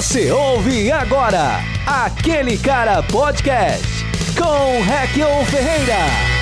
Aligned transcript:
Você 0.00 0.30
ouve 0.32 0.90
agora 0.90 1.62
aquele 1.86 2.56
cara 2.56 3.02
podcast 3.02 3.86
com 4.34 4.82
Requion 4.82 5.44
Ferreira. 5.44 6.39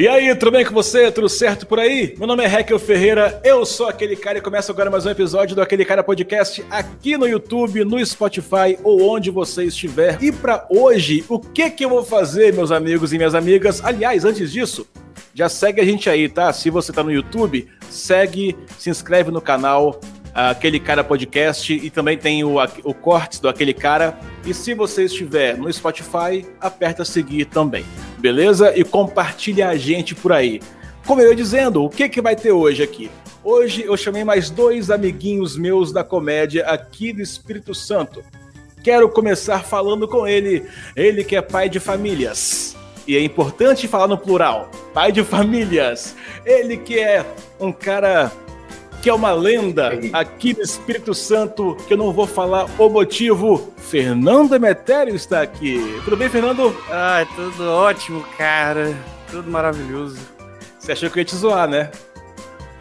E 0.00 0.08
aí, 0.08 0.34
tudo 0.34 0.52
bem 0.52 0.64
com 0.64 0.72
você? 0.72 1.12
Tudo 1.12 1.28
certo 1.28 1.66
por 1.66 1.78
aí? 1.78 2.14
Meu 2.16 2.26
nome 2.26 2.42
é 2.42 2.46
Raquel 2.46 2.78
Ferreira, 2.78 3.38
eu 3.44 3.66
sou 3.66 3.86
aquele 3.86 4.16
cara 4.16 4.38
e 4.38 4.40
começa 4.40 4.72
agora 4.72 4.90
mais 4.90 5.04
um 5.04 5.10
episódio 5.10 5.54
do 5.54 5.60
Aquele 5.60 5.84
Cara 5.84 6.02
Podcast 6.02 6.64
aqui 6.70 7.18
no 7.18 7.28
YouTube, 7.28 7.84
no 7.84 8.02
Spotify 8.06 8.78
ou 8.82 9.10
onde 9.10 9.30
você 9.30 9.64
estiver. 9.64 10.16
E 10.22 10.32
para 10.32 10.66
hoje, 10.70 11.22
o 11.28 11.38
que 11.38 11.68
que 11.68 11.84
eu 11.84 11.90
vou 11.90 12.02
fazer, 12.02 12.54
meus 12.54 12.72
amigos 12.72 13.12
e 13.12 13.18
minhas 13.18 13.34
amigas? 13.34 13.84
Aliás, 13.84 14.24
antes 14.24 14.50
disso, 14.50 14.88
já 15.34 15.50
segue 15.50 15.82
a 15.82 15.84
gente 15.84 16.08
aí, 16.08 16.30
tá? 16.30 16.50
Se 16.50 16.70
você 16.70 16.94
tá 16.94 17.04
no 17.04 17.12
YouTube, 17.12 17.68
segue, 17.90 18.56
se 18.78 18.88
inscreve 18.88 19.30
no 19.30 19.42
canal, 19.42 20.00
Aquele 20.34 20.78
Cara 20.78 21.02
Podcast 21.02 21.72
e 21.72 21.90
também 21.90 22.16
tem 22.16 22.44
o, 22.44 22.56
o 22.84 22.94
cortes 22.94 23.40
do 23.40 23.48
Aquele 23.48 23.74
Cara. 23.74 24.18
E 24.44 24.54
se 24.54 24.74
você 24.74 25.04
estiver 25.04 25.56
no 25.56 25.72
Spotify, 25.72 26.46
aperta 26.60 27.04
seguir 27.04 27.46
também, 27.46 27.84
beleza? 28.18 28.72
E 28.76 28.84
compartilha 28.84 29.68
a 29.68 29.76
gente 29.76 30.14
por 30.14 30.32
aí. 30.32 30.60
Como 31.06 31.20
eu 31.20 31.30
ia 31.30 31.36
dizendo, 31.36 31.84
o 31.84 31.90
que, 31.90 32.08
que 32.08 32.20
vai 32.20 32.36
ter 32.36 32.52
hoje 32.52 32.82
aqui? 32.82 33.10
Hoje 33.42 33.82
eu 33.82 33.96
chamei 33.96 34.22
mais 34.22 34.50
dois 34.50 34.90
amiguinhos 34.90 35.56
meus 35.56 35.92
da 35.92 36.04
comédia 36.04 36.66
aqui 36.66 37.12
do 37.12 37.22
Espírito 37.22 37.74
Santo. 37.74 38.22
Quero 38.82 39.08
começar 39.08 39.64
falando 39.64 40.06
com 40.06 40.26
ele, 40.26 40.66
ele 40.94 41.24
que 41.24 41.36
é 41.36 41.42
pai 41.42 41.68
de 41.68 41.80
famílias. 41.80 42.76
E 43.06 43.16
é 43.16 43.22
importante 43.22 43.88
falar 43.88 44.06
no 44.06 44.16
plural, 44.16 44.70
pai 44.94 45.10
de 45.10 45.24
famílias. 45.24 46.14
Ele 46.44 46.76
que 46.76 46.98
é 46.98 47.24
um 47.58 47.72
cara 47.72 48.30
que 49.02 49.08
é 49.08 49.14
uma 49.14 49.32
lenda 49.32 49.98
aqui 50.12 50.54
no 50.54 50.62
Espírito 50.62 51.14
Santo, 51.14 51.76
que 51.86 51.94
eu 51.94 51.98
não 51.98 52.12
vou 52.12 52.26
falar 52.26 52.66
o 52.78 52.88
motivo. 52.88 53.72
Fernando 53.78 54.54
Emetério 54.54 55.14
está 55.14 55.40
aqui. 55.40 56.00
Tudo 56.04 56.16
bem, 56.16 56.28
Fernando? 56.28 56.76
Ah, 56.90 57.26
tudo 57.34 57.68
ótimo, 57.70 58.24
cara. 58.36 58.94
Tudo 59.30 59.50
maravilhoso. 59.50 60.18
Você 60.78 60.92
achou 60.92 61.10
que 61.10 61.18
eu 61.18 61.20
ia 61.22 61.24
te 61.24 61.36
zoar, 61.36 61.68
né? 61.68 61.90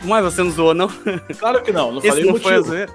Mas 0.03 0.23
você 0.23 0.43
não 0.43 0.51
zoou, 0.51 0.73
não? 0.73 0.89
Claro 1.37 1.61
que 1.61 1.71
não, 1.71 1.91
não 1.93 2.01
falei 2.01 2.23
Esse 2.23 2.31
o 2.31 2.39
foi 2.39 2.53
a 2.53 2.57
motivo. 2.57 2.75
zoeira? 2.75 2.91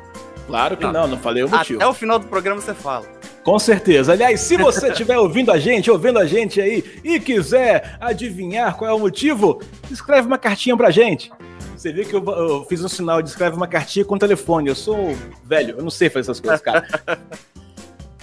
Claro 0.46 0.76
que 0.76 0.84
não. 0.84 0.92
não, 0.92 1.08
não 1.08 1.18
falei 1.18 1.42
o 1.42 1.48
motivo. 1.48 1.78
Até 1.78 1.86
o 1.86 1.94
final 1.94 2.18
do 2.18 2.26
programa 2.26 2.60
você 2.60 2.74
fala. 2.74 3.06
Com 3.42 3.58
certeza. 3.58 4.12
Aliás, 4.12 4.40
se 4.40 4.56
você 4.56 4.88
estiver 4.92 5.18
ouvindo 5.18 5.50
a 5.50 5.58
gente, 5.58 5.90
ouvindo 5.90 6.18
a 6.18 6.26
gente 6.26 6.60
aí 6.60 6.84
e 7.02 7.18
quiser 7.18 7.96
adivinhar 8.00 8.76
qual 8.76 8.90
é 8.90 8.94
o 8.94 8.98
motivo, 8.98 9.60
escreve 9.90 10.26
uma 10.26 10.38
cartinha 10.38 10.76
pra 10.76 10.90
gente. 10.90 11.30
Você 11.76 11.92
viu 11.92 12.04
que 12.04 12.14
eu, 12.14 12.24
eu 12.24 12.64
fiz 12.68 12.82
um 12.84 12.88
sinal 12.88 13.20
de 13.22 13.28
escreve 13.30 13.56
uma 13.56 13.66
cartinha 13.66 14.04
com 14.04 14.16
telefone. 14.18 14.68
Eu 14.68 14.74
sou 14.74 15.16
velho, 15.44 15.76
eu 15.78 15.82
não 15.82 15.90
sei 15.90 16.08
fazer 16.08 16.20
essas 16.30 16.40
coisas, 16.40 16.60
cara. 16.60 16.86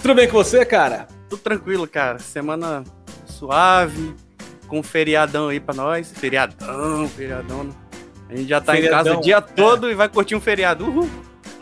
Tudo 0.02 0.16
bem 0.16 0.28
com 0.28 0.38
você, 0.38 0.66
cara? 0.66 1.08
Tudo 1.30 1.42
tranquilo, 1.42 1.88
cara. 1.88 2.18
Semana 2.20 2.84
suave, 3.26 4.16
com 4.68 4.80
um 4.80 4.84
feriadão 4.84 5.50
aí 5.50 5.60
pra 5.60 5.76
nós. 5.76 6.12
Feriadão, 6.12 7.08
feriadão. 7.10 7.64
né? 7.66 7.72
A 8.30 8.36
gente 8.36 8.48
já 8.50 8.62
tá 8.62 8.74
em 8.74 8.82
Feriadão, 8.82 9.04
casa 9.06 9.18
o 9.20 9.22
dia 9.22 9.42
todo 9.42 9.92
e 9.92 9.94
vai 9.94 10.08
curtir 10.10 10.36
um 10.36 10.42
feriado. 10.42 10.86
Uhul. 10.88 11.10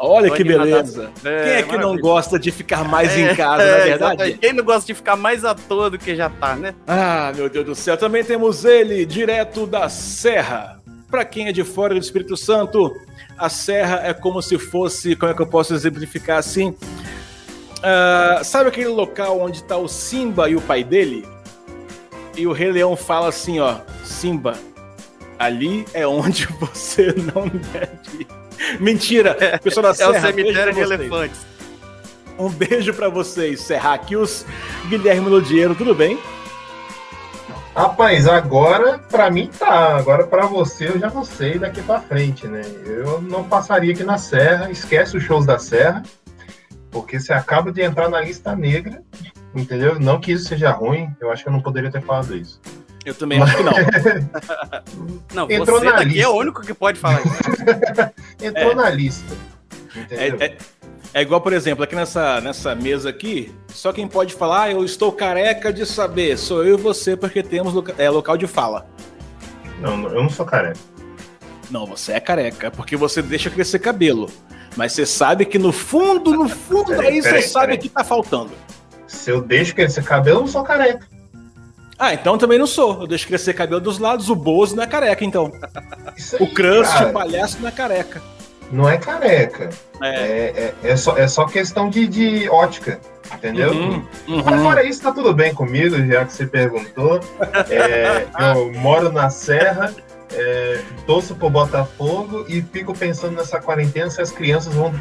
Olha 0.02 0.30
Tô 0.30 0.36
que 0.36 0.44
beleza. 0.46 1.12
É, 1.26 1.44
Quem 1.44 1.54
é 1.56 1.64
que 1.64 1.72
não 1.74 1.78
maravilha. 1.80 2.02
gosta 2.02 2.40
de 2.40 2.52
ficar 2.52 2.86
mais 2.86 3.12
É, 3.18 3.20
em 3.32 3.36
casa, 3.36 3.64
não 3.66 3.70
é 3.70 3.84
verdade? 3.84 3.94
exatamente. 4.14 4.38
Quem 4.38 4.54
não 4.54 4.64
gosta 4.64 4.88
de 4.88 4.94
ficar 4.94 5.16
mais 5.18 5.44
à 5.44 5.54
toa 5.54 5.90
do 5.90 5.98
que 5.98 6.16
já 6.16 6.30
tá, 6.30 6.56
né? 6.56 6.74
Ah, 6.88 7.34
meu 7.36 7.50
Deus 7.50 7.66
do 7.66 7.76
céu. 7.76 7.98
Também 7.98 8.24
temos 8.24 8.64
ele, 8.64 9.06
direto 9.06 9.66
da 9.68 9.90
Serra. 9.90 10.79
Pra 11.10 11.26
quem 11.26 11.48
é 11.48 11.52
de 11.52 11.64
fora 11.64 11.94
do 11.94 12.00
Espírito 12.00 12.38
Santo, 12.38 12.96
a 13.38 13.50
Serra 13.50 14.02
é 14.04 14.14
como 14.14 14.42
se 14.42 14.58
fosse, 14.60 15.16
como 15.16 15.32
é 15.32 15.36
que 15.36 15.42
eu 15.42 15.48
posso 15.48 15.74
exemplificar 15.74 16.38
assim? 16.38 16.76
Ah, 17.82 18.42
sabe 18.44 18.70
aquele 18.70 18.90
local 18.90 19.40
onde 19.40 19.64
tá 19.64 19.78
o 19.78 19.88
Simba 19.88 20.50
e 20.50 20.56
o 20.56 20.62
pai 20.62 20.84
dele? 20.84 21.26
E 22.38 22.46
o 22.46 22.52
Rei 22.52 22.72
Leão 22.72 22.96
fala 22.96 23.30
assim, 23.30 23.60
ó, 23.60 23.78
Simba, 24.04 24.56
ali 25.38 25.86
é 25.94 26.06
onde 26.06 26.48
você 26.60 27.14
não 27.34 27.48
deve 27.48 28.22
ir. 28.24 28.28
Mentira, 28.80 29.36
pessoal 29.64 29.84
da 29.86 29.90
É 29.92 29.94
Serra. 29.96 30.12
o 30.12 30.22
cemitério 30.22 30.74
de 30.74 30.80
elefantes. 30.82 31.40
Um 32.38 32.50
beijo 32.50 32.94
pra 32.94 33.10
vocês, 33.10 33.62
Serraquios, 33.62 34.46
Guilherme 34.88 35.28
Lodiero, 35.28 35.74
tudo 35.76 35.94
bem? 35.96 36.18
Rapaz, 37.76 38.28
agora 38.28 39.00
pra 39.00 39.30
mim 39.30 39.48
tá. 39.58 39.96
Agora 39.98 40.26
pra 40.28 40.46
você 40.46 40.88
eu 40.90 41.00
já 41.00 41.10
não 41.10 41.24
sei 41.24 41.58
daqui 41.60 41.82
pra 41.82 42.00
frente, 42.02 42.48
né? 42.48 42.62
Eu 42.86 43.22
não 43.22 43.44
passaria 43.44 43.94
aqui 43.94 44.04
na 44.04 44.18
Serra, 44.18 44.70
esquece 44.72 45.16
os 45.16 45.24
shows 45.24 45.46
da 45.46 45.58
Serra, 45.60 46.04
porque 46.92 47.20
você 47.20 47.32
acaba 47.32 47.72
de 47.72 47.82
entrar 47.82 48.10
na 48.10 48.20
lista 48.20 48.56
negra, 48.56 49.02
entendeu? 49.56 50.00
Não 50.00 50.20
que 50.20 50.32
isso 50.34 50.46
seja 50.50 50.72
ruim, 50.72 51.10
eu 51.22 51.32
acho 51.32 51.44
que 51.44 51.50
eu 51.50 51.54
não 51.54 51.62
poderia 51.62 51.92
ter 51.92 52.02
falado 52.02 52.36
isso. 52.36 52.60
Eu 53.06 53.16
também 53.16 53.42
acho 53.42 53.56
que 53.56 53.64
não. 53.64 53.72
Não, 55.34 55.50
Entrou 55.50 55.80
você 55.80 55.86
na 55.86 55.92
daqui 55.94 56.10
é 56.10 56.14
lista. 56.16 56.30
o 56.30 56.36
único 56.38 56.62
que 56.62 56.74
pode 56.74 57.00
falar 57.00 57.22
isso. 57.22 57.40
Entrou 58.44 58.72
É. 58.72 58.76
na 58.76 58.90
lista. 58.90 59.34
É, 60.12 60.28
é- 60.28 60.58
é 61.14 61.22
igual, 61.22 61.42
por 61.42 61.54
exemplo, 61.54 61.84
aqui 61.84 61.96
nessa, 61.96 62.40
nessa 62.42 62.76
mesa 62.76 63.10
aqui, 63.10 63.52
só 63.70 63.92
quem 63.92 64.08
pode 64.08 64.34
falar, 64.36 64.64
"Ah, 64.64 64.72
eu 64.72 64.84
estou 64.86 65.12
careca 65.12 65.72
de 65.74 65.86
saber, 65.86 66.38
sou 66.38 66.64
eu 66.64 66.78
e 66.78 66.82
você, 66.82 67.16
porque 67.18 67.42
temos 67.42 67.74
loca- 67.74 67.96
é, 67.98 68.10
local 68.10 68.38
de 68.38 68.46
fala. 68.48 68.88
Não, 69.80 70.04
eu 70.10 70.22
não 70.24 70.30
sou 70.30 70.46
careca. 70.46 70.78
Não, 71.72 71.86
você 71.86 72.14
é 72.14 72.20
careca, 72.20 72.70
porque 72.72 72.96
você 72.98 73.22
deixa 73.22 73.50
crescer 73.50 73.80
cabelo. 73.80 74.30
Mas 74.76 74.94
você 74.94 75.06
sabe 75.06 75.46
que 75.46 75.58
no 75.60 75.72
fundo, 75.72 76.32
no 76.32 76.48
fundo 76.48 76.86
Peraí, 76.88 77.04
daí 77.06 77.22
você 77.22 77.30
peraí, 77.30 77.42
sabe 77.44 77.66
peraí. 77.68 77.78
que 77.80 77.90
tá 77.90 78.04
faltando. 78.04 78.52
Se 79.08 79.32
eu 79.32 79.42
deixo 79.42 79.74
crescer 79.76 80.04
cabelo, 80.04 80.38
eu 80.38 80.42
não 80.42 80.48
sou 80.48 80.64
careca. 80.64 81.08
Ah, 81.98 82.14
então 82.14 82.38
também 82.38 82.58
não 82.58 82.68
sou. 82.68 83.02
Eu 83.02 83.08
deixo 83.08 83.28
crescer 83.28 83.54
cabelo 83.54 83.82
dos 83.82 83.98
lados, 84.00 84.30
o 84.30 84.36
Bozo 84.36 84.76
não 84.76 84.84
é 84.84 84.88
careca, 84.88 85.26
então. 85.26 85.52
Aí, 86.06 86.14
O 86.40 86.48
Crust, 86.54 86.94
o 87.04 87.12
palhaço, 87.12 87.58
não 87.60 87.68
é 87.68 87.72
careca. 87.72 88.22
Não 88.72 88.90
é 88.90 88.98
careca. 88.98 89.70
É. 90.02 90.08
É, 90.08 90.74
é, 90.84 90.92
é 90.92 90.96
só, 90.96 91.18
é 91.18 91.28
só 91.28 91.46
questão 91.46 91.90
de, 91.90 92.08
de 92.08 92.50
ótica, 92.50 93.00
entendeu? 93.34 93.72
Uhum, 93.72 94.06
uhum. 94.28 94.44
Mas 94.44 94.62
fora 94.62 94.84
isso, 94.84 95.02
tá 95.02 95.12
tudo 95.12 95.34
bem 95.34 95.54
comigo, 95.54 95.96
já 96.06 96.26
que 96.26 96.34
você 96.34 96.46
perguntou. 96.46 97.20
É, 97.70 98.28
eu 98.56 98.72
moro 98.74 99.12
na 99.12 99.30
Serra, 99.30 99.94
é, 100.34 100.82
torço 101.06 101.36
pro 101.36 101.50
Botafogo 101.50 102.46
e 102.48 102.62
fico 102.62 102.94
pensando 102.94 103.36
nessa 103.36 103.60
quarentena 103.60 104.10
se 104.10 104.22
as 104.22 104.32
crianças 104.32 104.74
vão 104.74 104.94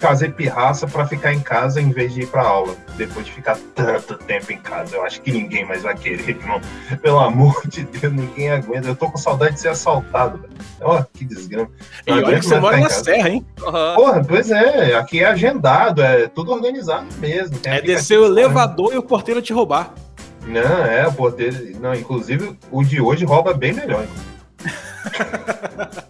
fazer 0.00 0.32
pirraça 0.32 0.86
pra 0.86 1.06
ficar 1.06 1.32
em 1.32 1.40
casa 1.40 1.80
em 1.80 1.90
vez 1.90 2.14
de 2.14 2.22
ir 2.22 2.26
pra 2.26 2.42
aula. 2.42 2.74
Depois 2.96 3.26
de 3.26 3.32
ficar 3.32 3.56
tanto 3.74 4.16
tempo 4.16 4.50
em 4.50 4.58
casa. 4.58 4.96
Eu 4.96 5.04
acho 5.04 5.20
que 5.20 5.30
ninguém 5.30 5.64
mais 5.64 5.82
vai 5.82 5.94
querer, 5.94 6.26
irmão. 6.40 6.60
Pelo 7.02 7.20
amor 7.20 7.62
de 7.66 7.84
Deus, 7.84 8.12
ninguém 8.12 8.50
aguenta. 8.50 8.88
Eu 8.88 8.96
tô 8.96 9.10
com 9.10 9.18
saudade 9.18 9.54
de 9.54 9.60
ser 9.60 9.68
assaltado, 9.68 10.38
velho. 10.38 10.54
Ó, 10.80 11.04
que 11.12 11.24
desgrama. 11.24 11.70
E 12.06 12.12
olha 12.12 12.40
que 12.40 12.46
você 12.46 12.58
mora 12.58 12.78
na. 12.78 12.88
Serra, 12.88 13.28
hein? 13.28 13.46
Aham. 13.62 13.94
Porra, 13.94 14.24
pois 14.24 14.50
é, 14.50 14.94
aqui 14.94 15.22
é 15.22 15.26
agendado, 15.26 16.02
é 16.02 16.26
tudo 16.28 16.52
organizado 16.52 17.06
mesmo. 17.18 17.58
tem 17.58 17.72
É 17.72 17.80
descer 17.80 18.18
o 18.18 18.24
elevador 18.24 18.94
e 18.94 18.96
o 18.96 19.02
porteiro 19.02 19.42
te 19.42 19.52
roubar. 19.52 19.92
Não, 20.46 20.84
é, 20.84 21.06
o 21.06 21.12
poder. 21.12 21.76
Não, 21.78 21.94
inclusive 21.94 22.56
o 22.70 22.82
de 22.82 23.00
hoje 23.00 23.24
rouba 23.26 23.52
bem 23.52 23.74
melhor. 23.74 24.06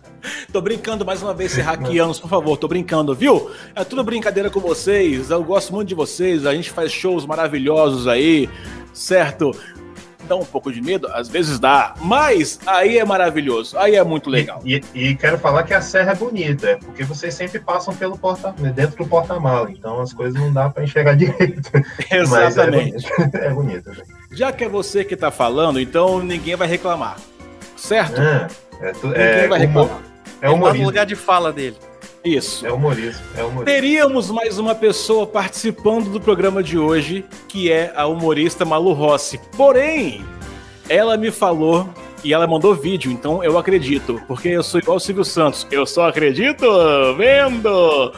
Tô 0.52 0.60
brincando 0.60 1.04
mais 1.04 1.22
uma 1.22 1.32
vez, 1.32 1.52
Serraquianos, 1.52 2.18
por 2.18 2.28
favor, 2.28 2.56
tô 2.56 2.66
brincando, 2.66 3.14
viu? 3.14 3.50
É 3.74 3.84
tudo 3.84 4.02
brincadeira 4.02 4.50
com 4.50 4.58
vocês, 4.58 5.30
eu 5.30 5.44
gosto 5.44 5.72
muito 5.72 5.88
de 5.88 5.94
vocês, 5.94 6.44
a 6.44 6.52
gente 6.52 6.70
faz 6.70 6.90
shows 6.90 7.24
maravilhosos 7.24 8.08
aí, 8.08 8.50
certo? 8.92 9.52
Dá 10.24 10.34
um 10.34 10.44
pouco 10.44 10.72
de 10.72 10.80
medo? 10.82 11.06
Às 11.12 11.28
vezes 11.28 11.60
dá, 11.60 11.94
mas 12.02 12.58
aí 12.66 12.98
é 12.98 13.04
maravilhoso, 13.04 13.78
aí 13.78 13.94
é 13.94 14.02
muito 14.02 14.28
legal. 14.28 14.60
E, 14.64 14.80
e- 14.92 15.08
e 15.10 15.14
quero 15.16 15.38
falar 15.38 15.62
que 15.62 15.72
a 15.72 15.80
serra 15.80 16.12
é 16.12 16.14
bonita, 16.16 16.68
é 16.70 16.76
porque 16.76 17.04
vocês 17.04 17.32
sempre 17.32 17.60
passam 17.60 17.94
pelo 17.94 18.18
porta, 18.18 18.52
dentro 18.74 18.96
do 19.04 19.06
porta-mala, 19.08 19.70
então 19.70 20.00
as 20.00 20.12
coisas 20.12 20.40
não 20.40 20.52
dá 20.52 20.68
pra 20.68 20.82
enxergar 20.82 21.14
direito. 21.16 21.70
Mas 22.28 22.32
é 22.32 22.46
Exatamente. 22.46 23.06
É 23.34 23.50
bonito. 23.50 23.88
né? 23.90 23.96
Já 24.32 24.50
que 24.50 24.64
é 24.64 24.68
você 24.68 25.04
que 25.04 25.16
tá 25.16 25.30
falando, 25.30 25.78
então 25.78 26.20
ninguém 26.20 26.56
vai 26.56 26.66
reclamar, 26.66 27.18
certo? 27.76 28.20
É, 28.20 28.48
é, 28.80 28.92
tu- 28.92 29.06
Ninguém 29.08 29.22
é, 29.22 29.48
vai 29.48 29.58
reclamar. 29.60 30.09
É 30.42 30.46
Ele 30.46 30.48
tá 30.48 30.48
no 30.48 30.54
humorismo. 30.54 30.86
lugar 30.86 31.06
de 31.06 31.16
fala 31.16 31.52
dele. 31.52 31.76
Isso. 32.24 32.66
É 32.66 32.72
humorismo. 32.72 33.22
É 33.36 33.40
humorismo. 33.42 33.64
Teríamos 33.64 34.30
mais 34.30 34.58
uma 34.58 34.74
pessoa 34.74 35.26
participando 35.26 36.10
do 36.10 36.20
programa 36.20 36.62
de 36.62 36.78
hoje, 36.78 37.24
que 37.48 37.70
é 37.72 37.92
a 37.96 38.06
humorista 38.06 38.64
Malu 38.64 38.92
Rossi. 38.92 39.40
Porém, 39.56 40.22
ela 40.88 41.16
me 41.16 41.30
falou 41.30 41.88
e 42.22 42.34
ela 42.34 42.46
mandou 42.46 42.74
vídeo, 42.74 43.10
então 43.10 43.42
eu 43.42 43.56
acredito, 43.56 44.20
porque 44.28 44.48
eu 44.48 44.62
sou 44.62 44.78
igual 44.78 44.98
o 44.98 45.00
Silvio 45.00 45.24
Santos. 45.24 45.66
Eu 45.70 45.86
só 45.86 46.08
acredito 46.08 46.66
vendo! 47.16 48.12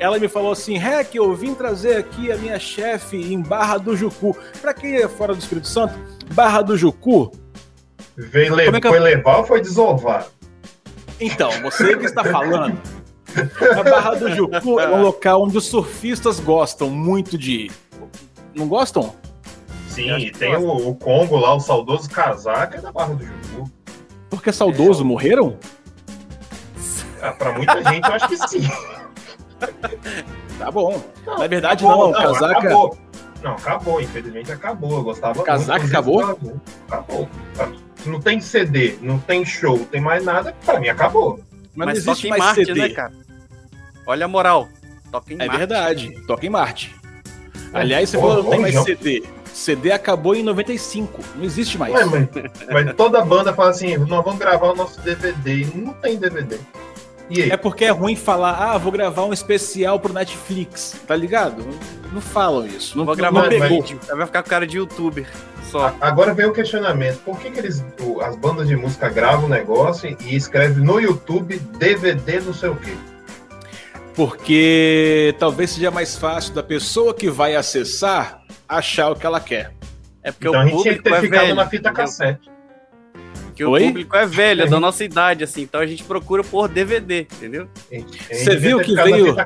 Ela 0.00 0.18
me 0.18 0.26
falou 0.26 0.50
assim: 0.50 0.76
Rec, 0.76 1.14
eu 1.14 1.32
vim 1.34 1.54
trazer 1.54 1.96
aqui 1.96 2.32
a 2.32 2.36
minha 2.36 2.58
chefe 2.58 3.16
em 3.16 3.40
Barra 3.40 3.78
do 3.78 3.96
Jucu. 3.96 4.36
Pra 4.60 4.74
quem 4.74 4.96
é 4.96 5.08
fora 5.08 5.32
do 5.32 5.38
Espírito 5.38 5.68
Santo, 5.68 5.94
Barra 6.32 6.62
do 6.62 6.76
Jucu 6.76 7.30
Veio 8.16 8.54
le- 8.56 8.64
é 8.64 8.80
que 8.80 8.88
Foi 8.88 8.98
levar 8.98 9.38
ou 9.38 9.44
foi 9.44 9.60
desovar? 9.60 10.26
Então, 11.20 11.50
você 11.62 11.96
que 11.96 12.06
está 12.06 12.24
falando. 12.24 12.80
A 13.78 13.82
Barra 13.82 14.14
do 14.14 14.30
Jucu 14.30 14.78
é 14.78 14.88
um 14.88 15.02
local 15.02 15.42
onde 15.42 15.58
os 15.58 15.66
surfistas 15.66 16.38
gostam 16.38 16.88
muito 16.90 17.36
de 17.36 17.52
ir. 17.66 17.72
Não 18.54 18.68
gostam? 18.68 19.14
Sim, 19.88 20.16
e 20.18 20.30
tem 20.30 20.56
o, 20.56 20.90
o 20.90 20.94
Congo 20.94 21.36
lá, 21.36 21.54
o 21.54 21.60
saudoso 21.60 22.08
casaca, 22.10 22.78
é 22.78 22.80
da 22.80 22.92
Barra 22.92 23.14
do 23.14 23.24
Jucu. 23.24 23.70
Porque 24.30 24.52
saudoso 24.52 25.04
morreram? 25.04 25.56
Ah, 27.20 27.32
pra 27.32 27.52
muita 27.52 27.82
gente, 27.84 28.06
eu 28.06 28.14
acho 28.14 28.28
que 28.28 28.36
sim. 28.48 28.68
Tá 30.58 30.70
bom. 30.70 31.02
Na 31.26 31.46
verdade, 31.46 31.84
Acabou, 31.84 32.12
não. 32.12 32.18
O 32.18 32.22
casaca. 32.22 32.58
Acabou. 32.58 32.98
Não, 33.42 33.52
acabou, 33.52 34.00
infelizmente 34.00 34.52
acabou. 34.52 34.98
Eu 34.98 35.02
gostava 35.02 35.42
casaca 35.42 35.80
muito, 35.80 35.92
acabou? 35.92 36.22
inclusive, 36.22 36.60
Acabou. 36.88 37.28
Não 38.06 38.20
tem 38.20 38.40
CD, 38.40 38.96
não 39.00 39.18
tem 39.18 39.44
show, 39.44 39.78
não 39.78 39.84
tem 39.86 40.00
mais 40.00 40.24
nada, 40.24 40.54
pra 40.64 40.78
mim 40.80 40.88
acabou. 40.88 41.40
Mas, 41.74 41.76
não 41.76 41.86
Mas 41.86 41.98
existe 41.98 42.14
toca 42.22 42.26
em 42.26 42.30
mais 42.30 42.42
Marte, 42.42 42.64
CD. 42.66 42.80
né, 42.80 42.88
cara? 42.90 43.12
Olha 44.06 44.24
a 44.24 44.28
moral. 44.28 44.68
Toca 45.10 45.32
em 45.32 45.36
É 45.36 45.46
Marte. 45.46 45.58
verdade. 45.58 46.20
Toca 46.26 46.46
em 46.46 46.50
Marte. 46.50 46.94
É, 47.72 47.78
Aliás, 47.80 48.08
você 48.10 48.18
falou 48.18 48.36
que 48.36 48.42
não 48.44 48.50
tem 48.50 48.60
mais 48.60 48.78
CD. 48.84 49.22
CD 49.52 49.92
acabou 49.92 50.34
em 50.34 50.42
95. 50.42 51.20
Não 51.36 51.44
existe 51.44 51.78
mais. 51.78 51.94
Ué, 51.94 52.04
mas, 52.04 52.28
mas 52.84 52.96
toda 52.96 53.24
banda 53.24 53.54
fala 53.54 53.70
assim, 53.70 53.96
nós 53.96 54.24
vamos 54.24 54.38
gravar 54.38 54.72
o 54.72 54.74
nosso 54.76 55.00
DVD. 55.00 55.62
E 55.62 55.64
não 55.76 55.92
tem 55.94 56.16
DVD. 56.16 56.58
E 57.30 57.42
aí? 57.42 57.50
É 57.50 57.56
porque 57.56 57.84
é 57.86 57.90
ruim 57.90 58.14
falar, 58.16 58.52
ah, 58.52 58.76
vou 58.78 58.92
gravar 58.92 59.24
um 59.24 59.32
especial 59.32 59.98
pro 59.98 60.12
Netflix, 60.12 60.94
tá 61.06 61.16
ligado? 61.16 61.64
Não 62.12 62.20
falam 62.20 62.66
isso. 62.66 62.96
Não, 62.98 63.04
Vou 63.04 63.14
não 63.14 63.18
gravar 63.20 63.46
um 63.46 63.48
pegou. 63.48 63.68
vídeo. 63.82 63.98
Aí 64.10 64.16
vai 64.16 64.26
ficar 64.26 64.42
com 64.42 64.50
cara 64.50 64.66
de 64.66 64.76
youtuber. 64.76 65.26
Só. 65.70 65.86
A- 65.88 65.94
Agora 66.08 66.34
vem 66.34 66.46
o 66.46 66.52
questionamento: 66.52 67.18
por 67.24 67.38
que, 67.38 67.50
que 67.50 67.58
eles, 67.58 67.84
as 68.22 68.36
bandas 68.36 68.68
de 68.68 68.76
música 68.76 69.08
gravam 69.08 69.46
o 69.46 69.48
negócio 69.48 70.14
e 70.20 70.36
escrevem 70.36 70.84
no 70.84 71.00
YouTube 71.00 71.58
DVD 71.78 72.40
não 72.40 72.52
sei 72.54 72.68
o 72.68 72.76
quê? 72.76 72.92
Porque 74.14 75.34
talvez 75.38 75.70
seja 75.70 75.90
mais 75.90 76.16
fácil 76.16 76.54
da 76.54 76.62
pessoa 76.62 77.12
que 77.14 77.28
vai 77.28 77.56
acessar 77.56 78.40
achar 78.68 79.10
o 79.10 79.16
que 79.16 79.26
ela 79.26 79.40
quer. 79.40 79.72
É 80.22 80.30
porque 80.30 80.46
Então 80.48 80.60
a 80.60 80.64
o 80.64 80.68
gente 80.68 80.82
tinha 80.82 80.94
que 80.94 81.00
público 81.02 81.10
ter 81.10 81.18
é 81.18 81.20
ficado 81.20 81.42
velho. 81.46 81.54
na 81.56 81.66
fita 81.66 81.88
entendeu? 81.88 82.04
cassete. 82.06 82.50
Porque 83.54 83.64
o 83.64 83.70
Oi? 83.70 83.84
público 83.86 84.16
é 84.16 84.26
velho, 84.26 84.62
é 84.62 84.66
da 84.66 84.80
nossa 84.80 85.04
idade, 85.04 85.44
assim. 85.44 85.62
Então 85.62 85.80
a 85.80 85.86
gente 85.86 86.02
procura 86.02 86.42
por 86.42 86.66
DVD, 86.66 87.20
entendeu? 87.20 87.68
Você 88.32 88.56
viu 88.56 88.80
que 88.80 88.96
veio-. 88.96 89.36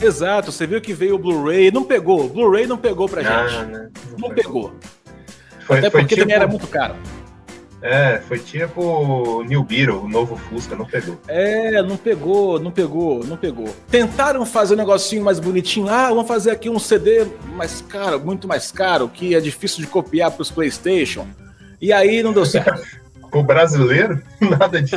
Exato, 0.00 0.50
você 0.50 0.66
viu 0.66 0.80
que 0.80 0.94
veio 0.94 1.16
o 1.16 1.18
Blu-ray, 1.18 1.70
não 1.70 1.84
pegou. 1.84 2.26
Blu-ray 2.26 2.66
não 2.66 2.78
pegou 2.78 3.06
pra 3.06 3.20
Ah, 3.20 3.46
gente. 3.48 3.70
né? 3.70 3.90
Não 4.18 4.30
pegou. 4.30 4.72
Foi, 5.66 5.78
Até 5.78 5.90
foi 5.90 6.00
porque 6.00 6.14
tipo, 6.14 6.22
também 6.22 6.34
era 6.36 6.46
muito 6.46 6.66
caro. 6.66 6.94
É, 7.82 8.18
foi 8.26 8.38
tipo 8.38 9.42
New 9.44 9.62
Beetle, 9.62 9.98
o 10.04 10.08
novo 10.08 10.34
Fusca, 10.36 10.74
não 10.74 10.86
pegou. 10.86 11.20
É, 11.28 11.82
não 11.82 11.98
pegou, 11.98 12.58
não 12.58 12.70
pegou, 12.70 13.22
não 13.24 13.36
pegou. 13.36 13.68
Tentaram 13.90 14.46
fazer 14.46 14.72
um 14.72 14.78
negocinho 14.78 15.22
mais 15.22 15.38
bonitinho. 15.38 15.86
Ah, 15.88 16.08
vamos 16.08 16.26
fazer 16.26 16.50
aqui 16.52 16.70
um 16.70 16.78
CD 16.78 17.26
mais 17.54 17.82
caro, 17.82 18.18
muito 18.18 18.48
mais 18.48 18.72
caro, 18.72 19.06
que 19.08 19.34
é 19.34 19.40
difícil 19.40 19.80
de 19.82 19.86
copiar 19.86 20.30
pros 20.30 20.50
PlayStation. 20.50 21.26
E 21.80 21.92
aí 21.92 22.22
não 22.22 22.32
deu 22.32 22.46
certo. 22.46 22.80
O 23.32 23.42
brasileiro, 23.42 24.20
nada 24.40 24.80
disso. 24.82 24.96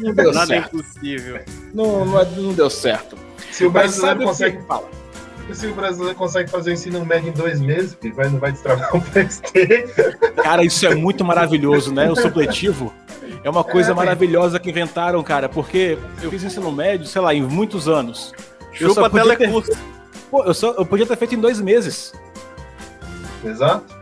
Não 0.00 0.12
deu 0.12 0.32
Nada 0.32 0.54
é 0.54 0.60
certo. 0.60 0.76
impossível. 0.76 1.40
Não, 1.72 2.04
não, 2.04 2.24
não 2.24 2.52
deu 2.52 2.68
certo. 2.68 3.16
Se 3.50 3.64
o 3.64 3.70
brasileiro 3.70 4.20
consegue, 4.22 4.58
que 4.58 4.62
fala? 4.64 4.88
se 5.52 5.66
o 5.66 5.74
brasileiro 5.74 6.14
consegue 6.16 6.50
fazer 6.50 6.70
o 6.70 6.72
ensino 6.74 7.04
médio 7.06 7.30
em 7.30 7.32
dois 7.32 7.60
meses, 7.60 7.96
filho, 8.00 8.14
vai, 8.14 8.28
não 8.28 8.38
vai 8.38 8.52
destravar 8.52 8.94
o 8.94 9.00
PlayStation. 9.12 10.12
Cara, 10.42 10.62
isso 10.64 10.86
é 10.86 10.94
muito 10.94 11.24
maravilhoso, 11.24 11.92
né? 11.94 12.10
O 12.10 12.16
supletivo 12.16 12.92
é 13.42 13.48
uma 13.48 13.64
coisa 13.64 13.92
É, 13.92 13.94
maravilhosa 13.94 14.58
que 14.60 14.68
inventaram, 14.68 15.22
cara, 15.22 15.48
porque 15.48 15.96
eu 16.20 16.30
fiz 16.30 16.44
ensino 16.44 16.70
médio, 16.70 17.06
sei 17.06 17.22
lá, 17.22 17.32
em 17.32 17.42
muitos 17.42 17.88
anos. 17.88 18.32
Eu 18.78 18.88
só 18.92 19.04
Chupa 19.04 19.10
podia 19.10 19.36
ter-. 19.36 19.50
Pô, 20.30 20.44
eu, 20.44 20.52
só, 20.52 20.72
eu 20.72 20.84
podia 20.84 21.06
ter 21.06 21.16
feito 21.16 21.34
em 21.34 21.40
dois 21.40 21.60
meses. 21.60 22.12
Exato. 23.44 23.95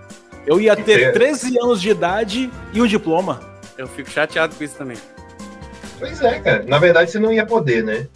Eu 0.47 0.61
ia 0.61 0.77
ter 0.77 0.85
ter- 0.85 1.13
13 1.13 1.59
anos 1.59 1.81
de 1.81 1.91
idade 1.91 2.51
e 2.73 2.81
um 2.83 2.87
diploma. 2.87 3.41
Eu 3.79 3.87
fico 3.89 4.11
chateado 4.11 4.55
com 4.55 4.63
isso 4.65 4.77
também. 4.77 4.97
Pois 5.99 6.21
é, 6.23 6.39
cara. 6.41 6.65
Na 6.67 6.79
verdade, 6.79 7.11
você 7.11 7.19
não 7.19 7.33
ia 7.33 7.47
poder, 7.47 7.83
né? 7.83 8.07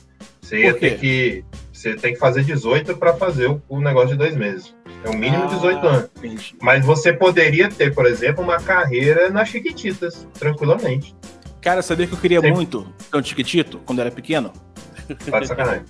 Você 0.40 0.58
ia 0.60 0.74
ter 0.74 0.98
que. 0.98 1.44
Você 1.72 1.94
tem 1.94 2.12
que 2.12 2.18
fazer 2.18 2.42
18 2.42 2.96
para 2.96 3.14
fazer 3.14 3.56
o, 3.68 3.80
negócio 3.80 4.10
de 4.10 4.16
dois 4.16 4.34
meses. 4.36 4.74
É 5.04 5.08
o 5.10 5.14
mínimo 5.16 5.44
Ah. 5.44 5.46
18 5.46 5.86
anos. 5.86 6.10
Entendi. 6.18 6.56
Mas 6.60 6.84
você 6.84 7.12
poderia 7.12 7.68
ter, 7.68 7.94
por 7.94 8.04
exemplo, 8.04 8.42
uma 8.42 8.56
carreira 8.60 9.30
nas 9.30 9.48
Chiquititas, 9.48 10.26
tranquilamente. 10.34 11.14
Cara, 11.60 11.80
sabia 11.80 12.06
que 12.06 12.14
eu 12.14 12.18
queria 12.18 12.40
Sim. 12.40 12.50
muito 12.50 12.86
ter 13.10 13.16
um 13.16 13.22
tiquitito 13.22 13.78
quando 13.86 14.00
era 14.00 14.10
pequeno? 14.10 14.52
Tá 15.30 15.40
de 15.40 15.46
sacanagem. 15.46 15.84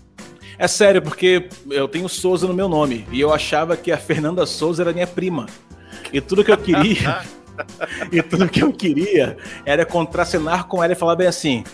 É 0.59 0.69
sério, 0.69 1.01
porque 1.01 1.49
eu 1.71 1.89
tenho 1.89 2.09
Souza 2.09 2.47
no 2.47 2.55
meu 2.55 2.69
nome 2.69 3.07
e 3.11 3.21
eu 3.21 3.33
achava 3.33 3.77
que 3.77 3.91
a 3.91 3.97
Fernanda 3.97 4.45
Souza 4.45 4.83
era 4.83 4.93
minha 4.93 5.07
prima. 5.07 5.47
E 6.13 6.21
tudo 6.21 6.45
que 6.45 6.53
eu 6.53 6.59
queria, 6.59 7.21
e 8.11 8.23
tudo 8.23 8.49
que 8.49 8.63
eu 8.63 8.73
queria 8.73 9.37
era 9.65 9.85
contracenar 9.85 10.67
com 10.67 10.83
ela 10.83 10.93
e 10.93 10.97
falar 10.97 11.17
bem 11.17 11.27
assim: 11.27 11.65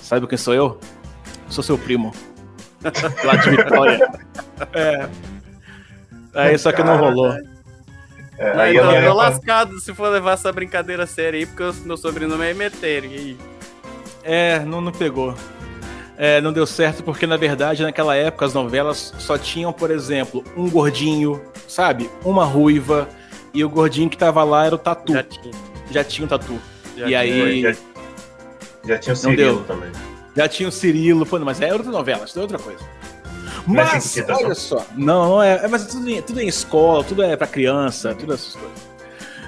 Sabe 0.00 0.26
quem 0.26 0.38
sou 0.38 0.54
eu? 0.54 0.78
Sou 1.48 1.62
seu 1.62 1.78
primo. 1.78 2.12
Lá 3.24 3.36
de 3.36 3.50
Vitória. 3.50 4.10
É. 4.72 5.08
Aí 6.34 6.58
só 6.58 6.72
que 6.72 6.82
não 6.82 6.96
rolou. 6.96 7.32
É, 8.38 8.50
aí 8.60 8.76
então, 8.76 8.90
ela 8.90 9.00
eu 9.00 9.10
tô 9.10 9.16
lascado 9.16 9.78
se 9.78 9.94
for 9.94 10.08
levar 10.08 10.32
essa 10.32 10.50
brincadeira 10.50 11.06
séria 11.06 11.38
aí, 11.38 11.46
porque 11.46 11.62
o 11.62 11.74
meu 11.86 11.96
sobrenome 11.96 12.44
é. 12.44 12.70
E 12.82 12.86
aí? 12.86 13.38
É, 14.24 14.58
não, 14.60 14.80
não 14.80 14.90
pegou. 14.90 15.34
É, 16.16 16.40
não 16.40 16.52
deu 16.52 16.66
certo 16.66 17.02
porque, 17.02 17.26
na 17.26 17.36
verdade, 17.36 17.82
naquela 17.82 18.14
época 18.14 18.44
as 18.44 18.54
novelas 18.54 19.14
só 19.18 19.38
tinham, 19.38 19.72
por 19.72 19.90
exemplo, 19.90 20.44
um 20.56 20.68
gordinho, 20.68 21.40
sabe? 21.68 22.10
Uma 22.24 22.44
ruiva. 22.44 23.08
E 23.54 23.64
o 23.64 23.68
gordinho 23.68 24.08
que 24.08 24.16
tava 24.16 24.42
lá 24.44 24.66
era 24.66 24.74
o 24.74 24.78
tatu. 24.78 25.12
Já 25.12 25.18
Já, 25.22 25.24
tinha. 25.24 26.04
tinha 26.04 26.24
um 26.24 26.28
tatu. 26.28 26.58
já 26.96 27.04
E 27.04 27.08
tinha. 27.08 27.18
aí- 27.20 27.62
já, 27.62 27.72
já 28.86 28.98
tinha 28.98 29.12
o 29.12 29.16
Cirilo 29.16 29.36
deu. 29.56 29.64
também. 29.64 29.90
Já 30.36 30.48
tinha 30.48 30.68
o 30.68 30.72
Cirilo. 30.72 31.26
Pô, 31.26 31.38
mas 31.40 31.60
é 31.60 31.72
outra 31.72 31.90
novela, 31.90 32.24
isso 32.24 32.38
é 32.38 32.42
outra 32.42 32.58
coisa. 32.58 32.80
Não 33.66 33.74
é 33.80 33.84
Mas, 33.84 34.02
Chiquititas, 34.04 34.36
olha 34.38 34.48
não? 34.48 34.54
só. 34.54 34.86
Não, 34.96 35.28
não 35.28 35.42
é. 35.42 35.64
é, 35.64 35.68
Mas 35.68 35.86
tudo 35.86 36.08
em, 36.08 36.20
tudo 36.22 36.40
em 36.40 36.48
escola, 36.48 37.04
tudo 37.04 37.22
é 37.22 37.36
pra 37.36 37.46
criança, 37.46 38.14
tudo 38.14 38.32
essas 38.32 38.54
coisas. 38.56 38.92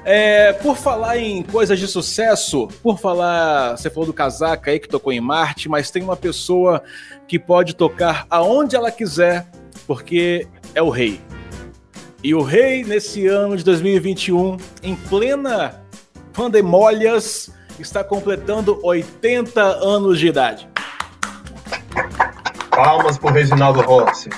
É, 0.04 0.52
por 0.52 0.76
falar 0.76 1.16
em 1.16 1.42
coisas 1.42 1.78
de 1.78 1.88
sucesso, 1.88 2.68
por 2.82 2.98
falar, 2.98 3.74
você 3.76 3.88
falou 3.88 4.06
do 4.06 4.12
casaca 4.12 4.70
aí 4.70 4.78
que 4.78 4.86
tocou 4.86 5.10
em 5.12 5.20
Marte, 5.20 5.66
mas 5.66 5.90
tem 5.90 6.02
uma 6.02 6.14
pessoa 6.16 6.82
que 7.26 7.38
pode 7.38 7.74
tocar 7.74 8.26
aonde 8.28 8.76
ela 8.76 8.90
quiser, 8.90 9.46
porque 9.86 10.46
é 10.74 10.82
o 10.82 10.90
rei. 10.90 11.18
E 12.24 12.34
o 12.34 12.40
rei, 12.40 12.82
nesse 12.82 13.26
ano 13.26 13.54
de 13.54 13.62
2021, 13.62 14.56
em 14.82 14.96
plena 14.96 15.84
pandemolhas, 16.32 17.52
está 17.78 18.02
completando 18.02 18.80
80 18.82 19.60
anos 19.60 20.18
de 20.18 20.28
idade. 20.28 20.66
Palmas 22.70 23.18
pro 23.18 23.30
Reginaldo 23.30 23.82
Rossi. 23.82 24.30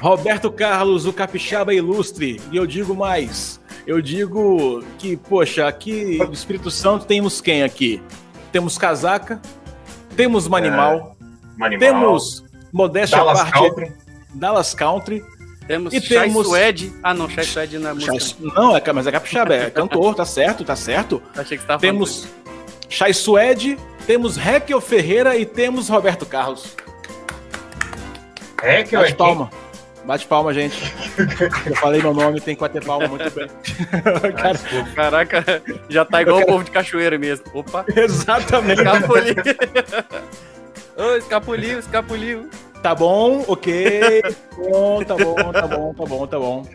Roberto 0.00 0.50
Carlos, 0.50 1.06
o 1.06 1.12
capixaba 1.12 1.72
ilustre. 1.72 2.40
E 2.50 2.56
eu 2.56 2.66
digo 2.66 2.96
mais. 2.96 3.60
Eu 3.86 4.02
digo 4.02 4.82
que, 4.98 5.16
poxa, 5.16 5.68
aqui 5.68 6.18
no 6.18 6.32
Espírito 6.32 6.68
Santo 6.68 7.06
temos 7.06 7.40
quem 7.40 7.62
aqui? 7.62 8.02
Temos 8.50 8.76
casaca, 8.76 9.40
temos 10.16 10.48
Manimal, 10.48 11.16
Manimal. 11.56 11.78
temos 11.78 12.44
modéstia 12.72 13.18
Dallas 13.18 13.38
parte 13.38 13.52
Country. 13.52 13.92
Dallas 14.34 14.74
Country. 14.74 15.33
Temos 15.66 15.92
E 15.94 16.00
Chai 16.00 16.28
temos- 16.28 16.46
Suede. 16.46 16.92
Ah, 17.02 17.14
não, 17.14 17.28
Chai 17.28 17.44
Suede 17.44 17.78
não 17.78 17.90
é 17.90 17.94
música. 17.94 18.18
Chai- 18.20 18.36
não, 18.54 18.76
é, 18.76 18.92
mas 18.92 19.06
é 19.06 19.12
capixaba, 19.12 19.54
é 19.54 19.70
cantor, 19.70 20.14
tá 20.14 20.24
certo, 20.24 20.64
tá 20.64 20.76
certo. 20.76 21.22
Achei 21.36 21.56
que 21.56 21.62
você 21.62 21.66
tava 21.66 21.80
Temos 21.80 22.26
Chai 22.88 23.12
Suede, 23.14 23.78
temos 24.06 24.36
Raquel 24.36 24.80
Ferreira 24.80 25.36
e 25.36 25.46
temos 25.46 25.88
Roberto 25.88 26.26
Carlos. 26.26 26.76
É 28.62 28.82
que 28.82 28.94
eu 28.96 29.00
Bate 29.00 29.14
palma. 29.14 29.50
Bate 30.04 30.26
palma, 30.26 30.52
gente. 30.52 30.92
Eu 31.66 31.74
falei 31.76 32.02
meu 32.02 32.12
nome, 32.12 32.38
tem 32.40 32.54
que 32.54 32.60
bater 32.60 32.84
palma, 32.84 33.08
muito 33.08 33.30
bem. 33.30 33.48
Cara, 34.36 34.58
falando. 34.58 34.94
Caraca, 34.94 35.62
já 35.88 36.04
tá 36.04 36.20
igual 36.20 36.40
o 36.40 36.46
povo 36.46 36.62
de 36.64 36.70
cachoeira 36.70 37.18
mesmo. 37.18 37.44
Opa, 37.54 37.86
exatamente. 37.96 38.82
escapuliu. 38.82 39.34
Ô, 40.96 41.16
escapuliu, 41.16 41.78
escapuliu. 41.78 42.50
Tá 42.84 42.94
bom, 42.94 43.42
ok. 43.48 44.20
Tá 44.20 44.28
bom, 44.58 45.02
tá 45.04 45.16
bom, 45.16 45.52
tá 45.52 45.66
bom, 45.66 45.94
tá 45.94 46.04
bom, 46.04 46.26
tá 46.26 46.38
bom. 46.38 46.66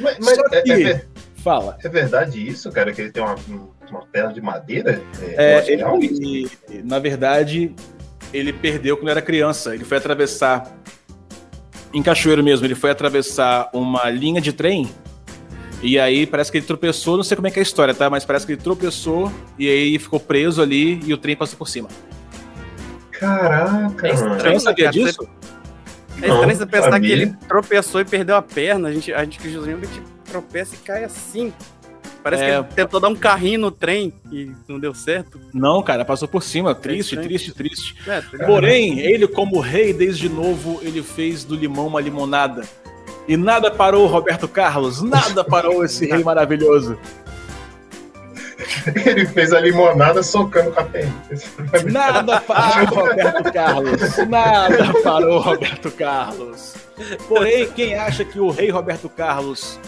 Mas, 0.00 0.16
mas 0.18 0.36
é, 0.50 0.62
que- 0.62 0.72
é 0.72 0.76
ver- 0.76 1.08
Fala. 1.36 1.78
é 1.80 1.88
verdade 1.88 2.44
isso, 2.44 2.72
cara? 2.72 2.92
Que 2.92 3.02
ele 3.02 3.12
tem 3.12 3.22
uma, 3.22 3.36
uma 3.88 4.04
perna 4.06 4.32
de 4.32 4.40
madeira? 4.40 5.00
É, 5.36 5.58
É, 5.58 5.60
real? 5.76 5.96
ele, 6.02 6.50
na 6.82 6.98
verdade, 6.98 7.72
ele 8.34 8.52
perdeu 8.52 8.96
quando 8.96 9.10
era 9.10 9.22
criança. 9.22 9.76
Ele 9.76 9.84
foi 9.84 9.98
atravessar, 9.98 10.76
em 11.94 12.02
Cachoeiro 12.02 12.42
mesmo, 12.42 12.66
ele 12.66 12.74
foi 12.74 12.90
atravessar 12.90 13.70
uma 13.72 14.10
linha 14.10 14.40
de 14.40 14.52
trem 14.52 14.90
E 15.84 16.00
aí 16.00 16.26
parece 16.26 16.50
que 16.50 16.58
ele 16.58 16.66
tropeçou, 16.66 17.16
não 17.16 17.22
sei 17.22 17.36
como 17.36 17.46
é 17.46 17.50
que 17.52 17.60
é 17.60 17.62
a 17.62 17.62
história, 17.62 17.94
tá? 17.94 18.10
Mas 18.10 18.24
parece 18.24 18.44
que 18.44 18.54
ele 18.54 18.60
tropeçou 18.60 19.32
e 19.56 19.68
aí 19.68 19.96
ficou 20.00 20.18
preso 20.18 20.60
ali 20.60 20.98
e 21.06 21.14
o 21.14 21.16
trem 21.16 21.36
passou 21.36 21.56
por 21.56 21.68
cima. 21.68 21.88
Caraca, 23.18 24.08
É 24.08 24.12
mano. 24.14 24.40
Você 24.40 24.50
não 24.50 24.60
sabia 24.60 24.84
cara, 24.86 24.92
disso? 24.92 25.22
É 25.22 26.26
estranho 26.26 26.42
Não, 26.42 26.48
você 26.56 26.66
pensar 26.66 26.90
sabia. 26.92 27.08
que 27.16 27.22
ele 27.22 27.34
tropeçou 27.48 28.00
e 28.00 28.04
perdeu 28.04 28.36
a 28.36 28.42
perna. 28.42 28.88
A 28.88 28.92
gente, 28.92 29.12
a 29.12 29.24
gente 29.24 29.38
que 29.38 29.50
geralmente 29.50 30.02
tropeça 30.30 30.74
e 30.74 30.78
cai 30.78 31.04
assim. 31.04 31.52
Parece 32.22 32.42
É. 32.42 32.46
que 32.46 32.52
ele 32.56 32.64
tentou 32.74 32.98
dar 33.00 33.08
um 33.08 33.14
carrinho 33.14 33.60
no 33.60 33.70
trem 33.70 34.12
e 34.32 34.50
não 34.66 34.78
deu 34.80 34.92
certo. 34.92 35.40
Não, 35.54 35.80
cara, 35.82 36.04
passou 36.04 36.26
por 36.26 36.42
cima. 36.42 36.74
Triste, 36.74 37.14
estranho. 37.14 37.28
triste, 37.28 37.54
triste. 37.54 37.96
É? 38.06 38.20
Porém, 38.44 38.98
ele, 38.98 39.26
como 39.28 39.60
rei, 39.60 39.92
desde 39.92 40.28
novo, 40.28 40.80
ele 40.82 41.02
fez 41.02 41.44
do 41.44 41.54
limão 41.54 41.86
uma 41.86 42.00
limonada. 42.00 42.62
E 43.28 43.36
nada 43.36 43.70
parou 43.70 44.04
o 44.04 44.06
Roberto 44.08 44.48
Carlos, 44.48 45.00
nada 45.02 45.44
parou 45.44 45.84
esse 45.84 46.06
rei 46.10 46.22
maravilhoso. 46.24 46.98
Ele 49.06 49.26
fez 49.26 49.52
a 49.52 49.60
limonada 49.60 50.22
socando 50.22 50.72
com 50.72 50.80
a 50.80 50.84
perna. 50.84 51.14
Nada 51.90 52.40
parou 52.40 53.06
Roberto 53.06 53.52
Carlos, 53.52 54.16
nada 54.28 55.02
parou 55.02 55.40
Roberto 55.40 55.90
Carlos. 55.92 56.74
Porém, 57.28 57.68
quem 57.70 57.94
acha 57.94 58.24
que 58.24 58.40
o 58.40 58.50
rei 58.50 58.70
Roberto 58.70 59.08
Carlos, 59.08 59.78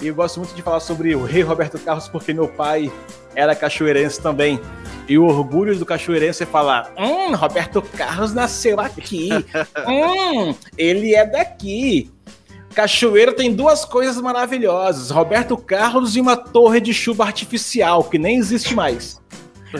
e 0.00 0.06
eu 0.06 0.14
gosto 0.14 0.38
muito 0.38 0.54
de 0.54 0.62
falar 0.62 0.80
sobre 0.80 1.14
o 1.14 1.24
rei 1.24 1.42
Roberto 1.42 1.78
Carlos 1.78 2.08
porque 2.08 2.32
meu 2.32 2.46
pai 2.46 2.90
era 3.34 3.54
cachoeirense 3.54 4.20
também. 4.20 4.60
E 5.08 5.18
o 5.18 5.24
orgulho 5.24 5.76
do 5.76 5.84
cachoeirense 5.84 6.44
é 6.44 6.46
falar: 6.46 6.92
Hum, 6.96 7.34
Roberto 7.34 7.82
Carlos 7.82 8.32
nasceu 8.32 8.78
aqui. 8.78 9.30
Hum, 9.88 10.54
ele 10.78 11.16
é 11.16 11.26
daqui. 11.26 12.10
Cachoeira 12.74 13.32
tem 13.32 13.54
duas 13.54 13.84
coisas 13.84 14.20
maravilhosas: 14.20 15.10
Roberto 15.10 15.56
Carlos 15.56 16.16
e 16.16 16.20
uma 16.20 16.36
torre 16.36 16.80
de 16.80 16.94
chuva 16.94 17.24
artificial, 17.24 18.04
que 18.04 18.18
nem 18.18 18.38
existe 18.38 18.74
mais. 18.74 19.20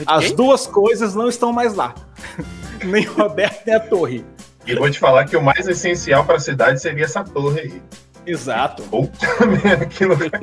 As 0.05 0.31
duas 0.31 0.67
coisas 0.67 1.15
não 1.15 1.27
estão 1.27 1.51
mais 1.51 1.73
lá. 1.73 1.93
nem 2.83 3.07
o 3.07 3.13
Roberto 3.13 3.65
nem 3.65 3.75
a 3.75 3.79
torre. 3.79 4.25
E 4.65 4.75
vou 4.75 4.89
te 4.89 4.99
falar 4.99 5.25
que 5.25 5.35
o 5.35 5.43
mais 5.43 5.67
essencial 5.67 6.23
para 6.23 6.35
a 6.35 6.39
cidade 6.39 6.81
seria 6.81 7.05
essa 7.05 7.23
torre 7.23 7.61
aí. 7.61 7.81
Exato. 8.25 8.83
Puta 8.83 9.27
merda, 9.45 9.85
que 9.85 10.05
lugar. 10.05 10.39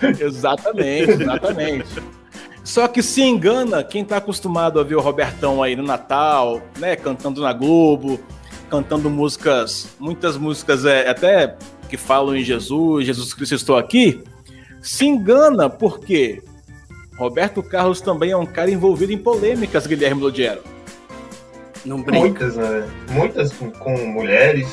Exatamente, 0.18 1.10
exatamente. 1.10 2.02
Só 2.64 2.88
que 2.88 3.02
se 3.02 3.20
engana 3.20 3.84
quem 3.84 4.02
tá 4.02 4.16
acostumado 4.16 4.80
a 4.80 4.82
ver 4.82 4.94
o 4.94 5.00
Robertão 5.00 5.62
aí 5.62 5.76
no 5.76 5.82
Natal, 5.82 6.62
né, 6.78 6.96
cantando 6.96 7.42
na 7.42 7.52
Globo, 7.52 8.18
cantando 8.70 9.10
músicas, 9.10 9.88
muitas 9.98 10.36
músicas 10.36 10.84
é, 10.84 11.08
até 11.08 11.56
que 11.88 11.96
falam 11.96 12.36
em 12.36 12.42
Jesus, 12.42 13.04
Jesus 13.04 13.34
Cristo 13.34 13.54
estou 13.56 13.76
aqui, 13.76 14.22
se 14.80 15.04
engana 15.04 15.68
porque 15.68 16.42
Roberto 17.18 17.62
Carlos 17.62 18.00
também 18.00 18.30
é 18.30 18.36
um 18.36 18.46
cara 18.46 18.70
envolvido 18.70 19.12
em 19.12 19.18
polêmicas, 19.18 19.86
Guilherme 19.86 20.22
Lodiero. 20.22 20.62
Não 21.84 22.00
brinca. 22.00 22.20
Muitas, 22.20 22.56
né? 22.56 22.88
Muitas 23.10 23.52
com, 23.52 23.70
com 23.70 23.96
mulheres. 24.06 24.68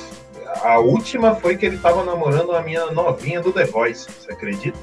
A 0.64 0.80
última 0.80 1.36
foi 1.36 1.58
que 1.58 1.66
ele 1.66 1.78
tava 1.78 2.04
namorando 2.04 2.52
a 2.54 2.62
minha 2.62 2.86
novinha 2.92 3.42
do 3.42 3.52
The 3.52 3.66
Voice, 3.66 4.08
você 4.10 4.32
acredita? 4.32 4.78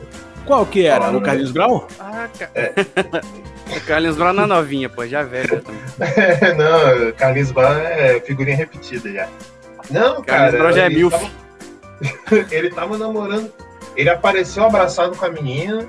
Qual 0.44 0.66
que 0.66 0.85
era? 0.85 1.00
Falaram, 1.00 1.18
O 1.18 1.23
Carlinhos 1.23 1.52
Grau? 1.52 1.88
Ah, 1.99 2.28
cara. 2.38 2.75
o 2.76 3.53
Carlinhos 3.87 4.16
Brown 4.16 4.33
na 4.33 4.47
novinha, 4.47 4.88
pô, 4.88 5.06
já 5.06 5.21
é 5.21 5.25
velho 5.25 5.62
também. 5.62 5.80
não, 6.56 7.12
Carlinhos 7.12 7.50
Brown 7.50 7.73
é 7.73 8.21
figurinha 8.21 8.56
repetida 8.56 9.11
já. 9.12 9.28
Não, 9.90 10.23
Carlinhos 10.23 10.26
cara. 10.26 10.59
Brown 10.59 10.73
já 10.73 10.85
é 10.85 10.88
milf. 10.88 11.12
tava- 11.12 11.30
ele 12.54 12.71
tava 12.71 12.99
namorando. 12.99 13.50
Ele 13.97 14.09
apareceu 14.11 14.64
abraçado 14.64 15.16
com 15.16 15.25
a 15.25 15.30
menina 15.30 15.87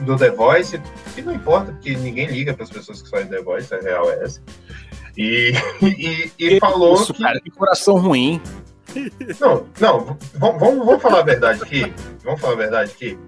do 0.00 0.16
The 0.16 0.30
Voice, 0.30 0.80
que 1.14 1.22
não 1.22 1.32
importa, 1.32 1.72
porque 1.72 1.94
ninguém 1.96 2.26
liga 2.26 2.52
para 2.52 2.64
as 2.64 2.70
pessoas 2.70 3.00
que 3.00 3.08
saem 3.08 3.26
do 3.26 3.30
The 3.36 3.42
Voice, 3.42 3.72
a 3.74 3.78
real 3.78 4.10
é 4.10 4.24
essa. 4.24 4.40
E, 5.16 5.52
e, 5.82 6.32
e 6.38 6.48
Que 6.50 6.60
falou 6.60 6.94
Isso, 6.94 7.14
que. 7.14 7.22
cara, 7.22 7.40
que 7.40 7.50
coração 7.50 7.96
ruim. 7.98 8.40
Não, 9.40 9.66
não, 9.80 10.18
vamos, 10.34 10.60
vamos 10.60 10.86
vamos 10.86 11.02
falar 11.02 11.20
a 11.20 11.22
verdade 11.22 11.62
aqui. 11.62 11.92
Vamos 12.24 12.40
falar 12.40 12.52
a 12.54 12.56
verdade 12.56 12.90
aqui. 12.92 13.18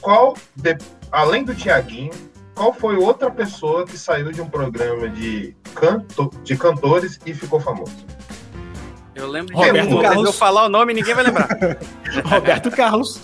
Qual, 0.00 0.36
de- 0.54 0.76
além 1.10 1.42
do 1.44 1.54
Tiaguinho, 1.54 2.12
qual 2.54 2.72
foi 2.72 2.96
outra 2.96 3.30
pessoa 3.30 3.84
que 3.86 3.96
saiu 3.96 4.30
de 4.32 4.40
um 4.40 4.48
programa 4.48 5.08
de, 5.08 5.54
canto, 5.74 6.30
de 6.42 6.56
cantores 6.56 7.18
e 7.24 7.32
ficou 7.34 7.60
famoso? 7.60 7.92
Eu 9.14 9.28
lembro 9.28 9.54
Roberto 9.56 9.88
de 9.88 9.94
um, 9.94 9.96
mas 9.98 10.06
Carlos. 10.08 10.26
eu 10.26 10.32
falar 10.32 10.64
o 10.64 10.68
nome 10.68 10.92
e 10.92 10.96
ninguém 10.96 11.14
vai 11.14 11.24
lembrar. 11.24 11.48
Roberto 12.24 12.70
Carlos. 12.70 13.20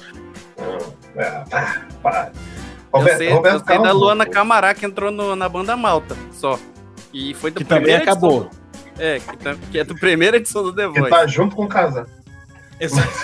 Não, 0.58 1.22
é, 1.22 1.30
pá, 1.50 1.86
pá. 2.02 2.30
eu 2.92 2.98
Roberto, 3.00 3.18
sei, 3.18 3.30
Roberto 3.30 3.54
eu 3.54 3.58
sei 3.66 3.76
da 3.78 3.82
Carlos, 3.84 4.02
Luana 4.02 4.26
pô. 4.26 4.32
Camará 4.32 4.74
que 4.74 4.84
entrou 4.84 5.10
no- 5.10 5.34
na 5.36 5.48
banda 5.48 5.76
Malta, 5.76 6.16
só. 6.32 6.58
E 7.12 7.32
foi 7.34 7.50
do 7.50 7.58
Que 7.58 7.64
também 7.64 7.94
edição- 7.94 8.12
acabou. 8.12 8.50
É, 8.98 9.20
que, 9.20 9.36
tá- 9.38 9.56
que 9.70 9.78
é 9.78 9.84
do 9.84 9.94
primeira 9.94 10.36
edição 10.38 10.62
do 10.62 10.72
The 10.74 10.88
Que 10.88 11.00
Voice. 11.00 11.10
tá 11.10 11.26
junto 11.26 11.54
com 11.56 11.64
o 11.64 11.68
Casar. 11.68 12.06
Exato. 12.80 13.08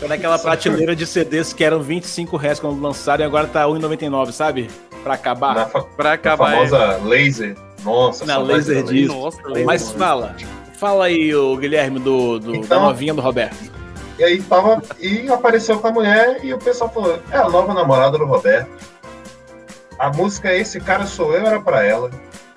Tá 0.00 0.08
naquela 0.08 0.38
prateleira 0.38 0.94
de 0.94 1.06
CDs 1.06 1.52
que 1.52 1.64
eram 1.64 1.82
25 1.82 2.36
reais 2.36 2.60
quando 2.60 2.80
lançaram 2.80 3.24
e 3.24 3.26
agora 3.26 3.46
tá 3.46 3.64
1,99, 3.64 4.32
sabe? 4.32 4.70
Pra 5.02 5.14
acabar. 5.14 5.54
Na, 5.54 5.66
fa- 5.66 5.82
Pra 5.82 6.10
na 6.10 6.14
acabar. 6.14 6.52
é. 6.52 6.56
famosa 6.68 6.96
laser. 7.04 7.56
Nossa, 7.84 8.24
Na 8.26 8.38
laser 8.38 8.84
da 8.84 8.92
disc. 8.92 9.12
Nossa, 9.14 9.38
Laser. 9.48 9.66
Mas 9.66 9.90
fala. 9.92 10.36
Fala 10.78 11.06
aí, 11.06 11.34
o 11.34 11.56
Guilherme, 11.56 11.98
do, 11.98 12.38
do- 12.38 12.52
da 12.52 12.58
Então- 12.58 12.82
novinha 12.82 13.14
do 13.14 13.20
Roberto. 13.22 13.72
E 14.18 14.24
aí 14.24 14.42
tava. 14.42 14.82
E 15.00 15.26
apareceu 15.28 15.78
com 15.78 15.86
a 15.88 15.92
mulher 15.92 16.40
e 16.44 16.52
o 16.52 16.58
pessoal 16.58 16.90
falou: 16.92 17.18
é 17.30 17.36
a 17.38 17.48
nova 17.48 17.72
namorada 17.72 18.18
do 18.18 18.26
Roberto. 18.26 18.68
A 19.98 20.10
música 20.10 20.50
é 20.50 20.58
Esse 20.60 20.80
Cara 20.80 21.06
Sou 21.06 21.32
Eu 21.32 21.46
era 21.46 21.60
pra 21.60 21.82
ela. 21.84 22.10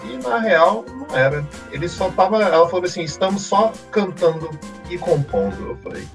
E 0.10 0.18
na 0.18 0.40
real, 0.40 0.84
não 0.88 1.18
era. 1.18 1.46
Ele 1.72 1.88
só 1.88 2.10
tava. 2.10 2.44
Ela 2.44 2.68
falou 2.70 2.86
assim: 2.86 3.04
estamos 3.04 3.44
só 3.44 3.72
cantando 3.92 4.50
e 4.90 4.98
compondo. 4.98 5.70
Eu 5.70 5.78
falei. 5.78 6.08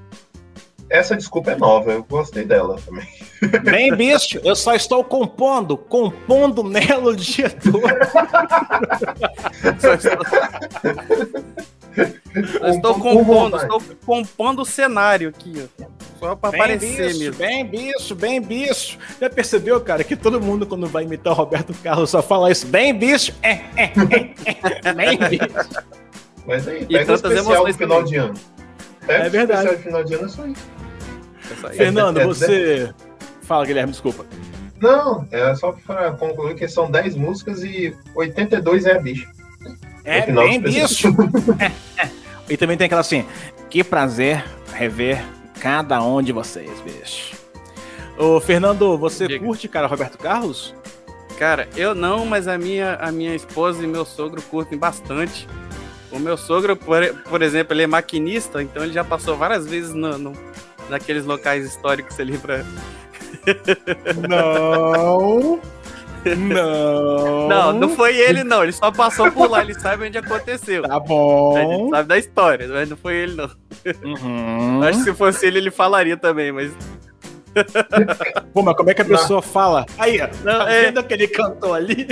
Essa 0.89 1.17
desculpa 1.17 1.53
é 1.53 1.57
nova, 1.57 1.93
eu 1.93 2.03
gostei 2.03 2.45
dela 2.45 2.77
também. 2.85 3.07
Bem, 3.63 3.95
bicho, 3.95 4.41
eu 4.43 4.57
só 4.57 4.75
estou 4.75 5.05
compondo, 5.05 5.77
compondo 5.77 6.65
nela 6.65 7.11
o 7.11 7.17
dia 7.17 7.49
todo. 7.49 7.81
Eu 12.63 12.71
estou 12.71 12.95
Com- 12.95 13.01
com 13.01 13.17
compondo, 13.25 13.57
estou 13.57 13.83
compondo 14.07 14.63
o 14.63 14.65
cenário 14.65 15.29
aqui, 15.31 15.69
ó. 15.81 15.85
Só 16.21 16.37
pra 16.37 16.51
Bem, 16.51 16.61
aparecer 16.61 17.07
bicho, 17.09 17.19
mesmo. 17.19 17.35
bem, 17.37 17.65
bicho, 17.67 18.15
bem, 18.15 18.41
bicho. 18.41 18.99
Já 19.21 19.31
percebeu, 19.31 19.81
cara, 19.81 20.05
que 20.05 20.15
todo 20.15 20.41
mundo, 20.41 20.67
quando 20.67 20.87
vai 20.87 21.05
imitar 21.05 21.33
o 21.33 21.37
Roberto 21.37 21.73
Carlos, 21.83 22.11
só 22.11 22.23
fala 22.23 22.51
isso. 22.51 22.67
Bem, 22.67 22.95
bicho, 22.95 23.33
é, 23.43 23.53
é, 23.77 23.85
é, 23.85 24.89
é. 24.89 24.93
Bem, 24.93 25.19
bicho. 25.19 25.85
Mas 26.47 26.69
aí, 26.69 26.83
E 26.83 26.87
pega 26.87 27.15
o 27.15 27.19
tantas 27.19 27.33
especial 27.33 27.45
do 27.45 27.53
emoções 27.53 27.77
final 27.77 27.97
também. 27.99 28.11
de 28.13 28.17
ano. 28.19 28.35
Pega 29.07 29.25
É 29.25 29.29
o 29.29 29.31
verdade. 29.31 29.61
especial 29.61 29.77
de 29.77 29.83
final 29.83 30.05
de 30.05 30.15
ano, 30.15 30.25
é 30.25 30.29
só 30.29 30.47
isso. 30.47 30.67
Essa 31.53 31.69
aí. 31.69 31.77
Fernando, 31.77 32.21
é- 32.21 32.25
você. 32.27 32.95
Fala, 33.43 33.65
Guilherme, 33.65 33.93
desculpa. 33.93 34.25
Não, 34.81 35.27
é 35.31 35.55
só 35.55 35.73
pra 35.73 36.13
concluir 36.13 36.55
que 36.55 36.67
são 36.69 36.91
10 36.91 37.15
músicas 37.17 37.63
e 37.65 37.95
82 38.15 38.87
é 38.87 38.93
a 38.97 38.99
bicho. 39.01 39.29
É 40.05 40.31
bem, 40.31 40.57
especial. 40.67 41.13
É, 41.59 42.03
é. 42.05 42.11
E 42.49 42.57
também 42.57 42.77
tem 42.77 42.87
aquela 42.87 43.01
assim: 43.01 43.25
que 43.69 43.85
prazer 43.85 44.45
rever 44.73 45.23
cada 45.61 46.03
um 46.03 46.23
de 46.23 46.33
vocês, 46.33 46.71
bicho. 46.81 47.37
Ô, 48.19 48.41
Fernando, 48.41 48.97
você 48.99 49.27
Diga. 49.29 49.45
curte, 49.45 49.69
cara, 49.69 49.87
Roberto 49.87 50.19
Carlos? 50.19 50.75
Cara, 51.39 51.69
eu 51.77 51.95
não, 51.95 52.27
mas 52.27 52.47
a 52.49 52.59
minha, 52.59 52.97
a 52.97 53.11
minha 53.11 53.35
esposa 53.35 53.83
e 53.83 53.87
meu 53.87 54.05
sogro 54.05 54.43
curtem 54.43 54.77
bastante. 54.79 55.49
O 56.13 56.19
meu 56.19 56.37
sogro, 56.37 56.77
por, 56.77 57.03
por 57.29 57.41
exemplo, 57.41 57.73
ele 57.73 57.83
é 57.85 57.87
maquinista, 57.87 58.63
então 58.63 58.83
ele 58.83 58.93
já 58.93 59.05
passou 59.05 59.37
várias 59.37 59.67
vezes 59.67 59.95
no, 59.95 60.19
no- 60.19 60.33
naqueles 60.91 61.25
locais 61.25 61.65
históricos 61.65 62.19
ali 62.21 62.37
pra. 62.37 62.63
Não. 64.29 65.61
Não. 66.37 67.49
Não, 67.49 67.73
não 67.73 67.89
foi 67.91 68.17
ele, 68.17 68.45
não. 68.45 68.63
Ele 68.63 68.73
só 68.73 68.91
passou 68.91 69.31
por 69.33 69.51
lá, 69.51 69.63
ele 69.63 69.75
sabe 69.79 70.07
onde 70.07 70.19
aconteceu. 70.19 70.83
Tá 70.83 70.97
A 70.97 70.99
gente 70.99 71.09
bom. 71.09 71.91
sabe 71.91 72.09
da 72.09 72.19
história, 72.19 72.69
mas 72.69 72.89
não 72.89 72.97
foi 72.97 73.15
ele, 73.17 73.35
não. 73.37 73.51
Uhum. 74.05 74.83
Acho 74.83 74.99
que 74.99 75.05
se 75.05 75.15
fosse 75.15 75.47
ele, 75.47 75.59
ele 75.59 75.71
falaria 75.71 76.17
também, 76.17 76.53
mas. 76.53 76.73
Pô, 78.55 78.63
mas 78.63 78.77
como 78.77 78.91
é 78.91 78.95
que 78.95 79.03
a 79.03 79.05
Não. 79.05 79.11
pessoa 79.17 79.43
fala? 79.43 79.85
Aí, 79.99 80.21
ó, 80.21 80.29
Não, 80.45 80.59
tá 80.67 80.73
é. 80.73 80.83
vendo 80.87 81.01
aquele 81.01 81.27
cantor 81.27 81.77
ali? 81.77 82.07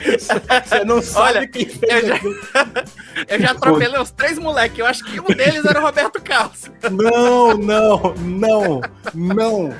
Você 0.00 0.84
não 0.84 1.00
sabe 1.00 1.38
Olha, 1.38 1.46
quem 1.48 1.66
fez 1.66 1.92
eu 2.02 2.08
já-. 2.08 2.20
Eu 3.28 3.40
já 3.40 3.50
atropelei 3.52 4.00
os 4.00 4.10
três 4.10 4.38
moleques. 4.38 4.78
Eu 4.80 4.86
acho 4.86 5.04
que 5.04 5.20
um 5.20 5.24
deles 5.26 5.64
era 5.64 5.78
o 5.78 5.82
Roberto 5.82 6.20
Carlos. 6.20 6.68
Não, 6.90 7.56
não, 7.56 8.14
não, 8.18 8.80
não, 9.14 9.74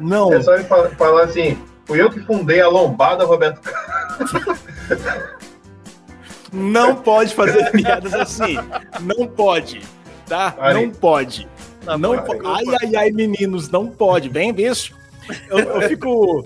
não. 0.00 0.32
É 0.32 0.42
só 0.42 0.54
ele 0.54 0.64
fa- 0.64 0.90
falar 0.98 1.22
assim: 1.24 1.56
fui 1.90 2.00
eu 2.00 2.08
que 2.08 2.20
fundei 2.20 2.60
a 2.60 2.68
lombada, 2.68 3.24
Roberto 3.24 3.60
Carlos. 3.62 4.30
Não 6.52 6.94
pode 6.94 7.34
fazer 7.34 7.68
piadas 7.72 8.14
assim. 8.14 8.56
Não 9.00 9.26
pode, 9.26 9.82
tá? 10.26 10.54
Aí. 10.60 10.74
Não 10.74 10.90
pode. 10.90 11.48
Tá 11.84 11.98
não 11.98 12.12
Ai, 12.14 12.64
ai, 12.82 12.96
ai, 12.96 13.10
meninos, 13.10 13.68
não 13.70 13.88
pode. 13.88 14.28
Bem, 14.28 14.52
bicho. 14.52 14.94
Eu, 15.48 15.58
eu 15.58 15.82
fico. 15.88 16.44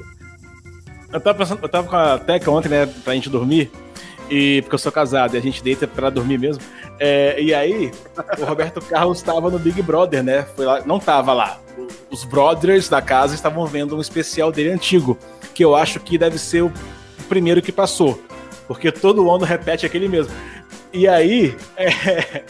Eu 1.13 1.21
tava 1.21 1.39
pensando, 1.39 1.63
eu 1.63 1.69
tava 1.69 1.89
com 1.89 1.97
a 1.97 2.19
Teca 2.19 2.51
ontem, 2.51 2.71
né, 2.71 2.87
pra 3.05 3.15
gente 3.15 3.29
dormir. 3.29 3.71
E 4.31 4.63
porque 4.63 4.75
eu 4.75 4.79
sou 4.79 4.91
casado 4.91 5.35
e 5.35 5.39
a 5.39 5.43
gente 5.43 5.63
deita 5.63 5.87
pra 5.87 6.09
dormir 6.09 6.39
mesmo. 6.39 6.63
É, 6.99 7.41
e 7.41 7.53
aí, 7.53 7.91
o 8.39 8.45
Roberto 8.45 8.81
Carlos 8.81 9.19
estava 9.19 9.51
no 9.51 9.59
Big 9.59 9.83
Brother, 9.83 10.23
né? 10.23 10.47
Foi 10.55 10.65
lá, 10.65 10.83
não 10.87 10.99
tava 10.99 11.33
lá. 11.33 11.59
Os 12.11 12.25
brothers 12.25 12.89
da 12.89 13.03
casa 13.03 13.35
estavam 13.35 13.67
vendo 13.67 13.97
um 13.97 14.01
especial 14.01 14.53
dele 14.53 14.71
antigo, 14.71 15.19
que 15.53 15.65
eu 15.65 15.75
acho 15.75 15.99
que 16.01 16.17
deve 16.17 16.39
ser 16.39 16.63
o 16.63 16.73
primeiro 17.29 17.61
que 17.61 17.73
passou. 17.73 18.23
Porque 18.69 18.93
todo 18.93 19.31
ano 19.31 19.45
repete 19.45 19.85
aquele 19.85 20.09
mesmo. 20.09 20.33
E 20.93 21.09
aí, 21.09 21.57
é, 21.77 22.45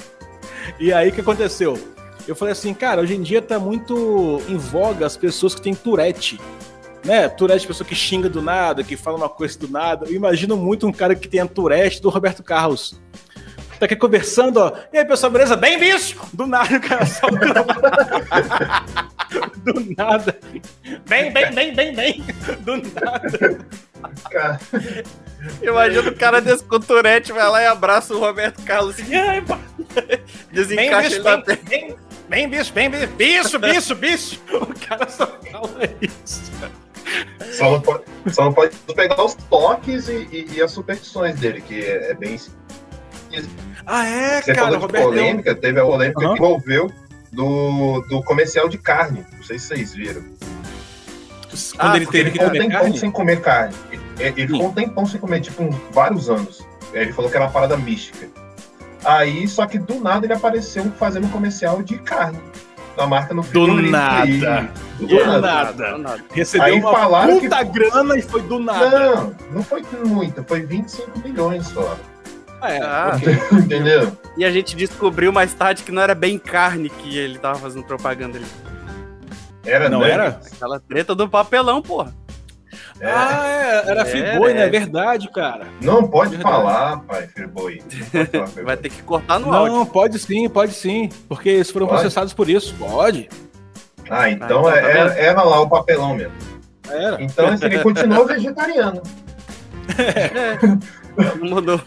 e 0.78 0.92
aí 0.92 1.10
que 1.10 1.20
aconteceu? 1.20 1.78
Eu 2.26 2.34
falei 2.34 2.52
assim, 2.52 2.72
cara, 2.72 3.02
hoje 3.02 3.14
em 3.14 3.22
dia 3.22 3.42
tá 3.42 3.58
muito 3.58 4.40
em 4.48 4.56
voga 4.56 5.06
as 5.06 5.16
pessoas 5.16 5.54
que 5.54 5.62
têm 5.62 5.74
Tourette. 5.74 6.40
Né? 7.04 7.28
Tourette, 7.28 7.66
pessoa 7.66 7.86
que 7.86 7.94
xinga 7.94 8.30
do 8.30 8.40
nada, 8.40 8.82
que 8.82 8.96
fala 8.96 9.16
uma 9.16 9.28
coisa 9.28 9.58
do 9.58 9.68
nada. 9.68 10.06
Eu 10.06 10.14
imagino 10.14 10.56
muito 10.56 10.86
um 10.86 10.92
cara 10.92 11.14
que 11.14 11.28
tem 11.28 11.40
a 11.40 11.46
Tourette 11.46 12.00
do 12.00 12.08
Roberto 12.08 12.42
Carlos. 12.42 12.98
Tá 13.84 13.86
aqui 13.86 13.96
conversando, 13.96 14.60
ó. 14.60 14.72
E 14.90 14.96
aí, 14.96 15.04
pessoal, 15.04 15.30
beleza? 15.30 15.58
Bem, 15.58 15.78
bicho! 15.78 16.18
Do 16.32 16.46
nada, 16.46 16.74
o 16.74 16.80
cara 16.80 17.04
solta. 17.04 17.36
do 19.62 19.94
nada. 19.94 20.40
Bem, 21.06 21.30
bem, 21.30 21.52
bem, 21.52 21.74
bem, 21.74 21.94
bem. 21.94 22.24
Do 22.60 22.78
nada. 22.78 23.58
Cara. 24.30 24.58
Imagina 25.60 26.08
o 26.08 26.16
cara 26.16 26.40
desse 26.40 26.64
com 26.64 26.80
Tourette, 26.80 27.30
vai 27.30 27.46
lá 27.50 27.60
e 27.60 27.66
abraça 27.66 28.14
o 28.14 28.18
Roberto 28.18 28.62
Carlos. 28.62 28.96
Aí, 28.98 29.44
Desencaixa 30.50 31.10
bem, 31.10 31.16
ele 31.16 31.22
na 31.22 31.36
bem, 31.36 31.58
bem, 31.68 31.94
bem, 32.26 32.48
bicho, 32.48 32.72
bem, 32.72 32.88
bicho, 32.88 33.08
bicho, 33.08 33.58
bicho, 33.58 33.94
bicho. 33.94 34.40
O 34.50 34.86
cara 34.88 35.06
só 35.10 35.26
fala 35.26 35.82
isso. 36.00 36.50
Só 37.52 37.72
não 37.72 37.82
pode, 37.82 38.04
só 38.32 38.44
não 38.44 38.54
pode 38.54 38.74
pegar 38.96 39.22
os 39.22 39.34
toques 39.34 40.08
e, 40.08 40.26
e, 40.32 40.46
e 40.54 40.62
as 40.62 40.70
superstições 40.70 41.38
dele, 41.38 41.60
que 41.60 41.82
é, 41.82 42.12
é 42.12 42.14
bem. 42.14 42.40
Ah, 43.86 44.06
é, 44.06 44.42
Você 44.42 44.54
cara. 44.54 44.72
Falou 44.72 44.86
de 44.88 44.92
polêmica, 44.92 45.54
teve 45.54 45.80
a 45.80 45.84
polêmica 45.84 46.20
uhum. 46.20 46.34
que 46.34 46.38
envolveu 46.38 46.92
do, 47.32 48.00
do 48.08 48.22
comercial 48.22 48.68
de 48.68 48.78
carne. 48.78 49.24
Não 49.36 49.42
sei 49.42 49.58
se 49.58 49.68
vocês 49.68 49.94
viram. 49.94 50.22
Quando 51.76 51.92
ah, 51.92 51.96
ele 51.96 52.06
teve 52.06 52.30
que 52.32 52.38
comer 52.38 52.68
carne? 52.68 52.98
sem 52.98 53.10
comer 53.10 53.40
carne. 53.40 53.74
Ele, 53.90 54.02
ele 54.18 54.52
ficou 54.52 54.66
um 54.66 54.72
tempão 54.72 55.06
sem 55.06 55.20
comer, 55.20 55.40
tipo, 55.40 55.62
uns, 55.62 55.76
vários 55.92 56.28
anos. 56.28 56.66
Ele 56.92 57.12
falou 57.12 57.30
que 57.30 57.36
era 57.36 57.46
uma 57.46 57.52
parada 57.52 57.76
mística. 57.76 58.28
Aí, 59.04 59.46
só 59.46 59.66
que 59.66 59.78
do 59.78 60.00
nada 60.00 60.26
ele 60.26 60.32
apareceu 60.32 60.84
fazendo 60.98 61.26
um 61.26 61.30
comercial 61.30 61.82
de 61.82 61.98
carne. 61.98 62.38
Da 62.96 63.06
marca 63.06 63.34
no 63.34 63.42
Do 63.42 63.66
nada. 63.66 64.70
Do, 64.98 65.06
do 65.06 65.24
nada. 65.24 65.98
nada. 65.98 66.24
Recebeu 66.32 66.66
Aí 66.66 66.80
uma 66.80 66.92
falaram 66.92 67.40
puta 67.40 67.64
que... 67.64 67.72
grana 67.72 68.16
e 68.16 68.22
foi 68.22 68.42
do 68.42 68.60
nada. 68.60 69.16
Não, 69.16 69.36
não 69.52 69.62
foi 69.64 69.82
muito. 70.04 70.44
Foi 70.44 70.62
25 70.62 71.18
milhões 71.18 71.66
só. 71.66 71.98
É. 72.66 72.80
Ah, 72.82 73.18
entendeu? 73.52 74.16
E 74.36 74.44
a 74.44 74.50
gente 74.50 74.74
descobriu 74.74 75.32
mais 75.32 75.52
tarde 75.54 75.82
que 75.82 75.92
não 75.92 76.02
era 76.02 76.14
bem 76.14 76.38
carne 76.38 76.88
que 76.88 77.16
ele 77.16 77.38
tava 77.38 77.58
fazendo 77.58 77.84
propaganda 77.84 78.38
ali. 78.38 78.46
Era, 79.64 79.88
não 79.88 80.00
né? 80.00 80.10
era? 80.10 80.40
Aquela 80.52 80.78
treta 80.80 81.14
do 81.14 81.28
papelão, 81.28 81.80
porra. 81.80 82.14
É. 83.00 83.10
Ah, 83.10 83.42
é, 83.46 83.90
era 83.90 84.00
é, 84.02 84.04
Friboi, 84.04 84.50
é. 84.50 84.54
né? 84.54 84.68
Verdade, 84.68 85.30
cara. 85.30 85.66
Não 85.80 86.06
pode 86.06 86.36
Verdade. 86.36 86.54
falar, 86.54 87.00
pai, 87.00 87.26
Friboi. 87.26 87.82
Vai 88.62 88.76
ter 88.76 88.90
que 88.90 89.02
cortar 89.02 89.38
no 89.38 89.46
não, 89.46 89.54
áudio. 89.54 89.74
Não, 89.74 89.86
pode 89.86 90.18
sim, 90.18 90.48
pode 90.48 90.72
sim. 90.74 91.08
Porque 91.28 91.48
eles 91.48 91.70
foram 91.70 91.86
pode? 91.86 92.00
processados 92.00 92.32
por 92.32 92.48
isso. 92.48 92.74
Pode. 92.78 93.28
Ah, 94.08 94.30
então, 94.30 94.66
ah, 94.66 94.70
então 94.70 94.70
é, 94.70 94.80
tá 94.80 94.88
era, 94.88 95.14
era, 95.14 95.42
lá 95.42 95.60
o 95.60 95.68
papelão 95.68 96.14
mesmo. 96.14 96.34
Era. 96.88 97.22
Então 97.22 97.46
ele 97.60 97.78
continuou 97.80 98.26
vegetariano. 98.28 99.02
É. 99.98 100.58
Não 101.16 101.50
mudou. 101.50 101.80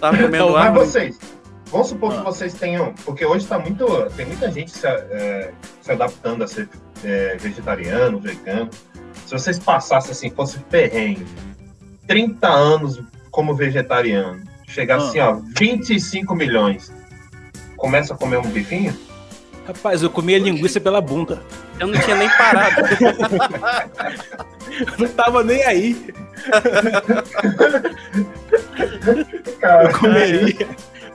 Tava 0.00 0.16
comendo 0.16 0.50
Mas 0.50 0.74
vocês, 0.74 1.18
vamos 1.66 1.88
supor 1.88 2.12
ah. 2.12 2.18
que 2.18 2.24
vocês 2.24 2.54
tenham. 2.54 2.94
Porque 3.04 3.24
hoje 3.24 3.46
tá 3.46 3.58
muito. 3.58 3.86
Tem 4.16 4.26
muita 4.26 4.50
gente 4.50 4.70
se, 4.70 4.86
é, 4.86 5.52
se 5.80 5.92
adaptando 5.92 6.44
a 6.44 6.46
ser 6.46 6.68
é, 7.04 7.36
vegetariano, 7.36 8.18
vegano. 8.20 8.70
Se 9.26 9.32
vocês 9.32 9.58
passassem 9.58 10.12
assim, 10.12 10.30
fosse 10.30 10.58
perrengue, 10.58 11.26
30 12.06 12.46
anos 12.48 13.02
como 13.30 13.54
vegetariano, 13.54 14.42
chegar 14.68 14.96
assim, 14.96 15.18
ó, 15.18 15.40
25 15.58 16.34
milhões, 16.34 16.92
começa 17.76 18.14
a 18.14 18.16
comer 18.16 18.38
um 18.38 18.48
bifinho? 18.48 18.96
Rapaz, 19.66 20.02
eu 20.02 20.10
comia 20.10 20.38
linguiça 20.38 20.80
pela 20.80 21.00
bunda. 21.00 21.42
Eu 21.80 21.88
não 21.88 22.00
tinha 22.00 22.16
nem 22.16 22.28
parado. 22.28 22.76
não 24.98 25.08
tava 25.08 25.42
nem 25.42 25.64
aí. 25.64 26.14
Cara, 29.60 29.84
eu 29.84 29.98
comeria. 29.98 30.68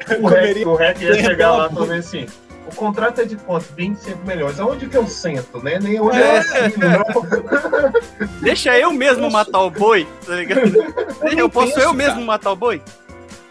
O, 0.10 0.22
comeria. 0.22 0.68
o 0.68 0.76
Rec 0.76 1.02
ia 1.02 1.14
chegar 1.16 1.52
lá 1.52 1.70
também 1.70 2.00
assim 2.00 2.26
o 2.72 2.76
contrato 2.76 3.22
é 3.22 3.26
de 3.26 3.36
quanto? 3.36 3.66
25 3.76 4.26
milhões. 4.26 4.60
Aonde 4.60 4.88
que 4.88 4.98
eu 4.98 5.08
sento, 5.08 5.62
né? 5.64 5.80
Nem 5.80 6.00
onde 6.00 6.18
é. 6.18 6.22
eu 6.22 6.38
assino, 6.38 6.74
não. 6.78 8.32
Deixa 8.42 8.78
eu 8.78 8.92
mesmo 8.92 9.24
Poxa. 9.24 9.38
matar 9.38 9.62
o 9.62 9.70
boi, 9.70 10.08
tá 10.26 10.36
ligado? 10.36 10.62
Eu, 11.22 11.38
eu 11.38 11.50
posso 11.50 11.76
penso, 11.76 11.82
eu 11.82 11.94
mesmo 11.94 12.16
cara. 12.16 12.26
matar 12.26 12.52
o 12.52 12.56
boi? 12.56 12.82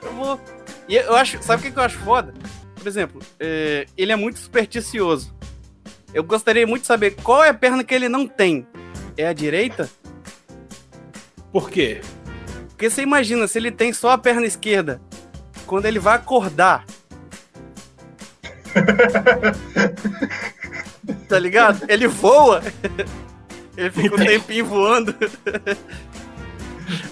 Eu 0.03 0.13
vou. 0.13 0.41
E 0.89 0.97
eu 0.97 1.15
acho. 1.15 1.41
Sabe 1.41 1.69
o 1.69 1.73
que 1.73 1.79
eu 1.79 1.83
acho 1.83 1.99
foda? 1.99 2.35
Por 2.81 2.89
exemplo, 2.89 3.21
é, 3.39 3.87
ele 3.95 4.11
é 4.11 4.17
muito 4.17 4.39
supersticioso. 4.39 5.35
Eu 6.15 6.25
gostaria 6.25 6.67
muito 6.67 6.81
de 6.81 6.87
saber 6.87 7.15
qual 7.23 7.45
é 7.45 7.51
a 7.51 7.55
perna 7.55 7.85
que 7.85 7.95
ele 7.95 8.09
não 8.09 8.27
tem. 8.27 8.67
É 9.19 9.27
a 9.27 9.35
direita? 9.35 9.87
Por 11.53 11.71
quê? 11.71 12.01
Porque 12.71 12.89
você 12.89 13.03
imagina, 13.03 13.47
se 13.47 13.59
ele 13.59 13.71
tem 13.71 13.93
só 13.93 14.13
a 14.13 14.19
perna 14.19 14.47
esquerda, 14.47 14.99
quando 15.67 15.85
ele 15.85 15.99
vai 15.99 16.17
acordar, 16.17 16.87
tá 21.29 21.39
ligado? 21.39 21.85
Ele 21.87 22.09
voa. 22.09 22.63
Ele 23.77 23.91
fica 23.91 24.15
um 24.15 24.19
tempinho 24.19 24.65
voando. 24.65 25.15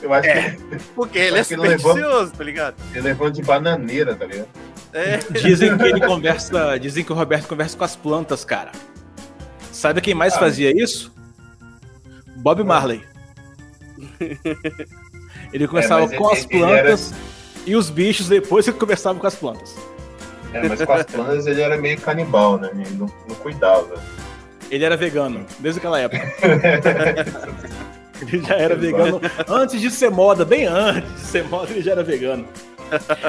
Eu 0.00 0.14
acho 0.14 0.28
é. 0.28 0.50
que. 0.50 0.56
Porque 0.94 1.18
ele 1.18 1.38
é 1.38 1.44
supersticioso, 1.44 2.32
tá 2.32 2.42
ligado? 2.42 2.76
Ele 2.92 3.02
levou 3.02 3.30
de 3.30 3.42
bananeira, 3.42 4.14
tá 4.14 4.24
ligado? 4.24 4.48
É. 4.92 5.18
Dizem 5.40 5.76
que 5.76 5.84
ele 5.84 6.00
conversa. 6.00 6.78
Dizem 6.78 7.04
que 7.04 7.12
o 7.12 7.14
Roberto 7.14 7.46
conversa 7.46 7.76
com 7.76 7.84
as 7.84 7.96
plantas, 7.96 8.44
cara. 8.44 8.72
Sabe 9.72 10.00
quem 10.00 10.14
mais 10.14 10.34
ah. 10.34 10.38
fazia 10.38 10.70
isso? 10.70 11.12
Bob 12.36 12.64
Marley. 12.64 13.02
Ele 15.52 15.66
conversava 15.66 16.12
é, 16.12 16.16
com 16.16 16.30
as 16.30 16.44
plantas 16.44 17.12
era... 17.12 17.20
e 17.66 17.74
os 17.76 17.90
bichos 17.90 18.28
depois 18.28 18.66
ele 18.68 18.76
conversava 18.76 19.18
com 19.18 19.26
as 19.26 19.34
plantas. 19.34 19.76
É, 20.52 20.68
mas 20.68 20.82
com 20.82 20.92
as 20.92 21.06
plantas 21.06 21.46
ele 21.46 21.60
era 21.60 21.76
meio 21.76 22.00
canibal, 22.00 22.58
né? 22.58 22.70
Ele 22.72 22.96
não, 22.96 23.06
não 23.28 23.34
cuidava. 23.36 24.00
Ele 24.70 24.84
era 24.84 24.96
vegano, 24.96 25.46
desde 25.58 25.78
aquela 25.78 25.98
época. 26.00 26.32
ele 28.20 28.42
já 28.42 28.54
era 28.54 28.76
vegano 28.76 29.20
antes 29.48 29.80
de 29.80 29.90
ser 29.90 30.10
moda, 30.10 30.44
bem 30.44 30.66
antes 30.66 31.14
de 31.14 31.20
ser 31.20 31.44
moda, 31.44 31.70
ele 31.70 31.82
já 31.82 31.92
era 31.92 32.02
vegano. 32.02 32.46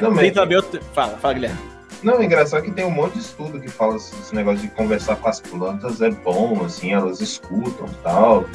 Não, 0.02 0.12
mas... 0.12 0.22
Tem 0.22 0.34
também 0.34 0.58
outro... 0.58 0.80
Fala, 0.94 1.18
fala, 1.18 1.34
Guilherme. 1.34 1.60
Não, 2.02 2.22
é 2.22 2.26
engraçado 2.26 2.64
que 2.64 2.72
tem 2.72 2.86
um 2.86 2.92
monte 2.92 3.14
de 3.14 3.20
estudo 3.20 3.60
que 3.60 3.68
fala 3.68 3.98
esse 3.98 4.34
negócio 4.34 4.62
de 4.62 4.70
conversar 4.70 5.18
com 5.18 5.28
as 5.28 5.42
plantas 5.42 6.02
é 6.02 6.10
bom, 6.10 6.64
assim, 6.64 6.94
elas 6.94 7.20
escutam 7.20 7.88
e 7.88 8.04
tal. 8.04 8.46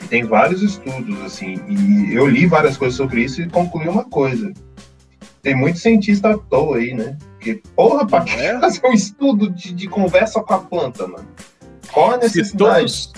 E 0.00 0.06
tem 0.06 0.24
vários 0.24 0.62
estudos, 0.62 1.20
assim, 1.22 1.60
e 1.68 2.14
eu 2.14 2.26
li 2.26 2.46
várias 2.46 2.76
coisas 2.76 2.96
sobre 2.96 3.22
isso 3.22 3.42
e 3.42 3.48
concluí 3.48 3.88
uma 3.88 4.04
coisa. 4.04 4.52
Tem 5.42 5.54
muito 5.54 5.80
cientista 5.80 6.30
à 6.30 6.38
toa 6.38 6.76
aí, 6.76 6.94
né? 6.94 7.18
Porque, 7.32 7.60
porra, 7.74 8.06
pra 8.06 8.20
que 8.20 8.34
é? 8.34 8.60
fazer 8.60 8.80
um 8.86 8.92
estudo 8.92 9.50
de, 9.50 9.72
de, 9.72 9.88
conversa 9.88 10.40
com 10.40 10.54
a 10.54 10.58
planta, 10.58 11.08
mano? 11.08 11.26
Qual 11.92 12.12
a 12.12 12.16
necessidade? 12.18 12.88
Se 12.92 13.08
todos, 13.08 13.12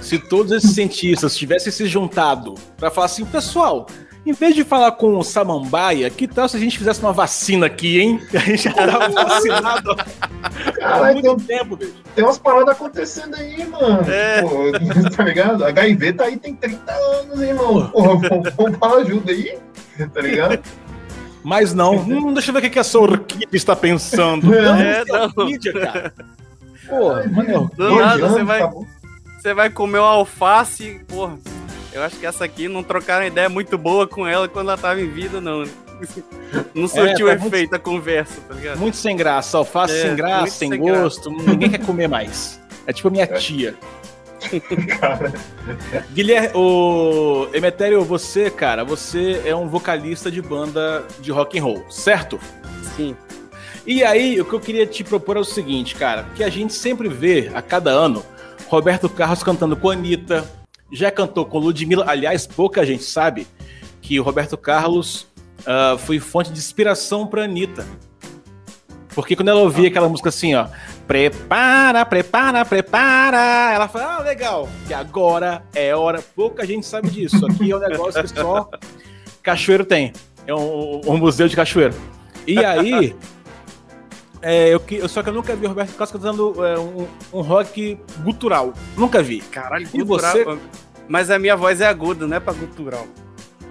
se 0.00 0.18
todos 0.18 0.52
esses 0.52 0.70
cientistas 0.70 1.36
tivessem 1.36 1.72
se 1.72 1.86
juntado 1.86 2.54
para 2.76 2.88
falar 2.92 3.06
assim, 3.06 3.24
pessoal, 3.24 3.86
em 4.26 4.32
vez 4.32 4.54
de 4.54 4.64
falar 4.64 4.92
com 4.92 5.18
o 5.18 5.22
Samambaia, 5.22 6.08
que 6.08 6.26
tal 6.26 6.48
se 6.48 6.56
a 6.56 6.60
gente 6.60 6.78
fizesse 6.78 7.00
uma 7.00 7.12
vacina 7.12 7.66
aqui, 7.66 8.00
hein? 8.00 8.20
A 8.34 8.38
gente 8.38 8.62
já 8.64 8.72
tava 8.72 9.08
vacinado 9.08 9.96
há 10.82 11.12
muito 11.12 11.36
tem, 11.36 11.58
tempo, 11.58 11.76
bicho. 11.76 11.94
Tem 12.14 12.24
umas 12.24 12.38
paradas 12.38 12.74
acontecendo 12.74 13.34
aí, 13.36 13.66
mano. 13.66 14.10
É. 14.10 14.42
Pô, 14.42 14.72
tá 15.14 15.24
ligado? 15.24 15.64
HIV 15.64 16.12
tá 16.14 16.24
aí 16.24 16.36
tem 16.38 16.54
30 16.54 16.92
anos, 16.92 17.42
hein, 17.42 17.48
irmão. 17.50 17.90
Porra, 17.90 18.28
vamos, 18.56 18.78
para 18.78 18.96
ajuda 18.98 19.32
aí, 19.32 19.58
tá 20.12 20.20
ligado? 20.20 20.62
Mas 21.42 21.74
não, 21.74 21.96
hum, 21.96 22.32
deixa 22.32 22.50
eu 22.50 22.54
ver 22.54 22.66
o 22.66 22.70
que, 22.70 22.78
a 22.78 22.84
sua 22.84 23.02
orquídea 23.02 23.48
está 23.52 23.76
pensando. 23.76 24.54
É, 24.54 25.04
não, 25.04 25.16
é 25.16 25.24
orquídea, 25.24 25.72
cara. 25.74 26.14
Porra, 26.88 27.26
mano, 27.28 27.70
Do 27.76 27.96
nada, 27.96 28.28
você 28.28 28.42
vai, 28.42 28.70
você 29.38 29.54
vai 29.54 29.70
comer 29.70 29.98
uma 29.98 30.08
alface, 30.08 31.00
porra. 31.06 31.38
Eu 31.94 32.02
acho 32.02 32.18
que 32.18 32.26
essa 32.26 32.44
aqui 32.44 32.66
não 32.66 32.82
trocaram 32.82 33.24
ideia 33.24 33.48
muito 33.48 33.78
boa 33.78 34.04
com 34.06 34.26
ela 34.26 34.48
quando 34.48 34.68
ela 34.68 34.76
tava 34.76 35.00
em 35.00 35.08
vida, 35.08 35.40
não. 35.40 35.64
Não 36.74 36.88
surtiu 36.88 37.28
tá 37.28 37.34
efeito 37.34 37.74
a 37.76 37.78
conversa, 37.78 38.40
tá 38.48 38.54
ligado? 38.54 38.78
Muito 38.78 38.96
sem 38.96 39.16
graça, 39.16 39.56
alface 39.56 39.94
É, 39.94 40.02
sem 40.02 40.16
graça, 40.16 40.40
muito 40.40 40.52
sem 40.52 40.68
sem 40.70 40.78
gosto, 40.80 41.30
ninguém 41.30 41.70
quer 41.70 41.86
comer 41.86 42.08
mais. 42.08 42.60
É 42.84 42.92
tipo 42.92 43.06
a 43.08 43.10
minha 43.12 43.26
tia. 43.38 43.76
Cara, 44.98 45.32
Guilherme, 46.12 46.50
o 46.54 47.48
Emetério, 47.54 48.04
você, 48.04 48.50
cara, 48.50 48.84
você 48.84 49.40
é 49.46 49.54
um 49.54 49.68
vocalista 49.68 50.30
de 50.30 50.42
banda 50.42 51.04
de 51.20 51.30
rock 51.30 51.58
and 51.58 51.62
roll, 51.62 51.84
certo? 51.90 52.40
Sim. 52.96 53.16
E 53.86 54.02
aí, 54.02 54.40
o 54.40 54.44
que 54.44 54.52
eu 54.52 54.60
queria 54.60 54.86
te 54.86 55.04
propor 55.04 55.36
é 55.36 55.40
o 55.40 55.44
seguinte, 55.44 55.94
cara, 55.94 56.26
que 56.34 56.42
a 56.42 56.50
gente 56.50 56.72
sempre 56.72 57.08
vê 57.08 57.50
a 57.54 57.62
cada 57.62 57.90
ano 57.90 58.24
Roberto 58.68 59.08
Carlos 59.08 59.42
cantando 59.42 59.76
com 59.76 59.90
a 59.90 59.92
Anitta, 59.92 60.44
já 60.94 61.10
cantou 61.10 61.44
com 61.44 61.58
Ludmilla, 61.58 62.04
aliás, 62.08 62.46
pouca 62.46 62.86
gente 62.86 63.02
sabe 63.02 63.46
que 64.00 64.18
o 64.18 64.22
Roberto 64.22 64.56
Carlos 64.56 65.26
ah, 65.66 65.96
foi 65.98 66.18
fonte 66.20 66.52
de 66.52 66.58
inspiração 66.58 67.26
pra 67.26 67.44
Anitta. 67.44 67.86
Porque 69.14 69.36
quando 69.36 69.48
ela 69.48 69.60
ouvia 69.60 69.88
aquela 69.88 70.08
música 70.08 70.28
assim, 70.28 70.54
ó, 70.54 70.66
prepara, 71.06 72.04
prepara, 72.04 72.64
prepara, 72.64 73.72
ela 73.72 73.86
fala, 73.86 74.16
ah, 74.16 74.22
legal, 74.22 74.68
que 74.86 74.92
agora 74.94 75.62
é 75.72 75.94
hora. 75.94 76.20
Pouca 76.34 76.66
gente 76.66 76.84
sabe 76.84 77.10
disso. 77.10 77.46
Aqui 77.46 77.70
é 77.70 77.76
um 77.76 77.78
negócio 77.78 78.20
que 78.22 78.28
só 78.28 78.68
Cachoeiro 79.42 79.84
tem. 79.84 80.12
É 80.46 80.54
um, 80.54 81.00
um 81.06 81.16
museu 81.16 81.46
de 81.46 81.54
cachoeiro. 81.54 81.94
E 82.46 82.58
aí, 82.58 83.14
é, 84.42 84.74
eu, 84.74 84.82
eu 84.90 85.08
só 85.08 85.22
que 85.22 85.28
eu 85.28 85.32
nunca 85.32 85.54
vi 85.54 85.64
o 85.64 85.68
Roberto 85.68 85.92
Carlos 85.92 86.10
cantando 86.10 86.64
é, 86.66 86.78
um, 86.78 87.06
um 87.32 87.40
rock 87.40 87.98
gutural. 88.24 88.72
Nunca 88.96 89.22
vi. 89.22 89.40
Caralho, 89.40 89.88
E 89.94 90.02
gutural. 90.02 90.32
você? 90.32 90.58
Mas 91.08 91.30
a 91.30 91.38
minha 91.38 91.56
voz 91.56 91.80
é 91.80 91.86
aguda, 91.86 92.26
não 92.26 92.36
é 92.36 92.40
pra 92.40 92.52
gutural. 92.52 93.06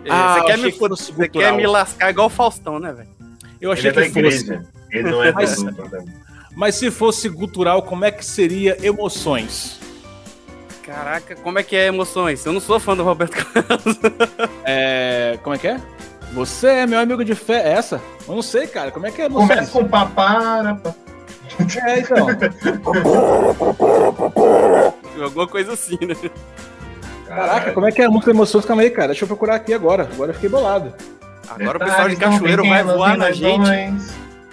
É, 0.05 0.09
Ah, 0.11 0.35
você 0.39 0.45
quer, 0.45 0.57
me, 0.57 0.71
que 0.71 0.79
fosse 0.79 1.05
você 1.05 1.11
gutural. 1.27 1.51
quer 1.51 1.57
me 1.57 1.65
lascar 1.67 2.09
igual 2.09 2.27
o 2.27 2.29
Faustão, 2.29 2.79
né, 2.79 2.91
velho? 2.91 3.07
Eu 3.61 3.71
ele 3.71 3.79
achei 3.79 3.89
é 3.89 3.93
da 3.93 4.01
que 4.03 4.09
fosse. 4.09 4.43
igreja. 4.43 4.65
Ele 4.91 5.11
não 5.11 5.23
é 5.23 5.31
Mas- 5.31 5.61
do 5.63 5.73
também. 5.73 6.05
Mas 6.55 6.75
se 6.75 6.91
fosse 6.91 7.27
gutural, 7.29 7.81
como 7.81 8.05
é 8.05 8.11
que 8.11 8.23
seria 8.23 8.77
emoções? 8.85 9.79
Caraca, 10.85 11.35
como 11.37 11.57
é 11.57 11.63
que 11.63 11.75
é 11.75 11.87
emoções? 11.87 12.45
Eu 12.45 12.53
não 12.53 12.59
sou 12.59 12.79
fã 12.79 12.95
do 12.95 13.03
Roberto 13.03 13.43
Carlos. 13.45 13.97
É. 14.65 15.39
Como 15.41 15.55
é 15.55 15.59
que 15.59 15.67
é? 15.67 15.79
Você 16.33 16.67
é 16.67 16.85
meu 16.85 16.99
amigo 16.99 17.23
de 17.25 17.33
fé. 17.35 17.69
É 17.69 17.73
essa? 17.73 18.01
Eu 18.27 18.35
não 18.35 18.41
sei, 18.41 18.67
cara. 18.67 18.91
Como 18.91 19.05
é 19.07 19.11
que 19.11 19.21
é 19.21 19.25
emoções? 19.25 19.49
Começa 19.49 19.71
com 19.71 19.87
papara. 19.87 20.75
pa- 20.75 20.93
É, 21.87 21.99
então. 21.99 22.27
Alguma 25.23 25.47
coisa 25.47 25.73
assim, 25.73 25.97
né? 26.01 26.15
Caraca, 27.35 27.71
como 27.71 27.87
é 27.87 27.91
que 27.91 28.01
é 28.01 28.05
a 28.05 28.09
música 28.09 28.31
emoções? 28.31 28.65
Calma 28.65 28.81
aí, 28.83 28.89
cara. 28.89 29.07
Deixa 29.07 29.23
eu 29.23 29.27
procurar 29.27 29.55
aqui 29.55 29.73
agora. 29.73 30.03
Agora 30.11 30.31
eu 30.31 30.35
fiquei 30.35 30.49
bolado. 30.49 30.93
Agora 31.49 31.77
o 31.77 31.79
pessoal 31.79 32.09
de 32.09 32.15
Cachoeiro 32.15 32.67
vai 32.67 32.83
voar 32.83 33.17
na 33.17 33.31
gente. 33.31 33.69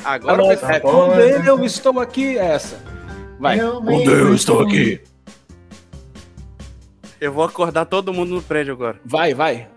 Agora 0.04 0.42
o 0.42 0.46
é, 0.46 0.56
pessoal... 0.56 0.72
é, 0.72 0.80
com 0.80 1.08
Deus 1.16 1.46
eu 1.46 1.64
estou 1.64 2.00
aqui. 2.00 2.38
É 2.38 2.46
essa. 2.46 2.78
Vai. 3.38 3.60
Eu 3.60 3.80
Deus 3.80 4.08
eu 4.08 4.34
estou 4.34 4.60
aqui. 4.60 5.00
Eu 7.20 7.32
vou 7.32 7.44
acordar 7.44 7.84
todo 7.84 8.14
mundo 8.14 8.34
no 8.34 8.42
prédio 8.42 8.72
agora. 8.72 8.98
Vai, 9.04 9.34
vai. 9.34 9.68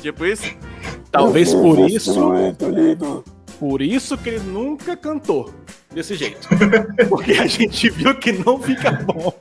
Tipo 0.00 0.24
isso? 0.24 0.54
Talvez 1.10 1.52
por 1.52 1.78
isso. 1.78 2.14
Por 3.58 3.82
isso 3.82 4.16
que 4.16 4.28
ele 4.28 4.40
nunca 4.40 4.96
cantou 4.96 5.52
desse 5.92 6.14
jeito. 6.14 6.48
Porque 7.08 7.32
a 7.32 7.46
gente 7.46 7.90
viu 7.90 8.14
que 8.14 8.32
não 8.32 8.60
fica 8.60 8.92
bom. 8.92 9.32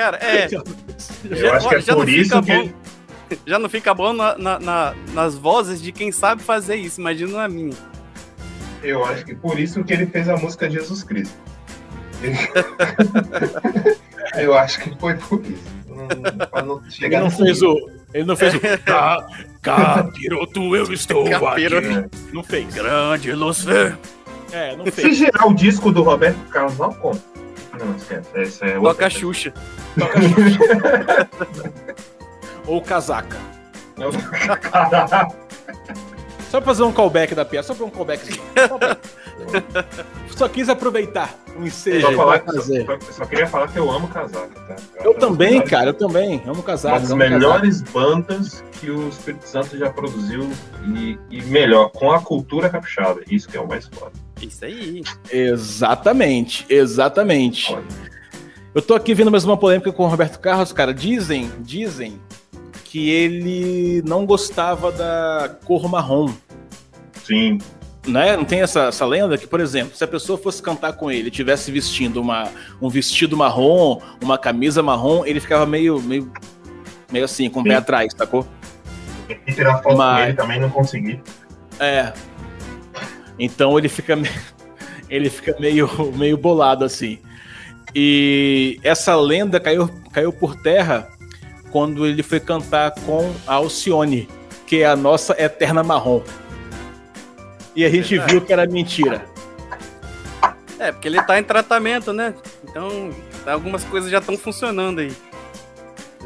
Cara, 0.00 0.16
é. 0.22 0.48
Eu 1.28 1.52
acho 1.52 1.68
que 1.68 1.74
é 1.74 1.80
já 1.80 1.94
por 1.94 2.06
não 2.06 2.12
isso 2.12 2.42
fica 2.42 2.42
que 2.42 2.68
bom. 2.68 2.72
Já 3.46 3.58
não 3.58 3.68
fica 3.68 3.92
bom 3.94 4.12
na- 4.14 4.36
na- 4.38 4.58
na- 4.58 4.94
nas 5.12 5.36
vozes 5.36 5.80
de 5.82 5.92
quem 5.92 6.10
sabe 6.10 6.42
fazer 6.42 6.76
isso, 6.76 7.00
imagina 7.00 7.32
na 7.36 7.48
minha. 7.48 7.76
Eu 8.82 9.04
acho 9.04 9.24
que 9.26 9.34
por 9.34 9.58
isso 9.60 9.84
que 9.84 9.92
ele 9.92 10.06
fez 10.06 10.26
a 10.28 10.36
música 10.36 10.70
Jesus 10.70 11.02
Cristo. 11.04 11.36
Eu 14.36 14.54
acho 14.56 14.80
que 14.80 14.98
foi 14.98 15.14
por 15.16 15.40
isso. 15.44 15.62
Não- 15.88 16.06
não 16.64 16.82
Ele 17.00 17.18
não 17.18 17.30
fez 17.30 17.60
nível. 17.60 17.72
o. 17.72 17.90
Ele 18.14 18.24
não 18.24 18.36
fez 18.36 18.54
o. 18.54 18.60
Ca- 18.84 19.26
Capiroto, 19.62 20.76
eu 20.76 20.92
estou 20.92 21.28
Capiroto. 21.28 21.88
aqui. 21.98 22.08
Não 22.32 22.42
fez. 22.42 22.72
Grande 22.74 23.32
Lucifer. 23.32 23.96
É, 24.52 24.74
não 24.76 24.84
Se 24.86 24.90
fez. 24.92 25.16
girar 25.16 25.46
o 25.46 25.54
disco 25.54 25.92
do 25.92 26.02
Roberto 26.02 26.38
Carlos, 26.48 26.76
não 26.78 26.92
conta. 26.94 27.20
Não, 27.80 27.96
esquece. 27.96 28.28
Essa 28.34 28.64
é 28.66 28.78
outra 28.78 28.92
Toca 28.94 29.06
a 29.06 29.10
coisa. 29.10 29.18
Xuxa. 29.18 29.54
Toca 29.98 30.20
Xuxa. 30.22 31.28
Ou 32.66 32.80
casaca. 32.82 33.36
Só 36.50 36.58
pra 36.60 36.66
fazer 36.66 36.82
um 36.82 36.92
callback 36.92 37.34
da 37.34 37.44
piada, 37.44 37.66
só 37.66 37.74
pra 37.74 37.84
um 37.86 37.90
callback. 37.90 38.40
Só 40.36 40.48
quis 40.48 40.68
aproveitar 40.68 41.34
o 41.58 41.62
ensejo 41.64 42.06
Só, 42.06 42.12
falar 42.14 42.40
fazer. 42.40 42.86
só, 42.86 42.98
só 43.12 43.24
queria 43.26 43.46
falar 43.46 43.68
que 43.68 43.78
eu 43.78 43.90
amo 43.90 44.08
casaca, 44.08 44.48
tá? 44.66 44.76
Eu 45.04 45.14
também, 45.14 45.56
Uma 45.56 45.64
cara, 45.64 45.90
eu 45.90 45.94
também. 45.94 46.42
Amo 46.46 46.62
casaca. 46.62 47.00
das 47.00 47.10
amo 47.10 47.20
casaca. 47.20 47.38
melhores 47.38 47.82
bandas 47.82 48.64
que 48.72 48.90
o 48.90 49.08
Espírito 49.08 49.46
Santo 49.46 49.76
já 49.78 49.90
produziu 49.90 50.50
e, 50.94 51.18
e 51.30 51.42
melhor, 51.42 51.90
com 51.90 52.10
a 52.10 52.20
cultura 52.20 52.68
capixaba. 52.70 53.20
Isso 53.30 53.48
que 53.48 53.56
é 53.56 53.60
o 53.60 53.68
mais 53.68 53.86
foda. 53.86 54.12
Isso 54.40 54.64
aí. 54.64 55.02
Exatamente, 55.30 56.64
exatamente. 56.68 57.76
Eu 58.74 58.80
tô 58.82 58.94
aqui 58.94 59.14
vendo 59.14 59.30
mais 59.30 59.44
uma 59.44 59.56
polêmica 59.56 59.92
com 59.92 60.04
o 60.04 60.08
Roberto 60.08 60.38
Carlos, 60.38 60.72
cara. 60.72 60.94
Dizem, 60.94 61.50
dizem 61.60 62.20
que 62.84 63.10
ele 63.10 64.02
não 64.06 64.24
gostava 64.24 64.90
da 64.90 65.56
cor 65.64 65.88
marrom. 65.88 66.32
Sim, 67.24 67.58
Né? 68.06 68.36
Não 68.36 68.44
tem 68.44 68.62
essa, 68.62 68.84
essa 68.84 69.04
lenda 69.04 69.36
que, 69.36 69.46
por 69.46 69.60
exemplo, 69.60 69.94
se 69.94 70.02
a 70.02 70.08
pessoa 70.08 70.38
fosse 70.38 70.62
cantar 70.62 70.94
com 70.94 71.10
ele, 71.10 71.30
tivesse 71.30 71.70
vestindo 71.70 72.20
uma, 72.20 72.48
um 72.80 72.88
vestido 72.88 73.36
marrom, 73.36 74.00
uma 74.22 74.38
camisa 74.38 74.82
marrom, 74.82 75.24
ele 75.26 75.38
ficava 75.38 75.66
meio, 75.66 76.00
meio, 76.00 76.32
meio 77.12 77.24
assim, 77.26 77.50
com 77.50 77.60
o 77.60 77.64
pé 77.64 77.74
atrás, 77.74 78.12
sacou? 78.16 78.46
e 79.28 79.52
tirar 79.52 79.82
foto 79.82 79.96
Mas- 79.96 80.18
com 80.18 80.24
ele 80.28 80.32
também 80.36 80.60
não 80.60 80.70
consegui. 80.70 81.20
É. 81.78 82.12
Então 83.40 83.78
ele 83.78 83.88
fica, 83.88 84.14
me- 84.14 84.30
ele 85.08 85.30
fica 85.30 85.56
meio, 85.58 85.88
meio 86.14 86.36
bolado 86.36 86.84
assim. 86.84 87.18
E 87.94 88.78
essa 88.84 89.16
lenda 89.16 89.58
caiu, 89.58 89.88
caiu 90.12 90.32
por 90.32 90.54
terra 90.56 91.08
quando 91.72 92.06
ele 92.06 92.22
foi 92.22 92.38
cantar 92.38 92.92
com 93.06 93.32
a 93.46 93.54
Alcione, 93.54 94.28
que 94.66 94.82
é 94.82 94.86
a 94.86 94.94
nossa 94.94 95.34
eterna 95.42 95.82
marrom. 95.82 96.22
E 97.74 97.84
a 97.84 97.88
gente 97.88 98.10
Verdade. 98.10 98.32
viu 98.32 98.40
que 98.42 98.52
era 98.52 98.66
mentira. 98.66 99.24
É, 100.78 100.92
porque 100.92 101.08
ele 101.08 101.22
tá 101.22 101.38
em 101.38 101.42
tratamento, 101.44 102.12
né? 102.12 102.34
Então, 102.64 103.10
algumas 103.46 103.84
coisas 103.84 104.10
já 104.10 104.18
estão 104.18 104.36
funcionando 104.36 105.00
aí. 105.00 105.12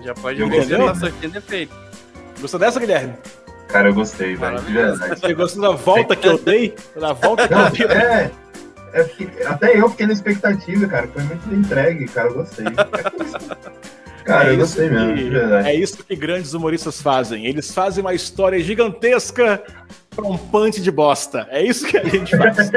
Já 0.03 0.15
pode 0.15 0.43
ver 0.45 0.67
que 0.67 0.77
tá 0.77 0.95
surtindo 0.95 1.39
efeito. 1.39 1.75
Gostou 2.41 2.59
dessa, 2.61 2.79
Guilherme? 2.81 3.15
Cara, 3.75 3.89
eu 3.89 3.95
gostei, 3.95 4.37
velho, 4.37 4.37
de 4.37 4.41
Maravilhoso. 4.71 4.99
verdade. 5.01 5.21
Você 5.21 5.35
gostou 5.35 5.63
da 5.63 5.71
volta 5.73 6.15
que 6.15 6.29
eu 6.29 6.39
dei? 6.39 6.77
Da 6.97 7.13
volta 7.13 7.49
que 7.49 7.55
eu 7.83 7.89
dei? 7.89 7.97
é, 7.97 8.31
é 8.93 9.03
porque- 9.03 9.43
até 9.45 9.77
eu 9.81 9.89
fiquei 9.91 10.07
na 10.07 10.13
expectativa, 10.13 10.87
cara. 10.87 11.09
Foi 11.09 11.23
muito 11.25 11.53
entregue, 11.53 12.07
cara. 12.07 12.29
Eu 12.29 12.35
gostei. 12.35 12.67
É 12.67 12.71
isso 12.71 13.49
Cara, 14.25 14.49
eu 14.51 14.55
É 14.55 14.57
gostei 14.57 14.87
isso 14.87 14.95
mesmo, 14.95 15.15
que- 15.17 15.25
de 15.25 15.31
verdade. 15.31 15.69
É 15.69 15.75
isso 15.75 16.05
que 16.05 16.15
grandes 16.15 16.55
humoristas 16.55 17.03
fazem. 17.03 17.47
Eles 17.47 17.75
fazem 17.75 18.01
uma 18.03 18.15
história 18.15 18.61
gigantesca 18.63 19.61
pra 20.15 20.25
um 20.25 20.39
punch 20.39 20.81
de 20.81 20.91
bosta. 20.93 21.49
É 21.51 21.61
isso 21.61 21.85
que 21.85 21.99
a 21.99 22.05
gente 22.05 22.37
faz. 22.37 22.71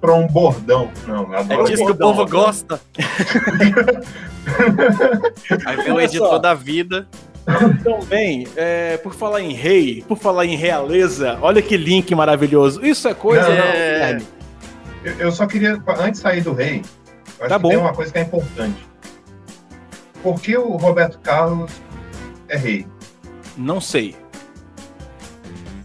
pra 0.00 0.14
um 0.14 0.26
bordão. 0.26 0.90
Não, 1.06 1.32
É 1.32 1.38
adoro 1.38 1.64
disso 1.64 1.86
que 1.86 1.92
o 1.92 1.96
povo 1.96 2.26
gosta. 2.26 2.80
Aí 5.64 5.76
vem 5.76 5.92
o 5.92 6.00
editor 6.00 6.40
da 6.40 6.54
vida. 6.54 7.06
Então, 7.48 8.00
bem, 8.06 8.46
é, 8.56 8.96
por 8.98 9.14
falar 9.14 9.40
em 9.40 9.52
rei, 9.52 10.04
por 10.08 10.18
falar 10.18 10.44
em 10.46 10.56
realeza, 10.56 11.38
olha 11.40 11.62
que 11.62 11.76
link 11.76 12.12
maravilhoso. 12.14 12.84
Isso 12.84 13.06
é 13.06 13.14
coisa, 13.14 13.48
Não, 13.48 13.56
não, 13.56 13.62
é. 13.64 13.92
Guilherme? 13.94 14.26
Eu, 15.04 15.12
eu 15.14 15.32
só 15.32 15.46
queria, 15.46 15.80
antes 16.00 16.12
de 16.12 16.18
sair 16.18 16.40
do 16.40 16.52
rei, 16.52 16.82
eu 17.38 17.46
acho 17.46 17.48
Tá 17.48 17.56
que 17.56 17.62
bom. 17.62 17.68
tem 17.68 17.78
uma 17.78 17.92
coisa 17.94 18.12
que 18.12 18.18
é 18.18 18.22
importante. 18.22 18.86
Por 20.22 20.40
que 20.40 20.56
o 20.56 20.76
Roberto 20.76 21.18
Carlos 21.20 21.70
é 22.48 22.56
rei? 22.56 22.84
Não 23.56 23.80
sei. 23.80 24.16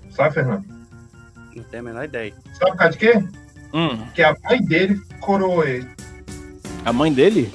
Sabe, 0.09 0.33
Fernando? 0.33 0.65
Não 1.55 1.63
tenho 1.63 1.83
a 1.83 1.85
menor 1.85 2.05
ideia. 2.05 2.33
Sabe 2.53 2.71
por 2.71 2.77
causa 2.77 2.93
de 2.93 2.97
quê? 2.97 3.23
Hum, 3.73 3.97
Que 4.15 4.23
a 4.23 4.35
mãe 4.49 4.61
dele 4.63 4.99
coroou 5.19 5.63
ele. 5.63 5.87
a 6.83 6.91
mãe 6.91 7.13
dele? 7.13 7.53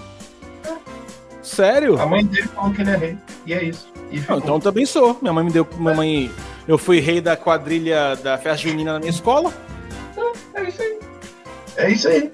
Sério? 1.43 2.01
A 2.01 2.07
mãe 2.07 2.25
dele 2.25 2.47
falou 2.49 2.73
que 2.73 2.83
ele 2.83 2.91
é 2.91 2.97
rei. 2.97 3.19
E 3.47 3.53
é 3.55 3.65
isso. 3.65 3.93
E 4.11 4.21
Não, 4.21 4.39
então 4.39 4.55
eu 4.55 4.61
também 4.61 4.87
sou. 4.87 5.19
Minha 5.21 5.33
mãe 5.33 5.45
me 5.45 5.51
deu. 5.51 5.67
Minha 5.79 5.95
mãe. 5.95 6.31
Eu 6.69 6.77
fui 6.79 6.99
rei 7.01 7.21
da 7.21 7.37
quadrilha 7.37 8.17
da 8.17 8.37
festa 8.39 8.57
junina 8.69 8.93
na 8.95 8.99
minha 8.99 9.11
escola. 9.11 9.53
É 10.55 10.63
isso 10.65 10.83
aí. 10.83 10.99
É 11.77 11.91
isso 11.91 12.09
aí. 12.09 12.31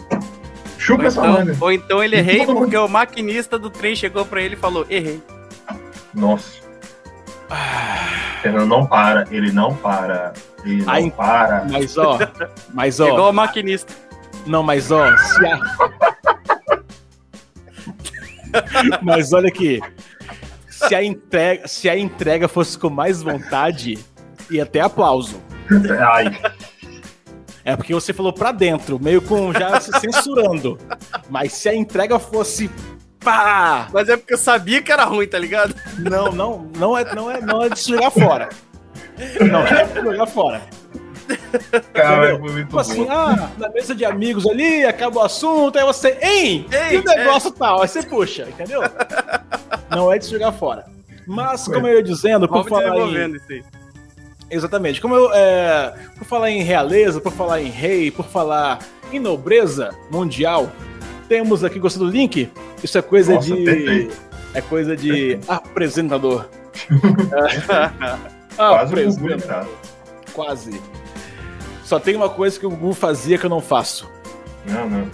Chupa 0.78 1.02
Ou 1.02 1.08
essa 1.08 1.20
então, 1.20 1.32
manga. 1.32 1.56
ou 1.60 1.72
então 1.72 2.02
ele 2.02 2.16
é 2.16 2.18
E 2.20 2.22
rei 2.22 2.38
todo 2.40 2.48
mundo- 2.54 2.58
porque 2.64 2.76
o 2.76 2.88
maquinista 2.88 3.58
do 3.58 3.68
trem 3.70 3.94
chegou 3.94 4.24
pra 4.24 4.40
ele 4.40 4.54
e 4.54 4.58
falou: 4.58 4.86
errei. 4.88 5.22
Nossa. 6.14 6.60
Ah, 7.50 8.38
Fernando 8.40 8.66
não 8.68 8.86
para, 8.86 9.26
ele 9.30 9.52
não 9.52 9.74
para, 9.74 10.32
ele 10.64 10.82
não 10.82 10.92
Ai, 10.92 11.10
para. 11.10 11.66
Mas 11.70 11.96
ó, 11.98 12.18
mas 12.72 12.98
ó. 13.00 13.08
Igual 13.08 13.30
o 13.30 13.32
maquinista. 13.32 13.92
Não, 14.46 14.62
mas 14.62 14.90
ó, 14.90 15.14
se 15.16 15.46
a... 15.46 15.58
Mas 19.02 19.32
olha 19.32 19.48
aqui. 19.48 19.80
Se 20.88 20.94
a, 20.94 21.02
entrega, 21.02 21.68
se 21.68 21.88
a 21.88 21.96
entrega 21.96 22.48
fosse 22.48 22.78
com 22.78 22.90
mais 22.90 23.22
vontade, 23.22 23.98
ia 24.50 24.62
até 24.62 24.80
aplauso. 24.80 25.40
Ai, 26.00 26.38
É 27.64 27.76
porque 27.76 27.94
você 27.94 28.12
falou 28.12 28.32
pra 28.32 28.50
dentro, 28.50 28.98
meio 29.00 29.22
com 29.22 29.52
já 29.52 29.80
se 29.80 29.92
censurando. 30.00 30.78
Mas 31.30 31.52
se 31.52 31.68
a 31.68 31.74
entrega 31.74 32.18
fosse 32.18 32.68
pá! 33.20 33.88
Mas 33.92 34.08
é 34.08 34.16
porque 34.16 34.34
eu 34.34 34.38
sabia 34.38 34.82
que 34.82 34.90
era 34.90 35.04
ruim, 35.04 35.26
tá 35.28 35.38
ligado? 35.38 35.74
Não, 35.98 36.32
não, 36.32 36.70
não 36.76 36.98
é, 36.98 37.14
não 37.14 37.30
é, 37.30 37.40
não 37.40 37.62
é 37.62 37.68
de 37.68 37.78
se 37.78 37.90
jogar 37.90 38.10
fora. 38.10 38.48
Não 39.48 39.64
é 39.64 39.84
de 39.84 39.92
se 39.92 40.02
jogar 40.02 40.26
fora. 40.26 40.62
Cara, 41.92 42.38
foi 42.38 42.50
muito 42.50 42.66
Tipo 42.66 42.78
assim, 42.78 43.04
bom. 43.04 43.10
ah, 43.10 43.50
na 43.58 43.68
mesa 43.70 43.94
de 43.94 44.04
amigos 44.04 44.46
ali, 44.46 44.84
acaba 44.84 45.20
o 45.20 45.22
assunto, 45.22 45.78
aí 45.78 45.84
você, 45.84 46.18
hein? 46.20 46.66
Ei, 46.70 46.96
e 46.96 46.98
o 46.98 47.04
negócio 47.04 47.50
tal? 47.50 47.82
Aí 47.82 47.88
você 47.88 48.02
puxa, 48.02 48.48
entendeu? 48.48 48.82
Não 49.90 50.12
é 50.12 50.18
de 50.18 50.24
se 50.24 50.30
jogar 50.30 50.52
fora. 50.52 50.84
Mas, 51.26 51.64
como 51.64 51.86
eu 51.86 51.96
ia 51.96 52.02
dizendo, 52.02 52.48
por 52.48 52.68
falar 52.68 52.96
em, 52.98 53.36
isso 53.36 53.44
aí. 53.50 53.64
Exatamente. 54.50 55.00
Como 55.00 55.14
eu, 55.14 55.32
é, 55.32 55.94
por 56.18 56.24
falar 56.26 56.50
em 56.50 56.62
realeza, 56.62 57.20
por 57.20 57.32
falar 57.32 57.62
em 57.62 57.70
rei, 57.70 58.10
por 58.10 58.26
falar 58.26 58.80
em 59.12 59.18
nobreza 59.18 59.90
mundial, 60.10 60.70
temos 61.28 61.64
aqui, 61.64 61.78
gostou 61.78 62.06
do 62.06 62.12
link? 62.12 62.50
Isso 62.82 62.98
é 62.98 63.02
coisa 63.02 63.34
Nossa, 63.34 63.54
de. 63.54 64.10
É 64.54 64.60
coisa 64.60 64.94
de 64.94 65.38
apresentador. 65.48 66.46
É. 66.90 68.32
Quase 68.56 68.92
Apresentador. 68.92 69.74
Quase. 70.34 70.80
Só 71.92 72.00
tem 72.00 72.16
uma 72.16 72.30
coisa 72.30 72.58
que 72.58 72.64
o 72.64 72.70
Gugu 72.70 72.94
fazia 72.94 73.36
que 73.36 73.44
eu 73.44 73.50
não 73.50 73.60
faço. 73.60 74.10
Não, 74.64 74.88
não. 74.88 75.10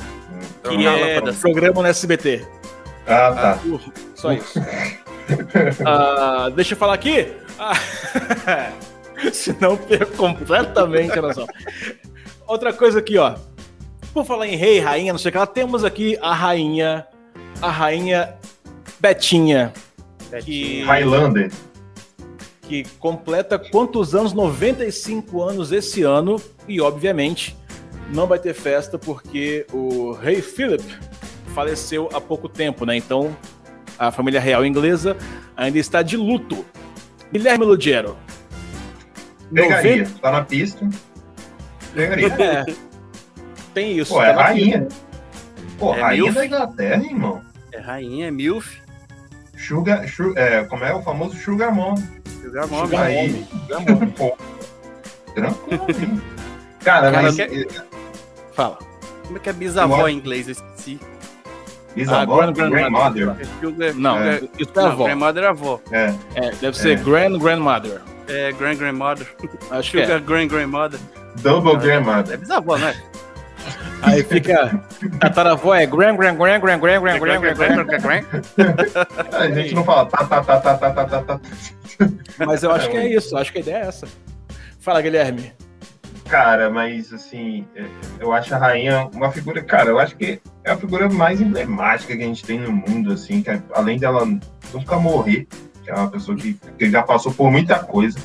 Então, 0.60 0.76
Que 0.76 0.86
é 0.86 1.20
programa 1.40 1.82
no 1.82 1.88
SBT. 1.88 2.46
Ah, 3.04 3.32
tá. 3.32 3.58
Uh, 3.66 3.80
Só 4.14 4.32
isso. 4.32 4.60
Ah, 5.84 6.50
deixa 6.54 6.74
eu 6.74 6.78
falar 6.78 6.94
aqui. 6.94 7.32
Ah, 7.58 7.72
senão 9.32 9.76
perco 9.76 10.16
completamente 10.16 11.18
a 11.18 11.20
noção. 11.20 11.48
Outra 12.46 12.72
coisa 12.72 13.00
aqui, 13.00 13.18
ó. 13.18 13.34
Por 14.14 14.24
falar 14.24 14.46
em 14.46 14.54
rei, 14.54 14.78
rainha, 14.78 15.12
não 15.12 15.18
sei 15.18 15.30
o 15.30 15.32
que 15.32 15.38
lá, 15.38 15.46
temos 15.46 15.82
aqui 15.84 16.16
a 16.22 16.32
rainha, 16.32 17.06
a 17.60 17.70
rainha 17.70 18.36
Betinha, 19.00 19.72
que, 20.44 20.84
Highlander. 20.84 21.50
Que 22.68 22.85
completa 22.98 23.59
quantos 23.59 24.14
anos? 24.14 24.33
95 24.35 25.42
anos 25.42 25.72
esse 25.72 26.02
ano 26.02 26.37
e, 26.68 26.81
obviamente, 26.81 27.57
não 28.12 28.26
vai 28.26 28.38
ter 28.38 28.52
festa 28.54 28.98
porque 28.98 29.66
o 29.72 30.12
rei 30.12 30.42
Philip 30.42 30.85
faleceu 31.54 32.09
há 32.12 32.20
pouco 32.20 32.48
tempo, 32.48 32.85
né? 32.85 32.94
Então, 32.96 33.35
a 33.98 34.12
família 34.12 34.38
real 34.40 34.64
inglesa 34.66 35.16
ainda 35.57 35.78
está 35.78 36.02
de 36.02 36.16
luto. 36.16 36.64
Guilherme 37.33 37.64
Ludiero. 37.64 38.16
Pegaria. 39.52 40.07
Tá 40.20 40.31
na 40.31 40.44
pista. 40.44 40.87
Pegaria. 41.94 42.26
É, 42.28 42.64
tem 43.74 43.98
isso. 43.98 44.12
Pô, 44.12 44.20
tá 44.20 44.26
é 44.28 44.33
rainha. 44.33 44.83
pista. 44.83 45.00
Pô, 45.78 45.94
É 45.94 46.00
rainha 46.00 46.22
milf? 46.24 46.35
da 46.35 46.46
Inglaterra, 46.46 47.02
irmão. 47.04 47.40
É 47.72 47.78
rainha, 47.81 48.28
é 48.28 48.31
milf. 48.31 48.78
Sugar, 49.57 50.07
su- 50.09 50.35
é, 50.37 50.64
como 50.64 50.85
é 50.85 50.94
o 50.94 51.02
famoso 51.02 51.37
Sugar 51.37 51.74
Mom. 51.74 51.94
Sugar. 52.42 52.68
Sugar 52.68 53.03
Aí. 53.03 53.46
Sugar 53.51 53.81
Mommy. 53.81 54.07
Pô, 54.12 54.37
tranquilo. 55.35 55.85
hein? 55.88 56.22
Cara, 56.85 57.11
Cara, 57.11 57.22
mas 57.22 57.37
que- 57.37 57.42
eh, 57.42 57.66
Fala. 58.55 58.79
Como 59.24 59.37
é 59.37 59.40
que 59.40 59.51
é 59.51 59.53
bisavó 59.53 60.09
em 60.09 60.16
inglês? 60.16 60.46
Eu 60.48 60.53
esqueci. 60.53 60.98
bisavó, 61.94 62.40
Ah, 62.40 62.46
grand- 62.53 62.70
grandmother. 62.70 63.27
grandmother. 63.27 63.37
É 63.40 63.61
sugar, 63.61 63.94
Não, 63.94 64.16
sugar- 64.16 64.35
isso 64.59 64.70
é 64.74 64.81
não, 64.81 64.87
avó. 64.87 65.05
grandmother 65.05 65.44
é 65.44 65.46
avó. 65.48 65.81
É, 65.90 66.14
É, 66.35 66.51
deve 66.53 66.77
ser 66.79 66.92
É. 66.98 67.03
grand 67.03 67.38
grandmother. 67.38 68.01
É 68.29 68.53
grand 68.53 68.77
grandmother. 68.77 69.27
Acho 69.70 69.90
que 69.90 69.98
é. 70.01 70.05
Sugar 70.05 70.20
grand 70.20 70.46
grandmother. 70.48 71.01
double 71.37 71.72
É 71.74 71.77
grandmother. 71.77 72.38
bisavó, 72.38 72.77
né? 72.79 72.94
Aí 74.02 74.22
fica. 74.22 74.82
Tataravó 75.20 75.74
é 75.74 75.84
grand, 75.87 76.16
grand, 76.16 76.37
grand, 76.37 76.61
grand, 76.61 76.78
grand, 76.80 77.00
grand, 77.00 77.18
grand, 77.18 77.84
grand, 77.84 78.00
grand. 78.00 78.24
A 79.32 79.50
gente 79.50 79.74
não 79.74 79.84
fala 79.84 80.06
tá, 80.06 80.24
tá, 80.24 80.42
tá, 80.42 80.61
tá, 80.61 80.74
tá, 80.76 80.90
tá, 80.90 81.04
tá, 81.06 81.22
tá. 81.22 81.40
Mas 82.46 82.62
eu 82.62 82.70
acho 82.70 82.88
que 82.90 82.96
é 82.96 83.08
isso. 83.12 83.37
Acho 83.37 83.52
que 83.52 83.58
a 83.58 83.61
ideia 83.61 83.76
é 83.78 83.87
essa. 83.88 84.06
Fala, 84.80 85.02
Guilherme. 85.02 85.52
Cara, 86.28 86.68
mas 86.68 87.11
assim, 87.12 87.66
é, 87.74 87.84
eu 88.20 88.32
acho 88.32 88.54
a 88.54 88.58
rainha 88.58 89.08
uma 89.14 89.30
figura, 89.32 89.62
cara, 89.62 89.88
eu 89.88 89.98
acho 89.98 90.14
que 90.14 90.38
é 90.62 90.70
a 90.70 90.76
figura 90.76 91.08
mais 91.08 91.40
emblemática 91.40 92.14
que 92.14 92.22
a 92.22 92.26
gente 92.26 92.44
tem 92.44 92.61
no 92.61 92.70
mundo, 92.70 93.12
assim, 93.14 93.42
que 93.42 93.48
é- 93.50 93.62
além 93.74 93.98
dela 93.98 94.26
nunca 94.74 94.98
morrer, 94.98 95.48
que 95.82 95.90
é 95.90 95.94
uma 95.94 96.11
pessoa 96.11 96.37
que, 96.37 96.52
que 96.78 96.90
já 96.90 97.02
passou 97.02 97.32
por 97.32 97.50
muita 97.50 97.78
coisa. 97.78 98.18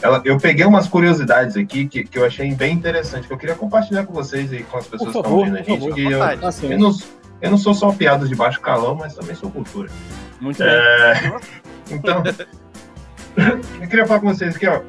Ela, 0.00 0.22
eu 0.24 0.38
peguei 0.38 0.64
umas 0.64 0.86
curiosidades 0.86 1.56
aqui 1.56 1.86
que, 1.88 2.04
que 2.04 2.18
eu 2.18 2.24
achei 2.24 2.54
bem 2.54 2.72
interessante, 2.74 3.26
que 3.26 3.32
eu 3.32 3.38
queria 3.38 3.54
compartilhar 3.56 4.06
com 4.06 4.12
vocês 4.12 4.52
e 4.52 4.62
com 4.62 4.78
as 4.78 4.86
pessoas 4.86 5.12
Por 5.12 5.22
que 5.22 5.28
favor, 5.28 5.46
estão 5.46 5.54
vendo 5.54 5.56
a 5.56 5.62
gente, 5.62 5.80
favor, 5.80 5.94
que 5.94 6.66
eu, 6.66 6.70
eu, 6.72 6.78
não, 6.78 6.98
eu 7.42 7.50
não 7.50 7.58
sou 7.58 7.74
só 7.74 7.90
piadas 7.92 8.28
de 8.28 8.34
baixo 8.36 8.60
calão, 8.60 8.94
mas 8.94 9.14
também 9.14 9.34
sou 9.34 9.50
cultura. 9.50 9.88
muito 10.40 10.58
bem. 10.58 10.68
É, 10.68 11.40
então, 11.90 12.22
eu 13.80 13.88
queria 13.88 14.06
falar 14.06 14.20
com 14.20 14.28
vocês 14.32 14.54
aqui, 14.56 14.66
ó. 14.68 14.82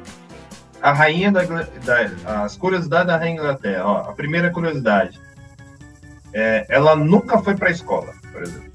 A 0.82 0.92
rainha 0.92 1.30
da, 1.30 1.42
da- 1.42 2.42
as 2.44 2.56
curiosidades 2.56 3.06
da 3.08 3.16
rainha 3.16 3.34
Inglaterra. 3.34 3.84
Ó, 3.84 3.96
a 4.10 4.12
primeira 4.12 4.50
curiosidade. 4.50 5.20
É, 6.32 6.64
ela 6.68 6.94
nunca 6.96 7.38
foi 7.42 7.54
pra 7.54 7.70
escola, 7.70 8.12
por 8.32 8.42
exemplo. 8.42 8.70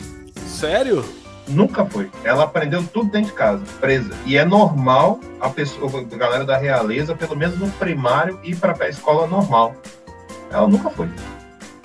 Sério? 0.45 1.03
Nunca 1.47 1.85
foi. 1.85 2.09
Ela 2.23 2.43
aprendeu 2.45 2.83
tudo 2.91 3.11
dentro 3.11 3.29
de 3.31 3.33
casa, 3.37 3.63
presa. 3.79 4.11
E 4.25 4.35
é 4.37 4.43
normal 4.43 5.19
a 5.39 5.49
pessoa, 5.49 5.89
a 6.11 6.15
galera 6.15 6.43
da 6.43 6.57
realeza, 6.57 7.13
pelo 7.15 7.35
menos 7.35 7.57
no 7.59 7.69
primário, 7.71 8.39
ir 8.43 8.55
para 8.55 8.75
a 8.83 8.89
escola 8.89 9.27
normal. 9.27 9.75
Ela 10.51 10.67
nunca 10.67 10.89
foi. 10.89 11.07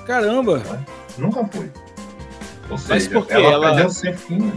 Caramba. 0.06 0.62
Nunca 1.18 1.44
foi. 1.44 1.70
Ou 2.70 2.70
Mas 2.70 2.82
seja, 2.82 3.10
por 3.10 3.26
quê? 3.26 3.34
ela, 3.34 3.44
Ela- 3.52 3.66
aprendeu 3.68 3.86
a 3.86 3.90
ser 3.90 4.16
fina. 4.16 4.52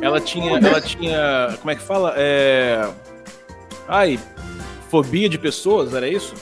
Ela 0.00 0.20
tinha. 0.20 0.58
Ela 0.58 0.80
tinha. 0.80 1.56
Como 1.60 1.70
é 1.70 1.74
que 1.74 1.82
fala? 1.82 2.12
É. 2.16 2.88
Ai. 3.88 4.18
Fobia 4.90 5.28
de 5.28 5.38
pessoas, 5.38 5.92
era 5.94 6.08
isso? 6.08 6.34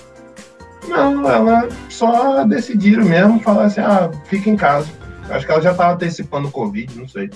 Não, 0.89 1.29
ela 1.29 1.69
só 1.91 2.45
decidiram 2.45 3.05
mesmo 3.05 3.41
falar 3.41 3.65
assim, 3.65 3.81
ah, 3.81 4.09
fica 4.27 4.49
em 4.49 4.57
casa. 4.57 4.89
Acho 5.29 5.45
que 5.45 5.51
ela 5.51 5.61
já 5.61 5.73
estava 5.73 5.95
antecipando 5.95 6.47
o 6.47 6.51
Covid, 6.53 6.97
não 6.97 7.09
sei. 7.09 7.29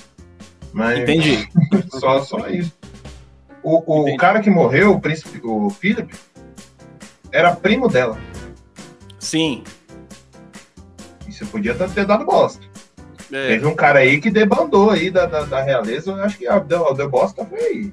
Mas 0.72 1.00
Entendi. 1.00 1.48
só, 1.90 2.22
só 2.22 2.48
isso. 2.48 2.72
O, 3.62 3.82
o 3.86 4.02
Entendi. 4.02 4.16
cara 4.16 4.40
que 4.40 4.50
morreu, 4.50 4.92
o 4.92 5.00
príncipe, 5.00 5.40
o 5.44 5.68
Philip, 5.70 6.14
era 7.32 7.54
primo 7.54 7.88
dela. 7.88 8.18
Sim. 9.18 9.62
E 11.28 11.32
você 11.32 11.44
podia 11.44 11.74
ter 11.74 12.06
dado 12.06 12.24
bosta. 12.24 12.64
É, 13.32 13.48
Teve 13.48 13.66
um 13.66 13.74
cara 13.76 14.00
aí 14.00 14.20
que 14.20 14.30
debandou 14.30 14.90
aí 14.90 15.10
da, 15.10 15.24
da, 15.26 15.44
da 15.44 15.62
realeza, 15.62 16.10
eu 16.10 16.22
acho 16.22 16.36
que 16.36 16.48
a 16.48 16.58
deu, 16.58 16.88
a 16.88 16.92
deu 16.92 17.08
bosta 17.08 17.44
foi 17.44 17.60
aí. 17.60 17.92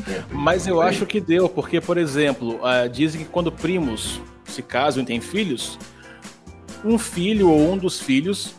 tempo. 0.00 0.28
Mas 0.30 0.66
eu 0.66 0.80
acho 0.80 1.04
que 1.04 1.20
deu, 1.20 1.48
porque, 1.48 1.80
por 1.80 1.98
exemplo, 1.98 2.58
ah, 2.64 2.86
dizem 2.86 3.22
que 3.22 3.28
quando 3.28 3.52
primos 3.52 4.20
se 4.46 4.62
casam 4.62 5.02
e 5.02 5.06
têm 5.06 5.20
filhos, 5.20 5.78
um 6.84 6.98
filho 6.98 7.50
ou 7.50 7.72
um 7.72 7.76
dos 7.76 8.00
filhos 8.00 8.54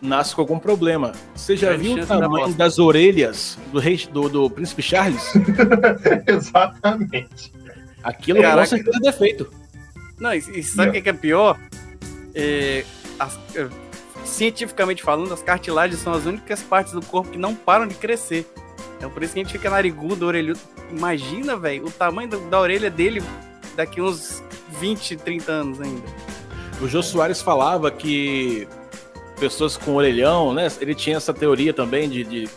nasce 0.00 0.34
com 0.34 0.40
algum 0.40 0.58
problema. 0.58 1.12
Você 1.34 1.56
já 1.56 1.68
Grande 1.70 1.82
viu 1.94 2.02
o 2.02 2.06
tamanho 2.06 2.54
das 2.54 2.78
orelhas 2.78 3.58
do, 3.72 3.78
rei, 3.78 3.96
do, 4.10 4.28
do 4.28 4.50
príncipe 4.50 4.82
Charles? 4.82 5.32
Exatamente. 6.26 7.52
Aquilo 8.02 8.40
Caraca. 8.40 8.60
com 8.60 8.66
certeza 8.66 8.96
é 8.96 9.00
defeito. 9.00 9.50
Não, 10.18 10.32
e, 10.34 10.38
e 10.38 10.62
sabe 10.62 10.90
o 10.90 10.92
que 10.92 11.02
que 11.02 11.08
é 11.08 11.12
pior? 11.12 11.58
É, 12.34 12.84
as- 13.18 13.38
é, 13.54 13.68
cientificamente 14.24 15.02
falando, 15.02 15.32
as 15.32 15.42
cartilagens 15.42 16.00
são 16.00 16.12
as 16.12 16.24
únicas 16.26 16.62
partes 16.62 16.92
do 16.92 17.02
corpo 17.02 17.30
que 17.30 17.38
não 17.38 17.54
param 17.54 17.86
de 17.86 17.94
crescer. 17.94 18.46
Então 18.96 19.10
por 19.10 19.22
isso 19.22 19.32
que 19.34 19.40
a 19.40 19.42
gente 19.42 19.52
fica 19.52 19.70
narigudo, 19.70 20.26
orelhudo. 20.26 20.58
Imagina, 20.90 21.56
velho, 21.56 21.86
o 21.86 21.90
tamanho 21.90 22.28
do- 22.30 22.50
da 22.50 22.60
orelha 22.60 22.90
dele 22.90 23.22
daqui 23.76 24.00
uns 24.00 24.42
20, 24.80 25.16
30 25.16 25.52
anos 25.52 25.80
ainda. 25.80 26.02
O 26.80 26.88
Jô 26.88 27.02
Soares 27.02 27.42
falava 27.42 27.90
que 27.90 28.66
pessoas 29.40 29.76
com 29.76 29.94
orelhão, 29.96 30.52
né? 30.52 30.68
Ele 30.80 30.94
tinha 30.94 31.16
essa 31.16 31.32
teoria 31.34 31.72
também 31.72 32.08
de, 32.08 32.22
de 32.24 32.48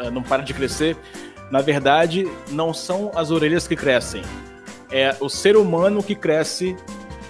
eh, 0.00 0.10
não 0.10 0.22
para 0.22 0.42
de 0.42 0.52
crescer. 0.54 0.96
Na 1.50 1.60
verdade, 1.60 2.26
não 2.50 2.72
são 2.72 3.10
as 3.14 3.30
orelhas 3.30 3.68
que 3.68 3.76
crescem. 3.76 4.22
É 4.90 5.14
o 5.20 5.28
ser 5.28 5.56
humano 5.56 6.02
que 6.02 6.14
cresce 6.14 6.74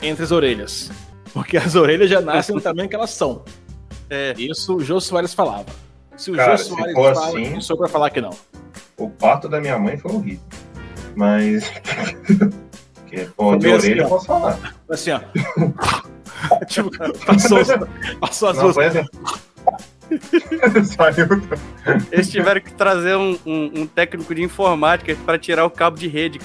entre 0.00 0.22
as 0.24 0.30
orelhas. 0.30 0.90
Porque 1.34 1.56
as 1.56 1.74
orelhas 1.74 2.08
já 2.08 2.20
nascem 2.20 2.54
no 2.56 2.60
tamanho 2.60 2.88
que 2.88 2.94
elas 2.94 3.10
são. 3.10 3.44
É, 4.08 4.32
Isso 4.38 4.76
o 4.76 4.80
Jô 4.84 5.00
Soares 5.00 5.34
falava. 5.34 5.66
Se 6.16 6.30
o 6.30 6.36
Cara, 6.36 6.56
Jô 6.56 6.64
Soares 6.64 6.94
fala, 6.94 7.10
assim- 7.28 7.50
não 7.50 7.60
sou 7.60 7.76
pra 7.76 7.88
falar 7.88 8.10
que 8.10 8.20
não. 8.20 8.30
O 8.96 9.08
parto 9.10 9.48
da 9.48 9.60
minha 9.60 9.78
mãe 9.78 9.96
foi 9.96 10.12
horrível. 10.12 10.44
Mas. 11.16 11.64
que, 13.08 13.24
pô, 13.36 13.56
de 13.56 13.68
orelha 13.68 14.02
eu 14.02 14.06
ó. 14.06 14.08
posso 14.10 14.26
falar. 14.26 14.76
Assim, 14.88 15.10
ó. 15.12 15.20
tipo, 16.66 16.90
passou, 17.24 17.58
passou 18.20 18.48
as 18.50 18.58
duas. 18.58 18.76
Eles 22.10 22.30
tiveram 22.30 22.60
que 22.60 22.72
trazer 22.72 23.16
um, 23.16 23.38
um- 23.46 23.70
um 23.82 23.86
técnico 23.86 24.34
de 24.34 24.42
informática 24.42 25.16
pra 25.24 25.38
tirar 25.38 25.64
o 25.64 25.70
cabo 25.70 25.96
de 25.96 26.06
rede, 26.08 26.38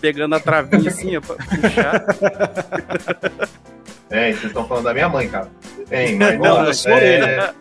pegando 0.00 0.34
a 0.36 0.40
travinha 0.40 0.88
assim, 0.88 1.16
ó, 1.16 1.20
pra 1.20 1.36
puxar. 1.36 2.04
É, 4.10 4.32
vocês 4.32 4.44
estão 4.44 4.66
falando 4.66 4.84
da 4.84 4.94
minha 4.94 5.06
mãe, 5.06 5.28
cara. 5.28 5.50
Hein, 5.90 6.16
mas 6.16 6.38
Não, 6.40 6.64
da 6.64 6.72
sua 6.72 6.92
é... 6.92 7.52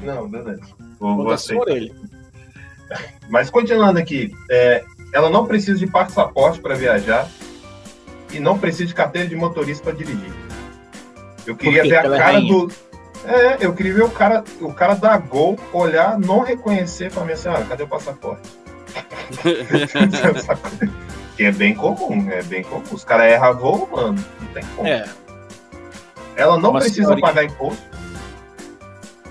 Não, 0.00 0.28
beleza. 0.28 0.60
Vou, 1.00 1.16
vou 1.16 1.36
sua 1.36 1.56
orelha. 1.62 1.92
Mas 3.28 3.50
continuando 3.50 3.98
aqui, 3.98 4.32
é, 4.48 4.84
ela 5.12 5.28
não 5.28 5.44
precisa 5.44 5.80
de 5.80 5.86
passaporte 5.88 6.60
para 6.60 6.76
viajar 6.76 7.28
e 8.32 8.38
não 8.38 8.56
precisa 8.56 8.86
de 8.86 8.94
carteira 8.94 9.26
de 9.28 9.34
motorista 9.34 9.82
para 9.82 9.94
dirigir. 9.94 10.32
Eu 11.46 11.56
queria 11.56 11.82
ver 11.82 11.96
a 11.96 12.00
é 12.00 12.02
cara 12.18 12.32
rainha. 12.32 12.52
do. 12.52 12.72
É, 13.24 13.56
eu 13.60 13.72
queria 13.74 13.94
ver 13.94 14.02
o 14.04 14.10
cara, 14.10 14.44
o 14.60 14.72
cara 14.72 14.94
da 14.94 15.16
Gol 15.18 15.58
olhar, 15.72 16.18
não 16.18 16.40
reconhecer 16.40 17.10
para 17.12 17.24
minha 17.24 17.36
senhora, 17.36 17.64
cadê 17.64 17.82
o 17.82 17.88
passaporte? 17.88 18.48
que 21.36 21.44
é 21.44 21.52
bem 21.52 21.74
comum, 21.74 22.30
é 22.30 22.42
bem 22.42 22.62
comum. 22.62 22.82
Os 22.92 23.04
caras 23.04 23.26
erram 23.32 23.56
voo, 23.58 23.88
mano. 23.92 24.24
Não 24.40 24.48
tem 24.48 24.64
como. 24.76 24.86
É. 24.88 25.06
Ela 26.36 26.58
não 26.58 26.70
Uma 26.70 26.80
precisa 26.80 27.16
pagar 27.18 27.44
imposto, 27.44 27.82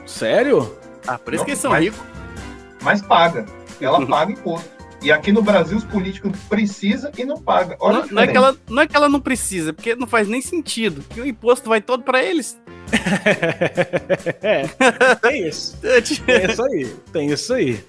Sério? 0.05 0.75
Ah, 1.07 1.17
por 1.17 1.33
isso 1.33 1.41
Não, 1.41 1.45
que 1.45 1.51
eles 1.51 1.61
são 1.61 1.71
mas- 1.71 1.83
ricos. 1.83 1.99
mas 2.81 3.01
paga. 3.01 3.45
Ela 3.81 4.05
paga 4.07 4.31
imposto. 4.31 4.69
E 5.05 5.11
aqui 5.11 5.31
no 5.31 5.43
Brasil 5.43 5.77
os 5.77 5.83
políticos 5.83 6.31
precisam 6.49 7.11
e 7.15 7.23
não 7.23 7.39
pagam. 7.39 7.77
Olha 7.79 7.99
Não, 7.99 8.07
não 8.07 8.21
é 8.23 8.27
que 8.27 8.35
ela, 8.35 8.57
não 8.67 8.81
é 8.81 8.87
que 8.87 8.95
ela 8.95 9.07
não 9.07 9.19
precisa, 9.19 9.71
porque 9.71 9.93
não 9.95 10.07
faz 10.07 10.27
nem 10.27 10.41
sentido. 10.41 11.03
Que 11.11 11.21
o 11.21 11.27
imposto 11.27 11.69
vai 11.69 11.79
todo 11.79 12.01
pra 12.03 12.23
eles. 12.23 12.57
é. 14.41 14.63
Tem 15.21 15.47
isso. 15.47 15.77
Tem 15.79 16.49
isso 16.51 16.63
aí. 16.63 16.85
Tem 17.13 17.27
isso 17.31 17.53
aí. 17.53 17.79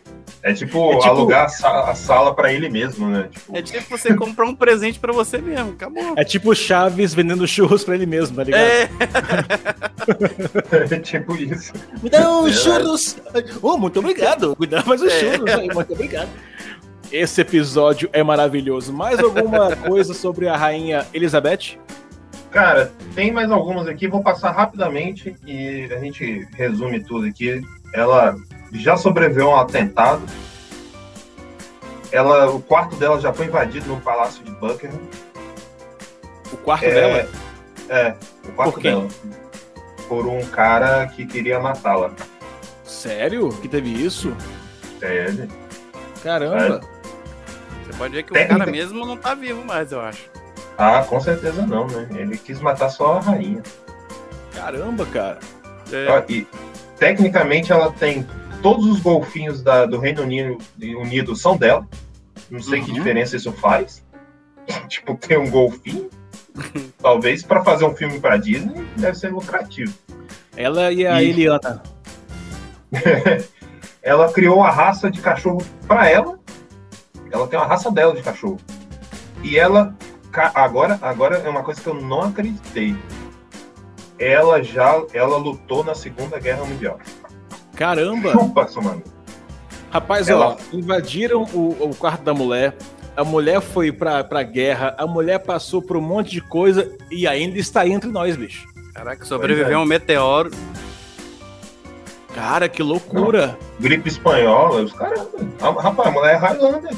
É 0.42 0.52
tipo, 0.52 0.92
É 0.92 0.96
tipo- 0.98 1.08
alugar 1.08 1.46
a 1.46 1.48
sa- 1.48 1.90
a 1.90 1.94
sala 1.94 2.34
pra 2.34 2.52
ele 2.52 2.68
mesmo, 2.68 3.08
né? 3.08 3.28
Tipo, 3.32 3.56
É 3.56 3.62
tipo 3.62 3.98
você 3.98 4.14
comprar 4.14 4.46
um 4.46 4.54
presente 4.54 4.98
pra 4.98 5.12
você 5.12 5.38
mesmo. 5.38 5.70
Acabou. 5.72 6.14
É 6.16 6.24
tipo 6.24 6.50
o 6.50 6.54
Chaves 6.54 7.14
vendendo 7.14 7.46
churros 7.48 7.82
pra 7.82 7.94
ele 7.94 8.06
mesmo, 8.06 8.36
tá 8.36 8.44
ligado? 8.44 8.60
É, 8.62 8.88
é 10.94 10.98
tipo 11.00 11.34
isso. 11.36 11.72
Me 12.02 12.10
dá 12.10 12.30
um 12.30 12.44
Verdade. 12.44 12.62
churros. 12.62 13.16
Oh, 13.62 13.76
muito 13.76 13.98
obrigado. 13.98 14.56
Me 14.60 14.66
dá 14.66 14.84
mais 14.84 15.02
um 15.02 15.06
É. 15.06 15.10
churros 15.10 15.50
aí, 15.50 15.68
muito 15.74 15.92
obrigado. 15.92 16.28
Esse 17.16 17.40
episódio 17.40 18.10
é 18.12 18.22
maravilhoso. 18.22 18.92
Mais 18.92 19.18
alguma 19.18 19.74
coisa 19.88 20.12
sobre 20.12 20.48
a 20.48 20.54
rainha 20.54 21.06
Elizabeth? 21.14 21.78
Cara, 22.50 22.92
tem 23.14 23.32
mais 23.32 23.50
algumas 23.50 23.88
aqui, 23.88 24.06
vou 24.06 24.22
passar 24.22 24.50
rapidamente 24.50 25.34
e 25.46 25.88
a 25.90 25.98
gente 25.98 26.46
resume 26.54 27.00
tudo 27.00 27.26
aqui. 27.26 27.62
Ela 27.94 28.36
já 28.70 28.98
sobreviveu 28.98 29.50
a 29.50 29.56
um 29.56 29.60
atentado. 29.60 30.20
Ela, 32.12 32.50
o 32.50 32.60
quarto 32.60 32.96
dela 32.96 33.18
já 33.18 33.32
foi 33.32 33.46
invadido 33.46 33.86
no 33.88 33.98
Palácio 33.98 34.44
de 34.44 34.50
Buckingham. 34.50 35.00
O 36.52 36.56
quarto 36.58 36.84
É, 36.84 36.90
dela? 36.90 37.28
É, 37.88 38.14
o 38.46 38.52
quarto 38.52 38.74
Por 38.74 38.82
dela. 38.82 39.08
Por 40.06 40.26
um 40.26 40.44
cara 40.48 41.06
que 41.06 41.24
queria 41.24 41.58
matá-la. 41.58 42.12
Sério? 42.84 43.48
Que 43.62 43.68
teve 43.68 43.88
isso? 43.90 44.36
Sério. 45.00 45.48
Caramba. 46.22 46.80
você 46.80 46.95
pode 47.96 48.14
ver 48.14 48.22
que 48.22 48.32
o 48.32 48.48
cara 48.48 48.66
mesmo 48.66 49.04
não 49.06 49.16
tá 49.16 49.34
vivo 49.34 49.64
mais, 49.64 49.92
eu 49.92 50.00
acho. 50.00 50.28
Ah, 50.78 51.02
com 51.08 51.20
certeza 51.20 51.66
não, 51.66 51.86
né? 51.86 52.06
Ele 52.14 52.36
quis 52.36 52.60
matar 52.60 52.90
só 52.90 53.14
a 53.14 53.20
rainha. 53.20 53.62
Caramba, 54.54 55.06
cara. 55.06 55.38
É, 55.92 56.06
Ó, 56.10 56.22
E 56.28 56.46
tecnicamente 56.98 57.72
ela 57.72 57.90
tem 57.92 58.26
todos 58.62 58.86
os 58.86 59.00
golfinhos 59.00 59.62
da- 59.62 59.86
do 59.86 59.98
Reino 59.98 60.22
Unido, 60.22 60.58
Unido 60.98 61.34
são 61.36 61.56
dela. 61.56 61.86
Não 62.50 62.60
sei 62.62 62.80
que 62.82 62.90
Uhum. 62.90 62.96
diferença 62.96 63.36
isso 63.36 63.52
faz. 63.52 64.04
tipo, 64.88 65.14
tem 65.16 65.38
um 65.38 65.50
golfinho. 65.50 66.08
Talvez 67.00 67.42
para 67.42 67.62
fazer 67.64 67.84
um 67.84 67.94
filme 67.94 68.18
para 68.20 68.36
Disney 68.36 68.86
deve 68.96 69.16
ser 69.16 69.28
lucrativo. 69.32 69.92
Ela 70.56 70.90
e 70.92 71.06
a 71.06 71.22
E- 71.22 71.30
Eliana. 71.30 71.82
Ela 74.02 74.32
criou 74.32 74.62
a 74.62 74.70
raça 74.70 75.10
de 75.10 75.20
cachorro 75.20 75.62
para 75.86 76.08
ela. 76.08 76.35
Ela 77.30 77.46
tem 77.46 77.58
uma 77.58 77.66
raça 77.66 77.90
dela 77.90 78.14
de 78.14 78.22
cachorro. 78.22 78.58
E 79.42 79.58
ela 79.58 79.94
agora, 80.54 80.98
agora 81.02 81.38
é 81.38 81.48
uma 81.48 81.62
coisa 81.62 81.80
que 81.80 81.86
eu 81.86 81.94
não 81.94 82.22
acreditei. 82.22 82.96
Ela 84.18 84.62
já 84.62 85.02
ela 85.12 85.36
lutou 85.36 85.84
na 85.84 85.94
Segunda 85.94 86.38
Guerra 86.38 86.64
Mundial. 86.64 86.98
Caramba. 87.74 88.32
Chupa, 88.32 88.68
mano. 88.82 89.02
Rapaz, 89.90 90.28
Ela- 90.28 90.48
ó, 90.48 90.56
invadiram 90.72 91.44
o, 91.52 91.76
o 91.80 91.94
quarto 91.94 92.22
da 92.22 92.34
mulher. 92.34 92.76
A 93.16 93.24
mulher 93.24 93.60
foi 93.60 93.90
pra, 93.92 94.22
pra 94.24 94.42
guerra. 94.42 94.94
A 94.98 95.06
mulher 95.06 95.38
passou 95.38 95.80
por 95.80 95.96
um 95.96 96.02
monte 96.02 96.32
de 96.32 96.40
coisa 96.40 96.90
e 97.10 97.26
ainda 97.26 97.58
está 97.58 97.86
entre 97.86 98.10
nós, 98.10 98.36
bicho. 98.36 98.66
Caraca, 98.94 99.24
sobreviveu 99.24 99.78
é. 99.78 99.82
um 99.82 99.86
meteoro. 99.86 100.50
Cara, 102.34 102.68
que 102.68 102.82
loucura. 102.82 103.58
Gripe 103.80 104.08
espanhola, 104.08 104.82
os 104.82 104.92
caras. 104.92 105.26
Rapaz, 105.60 106.08
a 106.08 106.10
mulher 106.10 106.34
é 106.34 106.36
Highlander. 106.36 106.94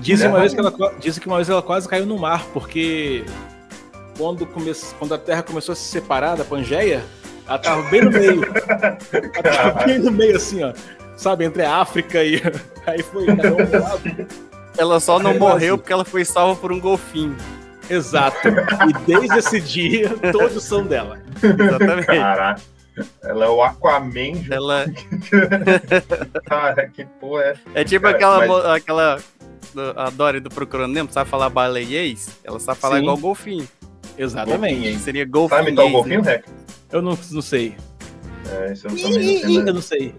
Dizem 0.00 0.28
uma, 0.28 0.40
vez 0.40 0.54
que 0.54 0.60
ela, 0.60 0.72
dizem 0.98 1.20
que 1.20 1.26
uma 1.26 1.36
vez 1.36 1.48
ela 1.48 1.62
quase 1.62 1.88
caiu 1.88 2.06
no 2.06 2.18
mar, 2.18 2.44
porque 2.52 3.24
quando, 4.16 4.46
come, 4.46 4.72
quando 4.98 5.14
a 5.14 5.18
Terra 5.18 5.42
começou 5.42 5.72
a 5.72 5.76
se 5.76 5.84
separar 5.84 6.36
da 6.36 6.44
Pangeia, 6.44 7.02
ela 7.46 7.58
tava 7.58 7.82
bem 7.90 8.02
no 8.02 8.10
meio. 8.10 8.44
Ela 9.12 9.42
tava 9.42 9.84
bem 9.84 9.98
no 9.98 10.10
meio, 10.10 10.36
assim, 10.36 10.62
ó. 10.62 10.72
Sabe, 11.16 11.44
entre 11.44 11.62
a 11.62 11.76
África 11.76 12.22
e. 12.24 12.40
Aí 12.86 13.02
foi 13.02 13.26
cada 13.26 13.52
um 13.52 13.80
lado. 13.82 14.26
Ela 14.78 15.00
só 15.00 15.18
não 15.18 15.34
morreu 15.38 15.74
assim. 15.74 15.80
porque 15.82 15.92
ela 15.92 16.04
foi 16.04 16.24
salva 16.24 16.58
por 16.60 16.72
um 16.72 16.80
golfinho. 16.80 17.36
Exato. 17.90 18.38
E 18.48 18.92
desde 19.04 19.38
esse 19.38 19.60
dia, 19.60 20.08
todos 20.32 20.62
são 20.62 20.86
dela. 20.86 21.18
Exatamente. 21.42 22.06
Caraca. 22.06 22.60
Ela 23.22 23.44
é 23.46 23.48
o 23.48 23.62
Aquaman. 23.62 24.44
Ela 24.50 24.86
Cara, 26.46 26.88
que 26.88 27.04
porra 27.20 27.42
é. 27.74 27.80
é 27.80 27.84
tipo 27.84 28.04
Cara, 28.04 28.16
aquela, 28.16 28.46
mas- 28.46 28.64
aquela 28.66 29.18
do- 29.74 29.98
a 29.98 30.10
Dory 30.10 30.40
do 30.40 30.50
Procurando 30.50 30.92
Nemo, 30.92 31.10
sabe 31.12 31.28
falar 31.30 31.48
baleiês? 31.50 32.28
Ela 32.44 32.58
sabe 32.60 32.78
falar 32.80 32.96
Sim. 32.96 33.02
igual 33.02 33.16
golfinho. 33.16 33.68
Exatamente. 34.18 34.98
Seria 34.98 35.24
golfinho. 35.24 35.58
Sabe 35.58 35.68
imitar 35.70 35.86
o 35.86 35.90
golfinho, 35.90 36.22
Rec? 36.22 36.44
Eu 36.92 37.00
não, 37.02 37.18
não 37.30 37.42
sei. 37.42 37.76
É, 38.50 38.72
isso 38.72 38.86
eu 38.86 38.96
também 38.96 39.12
não 39.12 39.22
sei. 39.22 39.44
Eu 39.44 39.64
mas- 39.64 39.74
não 39.74 39.82
sei. 39.82 40.14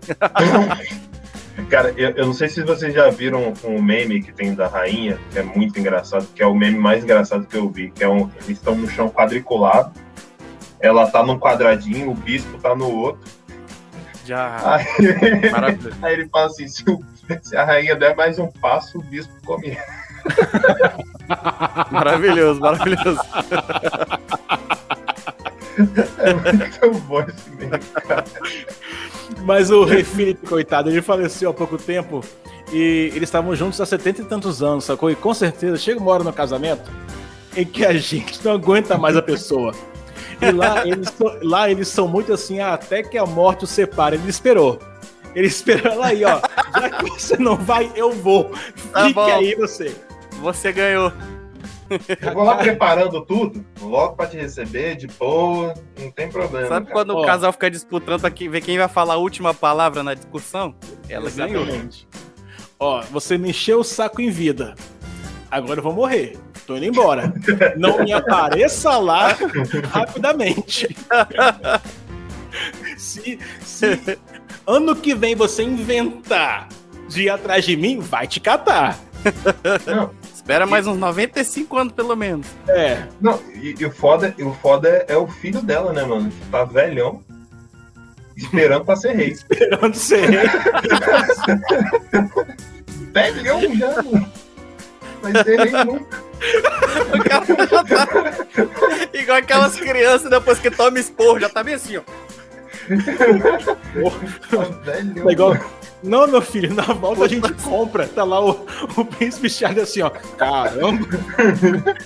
Cara, 1.69 1.93
eu, 1.97 2.09
eu 2.11 2.25
não 2.25 2.33
sei 2.33 2.47
se 2.49 2.63
vocês 2.63 2.93
já 2.93 3.09
viram 3.09 3.53
um 3.63 3.81
meme 3.81 4.21
que 4.23 4.31
tem 4.31 4.53
da 4.55 4.67
rainha, 4.67 5.19
que 5.31 5.39
é 5.39 5.43
muito 5.43 5.77
engraçado, 5.79 6.25
que 6.33 6.41
é 6.41 6.45
o 6.47 6.55
meme 6.55 6.77
mais 6.79 7.03
engraçado 7.03 7.45
que 7.45 7.55
eu 7.57 7.69
vi, 7.69 7.91
que 7.91 8.03
é 8.03 8.07
um. 8.09 8.29
Eles 8.37 8.49
estão 8.57 8.73
no 8.75 8.89
chão 8.89 9.09
quadriculado. 9.09 9.91
Ela 10.79 11.07
tá 11.11 11.23
num 11.23 11.37
quadradinho, 11.37 12.09
o 12.09 12.15
bispo 12.15 12.57
tá 12.57 12.75
no 12.75 12.89
outro. 12.89 13.21
Já. 14.25 14.75
Aí, 14.75 15.51
Maravilhoso. 15.51 15.95
aí 16.01 16.13
ele 16.13 16.29
fala 16.29 16.45
assim: 16.47 16.67
se, 16.67 16.83
o- 16.89 16.99
se 17.41 17.55
a 17.55 17.63
rainha 17.63 17.95
der 17.95 18.15
mais 18.15 18.39
um 18.39 18.47
passo, 18.47 18.99
o 18.99 19.03
bispo 19.03 19.33
come. 19.45 19.77
Maravilhoso, 21.91 22.59
maravilhoso. 22.59 23.19
É 26.19 26.33
muito 26.33 26.99
bom 27.07 27.21
esse 27.21 27.49
meme, 27.51 27.79
cara. 28.07 28.23
Mas 29.43 29.71
o 29.71 29.83
rei 29.83 30.03
Felipe, 30.03 30.45
coitado, 30.45 30.89
ele 30.89 31.01
faleceu 31.01 31.49
há 31.49 31.53
pouco 31.53 31.77
tempo 31.77 32.21
e 32.71 33.11
eles 33.15 33.23
estavam 33.23 33.55
juntos 33.55 33.79
há 33.81 33.85
70 33.85 34.21
e 34.21 34.25
tantos 34.25 34.61
anos, 34.61 34.83
sacou? 34.85 35.09
E 35.09 35.15
com 35.15 35.33
certeza 35.33 35.77
chega 35.77 35.99
uma 35.99 36.11
hora 36.11 36.23
no 36.23 36.33
casamento 36.33 36.91
em 37.55 37.65
que 37.65 37.85
a 37.85 37.93
gente 37.93 38.43
não 38.45 38.53
aguenta 38.53 38.97
mais 38.97 39.15
a 39.17 39.21
pessoa. 39.21 39.73
E 40.41 40.51
lá 40.51 40.85
eles, 40.87 41.09
são- 41.17 41.37
lá 41.41 41.69
eles 41.69 41.87
são 41.87 42.07
muito 42.07 42.33
assim, 42.33 42.59
ah, 42.59 42.73
até 42.73 43.01
que 43.03 43.17
a 43.17 43.25
morte 43.25 43.63
os 43.63 43.69
separe. 43.71 44.15
Ele 44.17 44.29
esperou. 44.29 44.79
Ele 45.35 45.47
esperou 45.47 45.91
ela 45.93 46.07
aí, 46.07 46.23
ó. 46.25 46.39
Já 46.79 46.89
que 46.89 47.09
você 47.09 47.37
não 47.37 47.55
vai, 47.55 47.91
eu 47.95 48.11
vou. 48.11 48.51
Tá 48.91 49.01
Fique 49.03 49.13
bom. 49.13 49.25
aí 49.25 49.55
você. 49.55 49.95
Você 50.41 50.71
ganhou. 50.71 51.11
Eu 52.21 52.33
vou 52.33 52.43
lá 52.43 52.55
preparando 52.55 53.19
tudo, 53.25 53.65
logo 53.81 54.15
pra 54.15 54.25
te 54.25 54.37
receber, 54.37 54.95
de 54.95 55.07
boa, 55.07 55.73
não 55.99 56.09
tem 56.09 56.29
problema. 56.29 56.67
Sabe 56.69 56.85
cara. 56.85 56.95
quando 56.95 57.09
Ó. 57.17 57.21
o 57.21 57.25
casal 57.25 57.51
fica 57.51 57.69
disputando 57.69 58.21
pra 58.21 58.31
que- 58.31 58.47
ver 58.47 58.61
quem 58.61 58.77
vai 58.77 58.87
falar 58.87 59.15
a 59.15 59.17
última 59.17 59.53
palavra 59.53 60.01
na 60.01 60.13
discussão? 60.13 60.73
Ela 61.09 61.29
ganhou. 61.29 61.63
Exatamente. 61.63 62.07
Ó, 62.79 63.01
você 63.11 63.37
me 63.37 63.49
encheu 63.49 63.81
o 63.81 63.83
saco 63.83 64.21
em 64.21 64.29
vida. 64.29 64.73
Agora 65.51 65.79
eu 65.79 65.83
vou 65.83 65.91
morrer. 65.93 66.37
Tô 66.65 66.77
indo 66.77 66.85
embora. 66.85 67.33
Não 67.75 68.01
me 68.05 68.13
apareça 68.13 68.95
lá 68.97 69.35
rapidamente. 69.91 70.95
Se, 72.97 73.39
se 73.61 74.17
ano 74.65 74.95
que 74.95 75.13
vem 75.13 75.35
você 75.35 75.63
inventar 75.63 76.67
de 77.07 77.23
ir 77.23 77.29
atrás 77.29 77.65
de 77.65 77.75
mim, 77.75 77.99
vai 77.99 78.27
te 78.27 78.39
catar. 78.39 78.97
Não. 79.85 80.11
Espera 80.33 80.65
mais 80.65 80.87
uns 80.87 80.97
95 80.97 81.77
anos, 81.77 81.93
pelo 81.93 82.15
menos. 82.15 82.47
É. 82.67 83.03
Não, 83.19 83.39
e, 83.53 83.75
e 83.77 83.85
o 83.85 83.91
foda, 83.91 84.33
e 84.37 84.43
o 84.43 84.53
foda 84.55 84.89
é, 84.89 85.05
é 85.09 85.17
o 85.17 85.27
filho 85.27 85.61
dela, 85.61 85.93
né, 85.93 86.03
mano? 86.03 86.31
Que 86.31 86.45
tá 86.49 86.63
velhão, 86.63 87.23
esperando 88.35 88.83
pra 88.85 88.95
ser 88.95 89.15
rei. 89.15 89.29
Esperando 89.31 89.95
ser 89.95 90.29
rei. 90.29 90.49
velhão 93.13 93.75
já, 93.75 94.01
mano. 94.01 94.31
Vai 95.21 95.43
ser 95.43 95.59
rei 95.59 95.71
nunca. 95.85 96.31
O 97.13 97.23
cara 97.23 97.45
já 97.67 97.83
tá 97.83 98.07
igual 99.13 99.37
aquelas 99.37 99.75
crianças 99.75 100.29
depois 100.29 100.57
que 100.57 100.71
toma 100.71 100.99
esporro, 100.99 101.39
já 101.39 101.49
tá 101.49 101.63
bem 101.63 101.75
assim, 101.75 101.97
ó. 101.97 102.01
Velhão. 102.87 103.67
É 105.27 105.31
igual- 105.31 105.57
Não, 106.03 106.25
meu 106.27 106.41
filho, 106.41 106.73
na 106.73 106.81
volta 106.83 107.25
a 107.25 107.27
gente 107.27 107.51
compra. 107.63 108.07
Tá 108.07 108.23
lá 108.23 108.43
o, 108.43 108.65
o 108.97 109.05
príncipe 109.05 109.49
Charles 109.49 109.83
assim, 109.83 110.01
ó. 110.01 110.09
Caramba. 110.09 111.07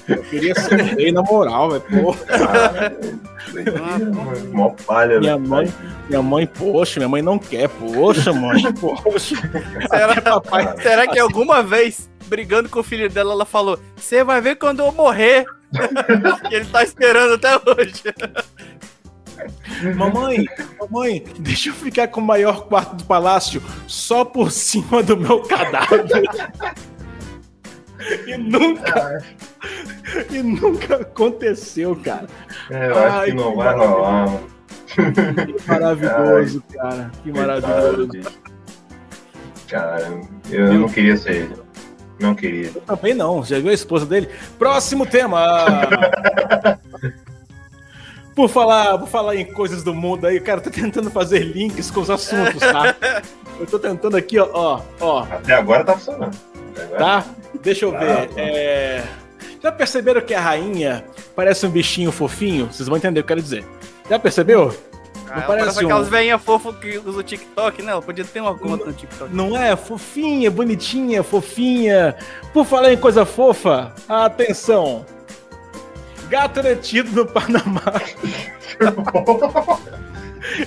Eu 0.07 0.17
queria 0.23 0.53
ser 0.55 0.81
rei 0.81 1.11
na 1.11 1.21
moral, 1.21 1.69
velho. 1.71 1.83
Mano, 3.79 4.51
Mó 4.53 4.69
palha, 4.85 5.19
minha 5.19 5.37
velho. 5.37 5.47
mãe, 5.49 5.73
minha 6.09 6.21
mãe, 6.21 6.47
poxa, 6.47 6.99
minha 6.99 7.09
mãe 7.09 7.21
não 7.21 7.39
quer. 7.39 7.69
Poxa, 7.69 8.33
mãe, 8.33 8.61
poxa. 8.73 9.35
Será, 9.89 10.21
papai. 10.21 10.75
será 10.81 11.07
que 11.07 11.19
alguma 11.19 11.63
vez, 11.63 12.09
brigando 12.27 12.67
com 12.69 12.79
o 12.79 12.83
filho 12.83 13.09
dela, 13.09 13.31
ela 13.33 13.45
falou: 13.45 13.79
Você 13.95 14.23
vai 14.23 14.41
ver 14.41 14.55
quando 14.55 14.81
eu 14.81 14.91
morrer? 14.91 15.45
ele 16.51 16.65
tá 16.65 16.83
esperando 16.83 17.33
até 17.35 17.55
hoje. 17.55 18.03
Mamãe, 19.95 20.45
mamãe, 20.79 21.23
deixa 21.39 21.69
eu 21.69 21.73
ficar 21.73 22.07
com 22.07 22.21
o 22.21 22.25
maior 22.25 22.67
quarto 22.67 22.95
do 22.95 23.05
palácio 23.05 23.61
só 23.87 24.23
por 24.23 24.51
cima 24.51 25.03
do 25.03 25.17
meu 25.17 25.41
cadáver. 25.41 26.05
E 28.27 28.37
nunca, 28.37 29.23
e 30.29 30.43
nunca 30.43 30.97
aconteceu, 30.97 31.95
cara. 31.95 32.27
É, 32.69 32.89
eu 32.89 32.97
acho 32.97 33.17
Ai, 33.17 33.25
que 33.27 33.33
não 33.33 33.55
vai 33.55 33.73
rolar. 33.73 34.39
Que 34.85 35.67
maravilhoso, 35.67 36.63
cara. 36.71 37.11
Que 37.23 37.31
maravilhoso. 37.31 38.09
Cara, 39.67 40.21
eu 40.51 40.73
não 40.73 40.87
queria 40.87 41.17
ser 41.17 41.35
ele. 41.35 41.55
Não 42.19 42.35
queria. 42.35 42.71
Eu 42.75 42.81
também 42.81 43.13
não. 43.13 43.43
Já 43.43 43.59
viu 43.59 43.69
a 43.69 43.73
esposa 43.73 44.05
dele? 44.05 44.29
Próximo 44.57 45.05
tema. 45.05 45.65
Por 48.35 48.49
falar, 48.49 48.97
por 48.97 49.07
falar 49.07 49.35
em 49.37 49.45
coisas 49.45 49.81
do 49.81 49.93
mundo 49.93 50.27
aí, 50.27 50.39
cara, 50.41 50.59
eu 50.59 50.63
tô 50.63 50.69
tentando 50.69 51.09
fazer 51.09 51.39
links 51.39 51.89
com 51.89 52.01
os 52.01 52.09
assuntos, 52.09 52.59
tá? 52.59 52.95
Eu 53.57 53.65
tô 53.65 53.79
tentando 53.79 54.17
aqui, 54.17 54.37
ó, 54.37 54.49
ó, 54.53 54.81
ó, 54.99 55.19
Até 55.23 55.53
agora 55.53 55.81
tá 55.85 55.93
funcionando. 55.93 56.37
Agora- 56.77 56.97
tá? 56.97 57.25
Deixa 57.63 57.85
eu 57.85 57.91
ver. 57.91 58.11
Ah, 58.11 58.27
tá. 58.27 58.41
é... 58.41 59.03
Já 59.63 59.71
perceberam 59.71 60.19
que 60.19 60.33
a 60.33 60.41
rainha 60.41 61.05
parece 61.33 61.65
um 61.65 61.69
bichinho 61.69 62.11
fofinho? 62.11 62.65
Vocês 62.65 62.89
vão 62.89 62.97
entender 62.97 63.21
o 63.21 63.23
que 63.23 63.31
eu 63.31 63.37
quero 63.37 63.41
dizer. 63.41 63.63
Já 64.09 64.19
percebeu? 64.19 64.75
Ah, 65.29 65.35
ela 65.37 65.41
parece 65.43 65.47
parece 65.67 65.85
um- 65.85 65.87
aquelas 65.87 66.09
velhinhas 66.09 66.41
fofas 66.41 66.75
que 66.75 66.97
usam 66.97 67.15
o 67.21 67.23
TikTok, 67.23 67.81
né? 67.81 67.93
Ela 67.93 68.01
podia 68.01 68.25
ter 68.25 68.41
uma 68.41 68.53
conta 68.57 68.83
no 68.85 68.91
TikTok. 68.91 69.33
Não 69.33 69.57
é? 69.57 69.73
Fofinha, 69.77 70.51
bonitinha, 70.51 71.23
fofinha. 71.23 72.13
Por 72.53 72.65
falar 72.65 72.91
em 72.91 72.97
coisa 72.97 73.25
fofa, 73.25 73.93
atenção. 74.09 75.05
Gato 76.29 76.61
detido 76.61 77.11
no 77.11 77.25
Panamá. 77.25 77.81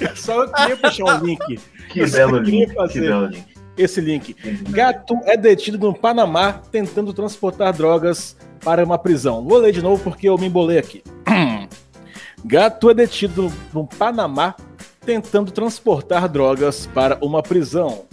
Eu 0.00 0.16
só 0.16 0.46
queria 0.48 0.76
puxar 0.76 1.04
um 1.04 1.24
link. 1.24 1.60
Que 1.88 2.06
belo 2.06 2.38
link. 2.38 2.74
Que 2.90 3.00
belo 3.00 3.26
link. 3.26 3.44
esse 3.76 4.00
link. 4.00 4.36
Gato 4.70 5.18
é 5.24 5.36
detido 5.36 5.78
no 5.78 5.94
Panamá 5.94 6.60
tentando 6.70 7.12
transportar 7.12 7.72
drogas 7.72 8.36
para 8.64 8.84
uma 8.84 8.98
prisão. 8.98 9.44
Vou 9.44 9.58
ler 9.58 9.72
de 9.72 9.82
novo 9.82 10.02
porque 10.02 10.28
eu 10.28 10.36
me 10.36 10.46
embolei 10.46 10.78
aqui. 10.78 11.02
Gato 12.44 12.90
é 12.90 12.94
detido 12.94 13.52
no 13.72 13.86
Panamá 13.86 14.54
tentando 15.04 15.50
transportar 15.50 16.28
drogas 16.28 16.86
para 16.86 17.18
uma 17.22 17.42
prisão. 17.42 18.04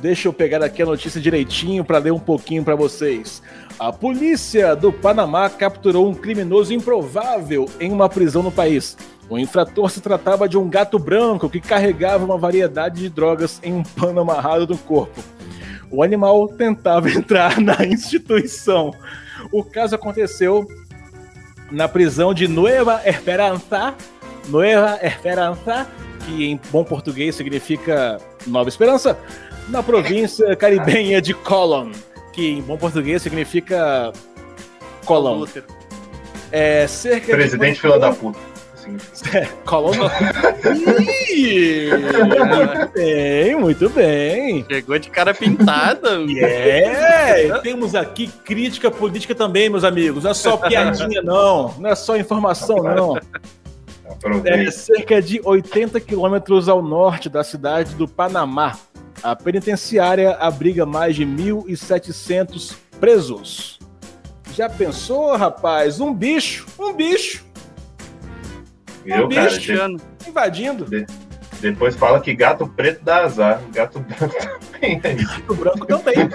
Deixa 0.00 0.28
eu 0.28 0.34
pegar 0.34 0.62
aqui 0.62 0.82
a 0.82 0.86
notícia 0.86 1.18
direitinho 1.18 1.82
para 1.82 1.96
ler 1.96 2.12
um 2.12 2.18
pouquinho 2.18 2.62
para 2.62 2.76
vocês. 2.76 3.42
A 3.78 3.92
polícia 3.92 4.76
do 4.76 4.92
Panamá 4.92 5.50
capturou 5.50 6.08
um 6.08 6.14
criminoso 6.14 6.72
improvável 6.72 7.68
em 7.80 7.90
uma 7.90 8.08
prisão 8.08 8.42
no 8.42 8.52
país. 8.52 8.96
O 9.28 9.36
infrator 9.36 9.90
se 9.90 10.00
tratava 10.00 10.48
de 10.48 10.56
um 10.56 10.68
gato 10.68 10.98
branco 10.98 11.50
que 11.50 11.60
carregava 11.60 12.24
uma 12.24 12.38
variedade 12.38 13.00
de 13.00 13.08
drogas 13.08 13.60
em 13.64 13.72
um 13.72 13.82
pano 13.82 14.20
amarrado 14.20 14.66
no 14.66 14.78
corpo. 14.78 15.20
O 15.90 16.02
animal 16.02 16.46
tentava 16.48 17.10
entrar 17.10 17.60
na 17.60 17.84
instituição. 17.84 18.92
O 19.50 19.64
caso 19.64 19.96
aconteceu 19.96 20.66
na 21.70 21.88
prisão 21.88 22.32
de 22.32 22.46
Nueva 22.46 23.02
Esperanza, 23.04 23.94
Nueva 24.48 25.00
Esperanza, 25.02 25.86
que 26.24 26.44
em 26.44 26.60
bom 26.70 26.84
português 26.84 27.34
significa 27.34 28.18
Nova 28.46 28.68
Esperança, 28.68 29.18
na 29.68 29.82
província 29.82 30.54
caribenha 30.54 31.20
de 31.20 31.34
Colón, 31.34 31.90
que 32.34 32.50
em 32.50 32.62
bom 32.62 32.76
português 32.76 33.22
significa 33.22 34.12
Colón. 35.04 35.38
Lútero. 35.38 35.66
É 36.50 36.86
cerca 36.86 37.34
Presidente 37.34 37.74
de 37.74 37.80
fila 37.80 37.98
da 37.98 38.12
puta. 38.12 38.38
Assim, 38.74 38.96
Colón. 39.64 39.92
Ih, 41.30 41.90
muito 41.90 42.90
bem, 42.94 43.56
muito 43.56 43.90
bem. 43.90 44.66
Chegou 44.70 44.98
de 44.98 45.10
cara 45.10 45.32
pintada. 45.32 46.18
É, 46.38 47.46
e 47.46 47.60
temos 47.60 47.94
aqui 47.94 48.26
crítica 48.44 48.90
política 48.90 49.34
também, 49.34 49.70
meus 49.70 49.84
amigos. 49.84 50.24
Não 50.24 50.32
é 50.32 50.34
só 50.34 50.56
piadinha, 50.56 51.22
não. 51.22 51.74
Não 51.78 51.90
é 51.90 51.94
só 51.94 52.16
informação, 52.16 52.76
não. 52.82 53.16
É 54.44 54.70
cerca 54.70 55.20
de 55.22 55.40
80 55.42 56.00
quilômetros 56.00 56.68
ao 56.68 56.82
norte 56.82 57.28
da 57.28 57.42
cidade 57.42 57.94
do 57.94 58.06
Panamá. 58.06 58.76
A 59.24 59.34
penitenciária 59.34 60.32
abriga 60.32 60.84
mais 60.84 61.16
de 61.16 61.24
1.700 61.24 62.74
presos. 63.00 63.78
Já 64.52 64.68
pensou, 64.68 65.34
rapaz? 65.34 65.98
Um 65.98 66.12
bicho, 66.12 66.66
um 66.78 66.92
bicho 66.92 67.42
cara? 69.08 69.26
bicho. 69.26 69.72
De- 69.72 70.28
invadindo. 70.28 70.86
Depois 71.60 71.96
fala 71.96 72.20
que 72.20 72.34
gato 72.34 72.66
preto 72.68 73.02
dá 73.02 73.22
azar. 73.24 73.62
Gato 73.72 73.98
branco 74.00 74.36
também. 74.70 75.00
é 75.02 75.12
isso. 75.14 75.42
O 75.48 75.54
branco 75.54 75.86
também. 75.86 76.14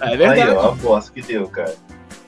É 0.00 0.06
Aí, 0.06 0.16
verdade. 0.16 0.50
ó, 0.50 0.68
a 0.68 0.74
bosta 0.74 1.10
que 1.12 1.22
deu, 1.22 1.48
cara. 1.48 1.74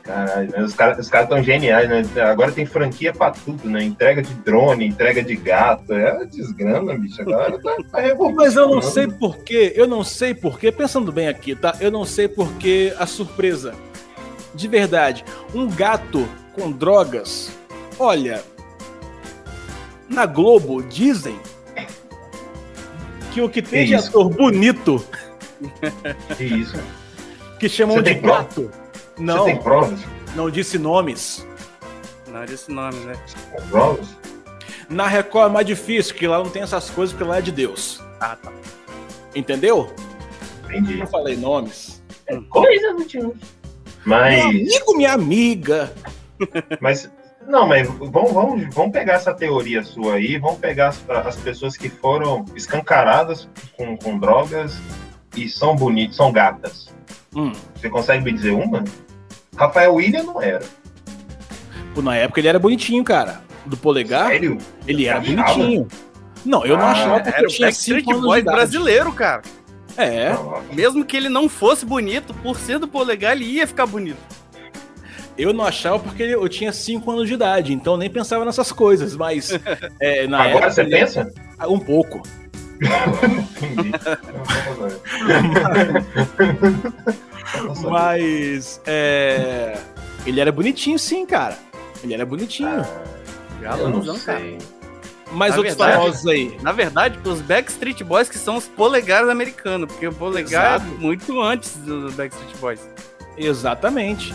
Caralho, 0.02 0.50
né? 0.50 0.62
os 0.62 0.74
caras 0.74 0.98
os 0.98 1.08
caras 1.08 1.28
tão 1.28 1.42
geniais, 1.42 1.88
né? 1.88 2.02
Agora 2.22 2.50
tem 2.50 2.66
franquia 2.66 3.12
pra 3.12 3.30
tudo, 3.30 3.70
né? 3.70 3.84
Entrega 3.84 4.20
de 4.20 4.34
drone, 4.34 4.86
entrega 4.86 5.22
de 5.22 5.36
gato. 5.36 5.92
É 5.92 6.12
uma 6.12 6.26
desgrama, 6.26 6.94
bicho. 6.98 7.22
Agora 7.22 7.60
tá, 7.62 7.76
tá. 7.90 7.98
Mas 8.34 8.56
eu 8.56 8.68
não 8.68 8.82
sei 8.82 9.06
porquê, 9.06 9.72
eu 9.76 9.86
não 9.86 10.02
sei 10.02 10.34
porquê, 10.34 10.72
pensando 10.72 11.12
bem 11.12 11.28
aqui, 11.28 11.54
tá? 11.54 11.76
Eu 11.80 11.90
não 11.90 12.04
sei 12.04 12.26
porquê 12.26 12.92
a 12.98 13.06
surpresa. 13.06 13.74
De 14.54 14.66
verdade, 14.68 15.24
um 15.54 15.68
gato 15.70 16.28
com 16.52 16.70
drogas. 16.72 17.52
Olha, 17.98 18.42
na 20.08 20.26
Globo 20.26 20.82
dizem 20.82 21.38
que 23.32 23.40
o 23.40 23.48
que 23.48 23.62
tem 23.62 23.84
Que 23.86 23.86
de 23.86 23.94
isso? 23.94 24.08
ator 24.08 24.28
bonito 24.28 25.02
Que 26.36 26.44
isso? 26.44 26.76
que 27.58 27.68
chamam 27.68 27.96
Você 27.96 28.02
de 28.02 28.10
tem 28.14 28.20
prova? 28.20 28.48
Gato. 29.12 29.16
Você 29.16 29.22
Não, 29.22 29.44
tem 29.44 29.56
provas? 29.58 30.00
não 30.34 30.50
disse 30.50 30.78
nomes. 30.78 31.46
Não 32.28 32.44
disse 32.44 32.70
nome, 32.70 32.98
né? 33.00 33.14
Com 33.52 33.62
provas? 33.68 34.08
Na 34.88 35.06
Record 35.06 35.50
é 35.50 35.52
mais 35.52 35.66
difícil, 35.66 36.12
porque 36.14 36.26
lá 36.26 36.38
não 36.38 36.50
tem 36.50 36.62
essas 36.62 36.90
coisas, 36.90 37.14
porque 37.14 37.28
lá 37.28 37.38
é 37.38 37.42
de 37.42 37.52
Deus. 37.52 38.02
Ah, 38.20 38.36
tá. 38.36 38.52
Entendeu? 39.34 39.92
Entendi. 40.64 40.96
Não 40.96 41.06
falei 41.06 41.36
nomes. 41.36 42.02
Coisa 42.48 42.94
do 42.94 43.04
tio. 43.04 43.34
Meu 44.04 44.18
Mas, 44.18 44.44
amigo, 44.44 44.96
minha 44.96 45.12
amiga. 45.12 45.92
mas 46.80 47.10
não, 47.46 47.66
mas 47.66 47.88
vamos, 47.88 48.32
vamos, 48.32 48.74
vamos 48.74 48.92
pegar 48.92 49.14
essa 49.14 49.34
teoria 49.34 49.82
sua 49.82 50.14
aí, 50.14 50.38
vamos 50.38 50.58
pegar 50.58 50.88
as, 50.88 51.04
as 51.08 51.36
pessoas 51.36 51.76
que 51.76 51.88
foram 51.88 52.44
escancaradas 52.54 53.48
com, 53.76 53.96
com 53.96 54.18
drogas 54.18 54.78
e 55.36 55.48
são 55.48 55.74
bonitas, 55.74 56.16
são 56.16 56.32
gatas. 56.32 56.92
Hum. 57.34 57.52
Você 57.74 57.88
consegue 57.88 58.24
me 58.24 58.32
dizer 58.32 58.50
uma? 58.52 58.84
Rafael 59.56 59.94
William 59.94 60.22
não 60.22 60.40
era. 60.42 60.62
Pô, 61.94 62.02
Na 62.02 62.16
época 62.16 62.40
ele 62.40 62.48
era 62.48 62.58
bonitinho, 62.58 63.02
cara. 63.04 63.42
Do 63.66 63.76
polegar, 63.76 64.28
Sério? 64.28 64.58
ele 64.86 65.06
era 65.06 65.18
Achava? 65.20 65.36
bonitinho. 65.36 65.88
Não, 66.44 66.64
eu 66.66 66.76
não 66.76 66.86
Ah, 66.86 66.90
achava 66.92 67.14
porque 67.20 67.28
Era 67.36 67.42
eu 67.42 67.48
o 67.48 67.52
tinha 67.52 67.70
5 67.72 68.12
anos 68.12 68.36
idade. 68.38 68.56
brasileiro, 68.56 69.12
cara. 69.12 69.42
É, 69.96 70.32
Não, 70.32 70.62
Mesmo 70.72 71.04
que 71.04 71.16
ele 71.16 71.28
não 71.28 71.48
fosse 71.48 71.84
bonito, 71.86 72.34
por 72.34 72.56
ser 72.58 72.78
do 72.78 72.88
polegar, 72.88 73.32
ele 73.36 73.44
ia 73.44 73.66
ficar 73.66 73.86
bonito. 73.86 74.18
eu 75.38 75.52
não 75.52 75.64
achava 75.64 75.98
porque 75.98 76.22
eu 76.24 76.46
tinha 76.48 76.72
5 76.72 77.10
anos 77.10 77.28
de 77.28 77.34
idade, 77.34 77.72
então 77.72 77.92
eu 77.94 77.98
nem 77.98 78.10
pensava 78.10 78.44
nessas 78.44 78.72
coisas, 78.72 79.14
mas 79.16 79.50
é, 80.00 80.26
na 80.26 80.38
Agora 80.42 80.50
época 80.66 80.70
você 80.70 80.80
ele- 80.80 80.90
pensa? 80.98 81.32
um 81.68 81.78
pouco. 81.78 82.22
Entendi. 82.82 83.92
Mas 87.88 88.80
é, 88.86 89.78
ele 90.26 90.40
era 90.40 90.50
bonitinho, 90.52 90.98
sim, 90.98 91.24
cara. 91.26 91.56
Ele 92.02 92.14
era 92.14 92.24
bonitinho. 92.26 92.68
Eu 92.70 92.76
não 92.76 93.60
Galãozão, 93.60 94.18
cara. 94.18 94.40
sei. 94.40 94.58
Mas 95.32 95.52
na 95.52 95.56
outros 95.58 95.76
verdade- 95.76 95.98
famosos 95.98 96.26
aí. 96.26 96.56
Na 96.62 96.72
verdade, 96.72 97.18
os 97.24 97.40
Backstreet 97.40 98.02
Boys 98.02 98.28
que 98.28 98.36
são 98.38 98.56
os 98.56 98.66
polegares 98.68 99.28
americanos, 99.30 99.86
porque 99.90 100.06
o 100.06 100.12
polegar 100.12 100.76
Exato. 100.76 100.94
é 100.94 100.98
muito 101.00 101.40
antes 101.40 101.76
dos 101.76 102.12
Backstreet 102.14 102.56
Boys. 102.58 102.80
Exatamente. 103.36 104.34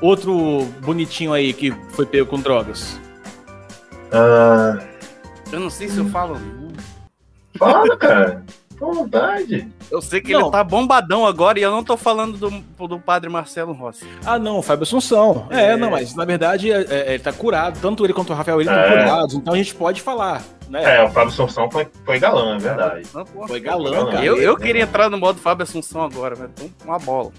Outro 0.00 0.62
bonitinho 0.80 1.32
aí 1.32 1.52
que 1.52 1.72
foi 1.90 2.06
pego 2.06 2.26
com 2.26 2.38
drogas. 2.40 2.98
Ah, 4.12 4.78
Eu 5.52 5.60
não 5.60 5.70
sei 5.70 5.88
se 5.88 5.98
eu 5.98 6.06
falo. 6.06 6.40
Fala, 7.60 7.96
cara. 7.96 8.42
Com 8.78 8.94
vontade. 8.94 9.68
Eu 9.90 10.00
sei 10.00 10.22
que 10.22 10.32
Não. 10.32 10.40
ele 10.40 10.50
tá 10.50 10.64
bombadão 10.64 11.26
agora 11.26 11.58
e 11.58 11.62
eu 11.62 11.70
não 11.70 11.84
tô 11.84 11.98
falando 11.98 12.38
do, 12.38 12.88
do 12.88 12.98
padre 12.98 13.28
Marcelo 13.28 13.74
Rossi. 13.74 14.06
Ah, 14.24 14.38
não, 14.38 14.56
o 14.58 14.62
Fábio 14.62 14.84
Assunção. 14.84 15.46
É, 15.50 15.72
É. 15.72 15.76
não, 15.76 15.90
mas 15.90 16.14
na 16.14 16.24
verdade 16.24 16.72
é, 16.72 16.86
é, 16.88 17.08
ele 17.14 17.18
tá 17.22 17.30
curado. 17.30 17.78
Tanto 17.78 18.06
ele 18.06 18.14
quanto 18.14 18.30
o 18.32 18.34
Rafael 18.34 18.58
ele 18.58 18.70
estão 18.70 18.82
É. 18.82 19.02
curados, 19.04 19.34
então 19.34 19.52
a 19.52 19.56
gente 19.58 19.74
pode 19.74 20.00
falar, 20.00 20.40
né? 20.70 20.96
É, 20.96 21.04
o 21.04 21.10
Fábio 21.10 21.28
Assunção 21.28 21.70
foi, 21.70 21.86
foi 22.06 22.18
galã, 22.18 22.56
é 22.56 22.58
verdade. 22.58 23.02
Não, 23.12 23.22
pô. 23.26 23.46
Foi 23.46 23.60
galã, 23.60 24.06
cara. 24.10 24.24
Eu, 24.24 24.38
eu 24.40 24.56
queria 24.56 24.84
entrar 24.84 25.10
no 25.10 25.18
modo 25.18 25.38
Fábio 25.38 25.64
Assunção 25.64 26.02
agora, 26.02 26.34
mas 26.38 26.48
tô 26.56 26.70
uma 26.86 26.98
bola. 26.98 27.30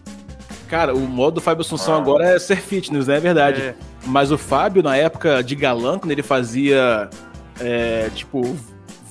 Cara, 0.69 0.93
o 0.93 0.99
modo 1.01 1.36
do 1.36 1.41
Fábio 1.41 1.61
Assunção 1.61 1.95
Ah. 1.95 1.97
agora 1.97 2.24
é 2.36 2.38
ser 2.38 2.57
fitness, 2.61 3.07
né? 3.07 3.17
É 3.17 3.19
verdade. 3.19 3.61
É. 3.63 3.76
Mas 4.05 4.32
o 4.32 4.38
Fábio, 4.38 4.84
na 4.84 4.95
época 4.95 5.43
de 5.43 5.55
galã, 5.55 5.97
quando 5.97 6.11
ele 6.11 6.22
fazia, 6.22 7.09
é, 7.59 8.11
tipo, 8.13 8.55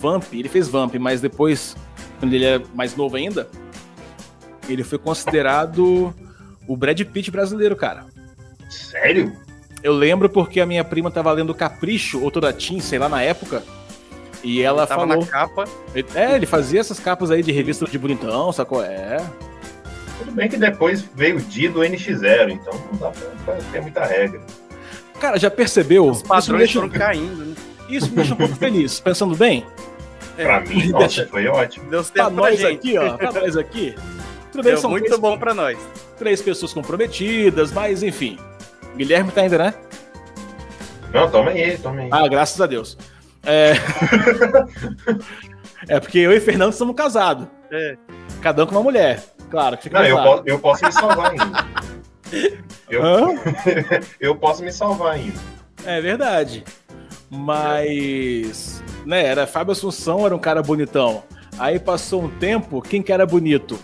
Vamp, 0.01 0.25
ele 0.33 0.49
fez 0.49 0.69
Vamp, 0.69 0.95
mas 0.95 1.21
depois, 1.21 1.77
quando 2.19 2.33
ele 2.33 2.45
é 2.45 2.61
mais 2.75 2.97
novo 2.97 3.17
ainda, 3.17 3.49
ele 4.69 4.83
foi 4.83 4.99
considerado 4.99 6.15
o 6.67 6.77
Brad 6.77 7.01
Pitt 7.03 7.31
brasileiro, 7.31 7.77
cara. 7.77 8.07
Sério? 8.69 9.37
Eu 9.83 9.93
lembro 9.93 10.29
porque 10.29 10.61
a 10.61 10.67
minha 10.67 10.85
prima 10.85 11.11
tava 11.11 11.33
lendo 11.33 11.55
Capricho, 11.55 12.21
ou 12.23 12.31
Toda 12.31 12.53
Teen, 12.53 12.81
sei 12.81 12.99
lá, 12.99 13.09
na 13.09 13.23
época, 13.23 13.63
e 14.43 14.63
ela 14.63 14.87
Tava 14.87 15.07
falou... 15.07 15.25
na 15.25 15.31
capa. 15.31 15.65
É, 16.15 16.35
ele 16.35 16.47
fazia 16.47 16.81
essas 16.81 16.99
capas 16.99 17.31
aí 17.31 17.43
de 17.43 17.53
revista 17.53 17.85
de 17.87 17.99
bonitão, 17.99 18.53
sacou? 18.53 18.83
É. 18.83 19.19
Tudo 20.19 20.33
bem 20.33 20.49
que 20.49 20.57
depois 20.57 21.03
veio 21.15 21.37
o 21.37 21.41
dia 21.41 21.71
do 21.71 21.81
NX0, 21.81 22.51
então 22.51 22.73
não 22.93 22.99
dá 22.99 23.11
pra, 23.45 23.55
ter 23.73 23.81
muita 23.81 24.05
regra. 24.05 24.41
Cara, 25.19 25.39
já 25.39 25.51
percebeu? 25.51 26.09
Os 26.09 26.23
padrões 26.23 26.61
deixa, 26.61 26.81
foram 26.81 26.91
caindo, 26.91 27.45
né? 27.45 27.55
isso 27.89 28.09
me 28.09 28.17
deixa 28.17 28.35
um 28.35 28.37
pouco 28.37 28.55
feliz. 28.57 29.01
Pensando 29.01 29.35
bem, 29.37 29.67
É. 30.39 30.45
Pra 30.45 30.61
mim, 30.61 30.89
nossa, 30.91 31.27
foi 31.27 31.47
ótimo. 31.47 31.91
Deu 31.91 32.03
pra 32.03 32.05
certo 32.05 32.15
pra 32.15 32.31
nós 32.31 32.59
gente. 32.59 32.77
aqui, 32.77 32.99
ó, 32.99 33.17
pra 33.17 33.33
nós 33.41 33.57
aqui. 33.57 33.95
Tudo 34.53 34.65
bem, 34.65 34.73
Deu 34.73 34.81
são 34.81 34.91
muito 34.91 35.05
três, 35.07 35.21
bom 35.21 35.39
pra 35.39 35.55
nós. 35.55 35.79
três 36.19 36.43
pessoas 36.43 36.73
comprometidas, 36.73 37.73
mas 37.73 38.03
enfim. 38.03 38.39
Guilherme 38.97 39.31
tá 39.31 39.43
ainda, 39.43 39.59
né? 39.59 39.75
Não, 41.13 41.31
toma 41.31 41.51
aí, 41.51 41.79
toma 41.79 42.01
aí. 42.03 42.09
Ah, 42.11 42.27
graças 42.29 42.61
a 42.61 42.67
Deus. 42.67 42.97
É, 43.45 43.73
é 45.89 46.01
porque 46.01 46.19
eu 46.19 46.33
e 46.33 46.41
Fernando 46.41 46.73
somos 46.73 46.95
casados. 46.95 47.47
É. 47.71 47.97
Cada 48.43 48.63
um 48.63 48.67
com 48.67 48.75
uma 48.75 48.83
mulher. 48.83 49.23
Claro, 49.51 49.77
que 49.77 49.85
fica 49.85 49.99
Não, 49.99 50.07
eu 50.07 50.17
posso, 50.17 50.43
eu 50.47 50.59
posso 50.59 50.85
me 50.85 50.93
salvar 50.93 51.31
ainda. 51.33 51.67
Eu, 52.89 53.03
eu 54.21 54.37
posso 54.37 54.63
me 54.63 54.73
salvar 54.73 55.15
ainda. 55.15 55.39
É 55.85 56.01
verdade. 56.01 56.65
Mas, 57.31 58.83
né, 59.07 59.25
era 59.25 59.47
Fábio 59.47 59.73
Assunção, 59.73 60.27
era 60.27 60.35
um 60.35 60.39
cara 60.39 60.63
bonitão. 60.63 61.23
Aí 61.59 61.79
passou 61.79 62.25
um 62.25 62.29
tempo, 62.29 62.83
quem 62.83 63.01
que 63.01 63.13
era 63.13 63.25
bonito? 63.25 63.79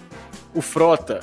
O 0.52 0.60
Frota. 0.60 1.20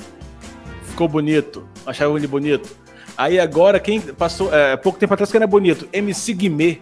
Ficou 0.84 1.08
bonito, 1.08 1.68
achava 1.84 2.16
ele 2.16 2.26
bonito. 2.26 2.74
Aí 3.16 3.38
agora, 3.38 3.78
quem 3.78 4.00
passou, 4.00 4.52
é, 4.54 4.76
pouco 4.76 4.98
tempo 4.98 5.12
atrás, 5.12 5.30
quem 5.30 5.38
era 5.38 5.46
bonito? 5.46 5.88
MC 5.92 6.32
Guimê. 6.32 6.80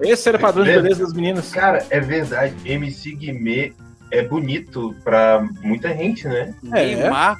Esse 0.00 0.28
era 0.28 0.36
o 0.36 0.40
padrão 0.40 0.62
de 0.64 0.70
Beleza. 0.70 0.82
beleza 0.82 1.02
das 1.04 1.12
meninas. 1.12 1.50
Cara, 1.50 1.86
é 1.88 2.00
verdade. 2.00 2.54
MC 2.64 3.14
Guimê 3.14 3.72
é 4.10 4.22
bonito 4.22 4.94
pra 5.02 5.46
muita 5.62 5.94
gente, 5.94 6.26
né? 6.26 6.54
É. 6.72 6.94
Neymar. 6.94 7.38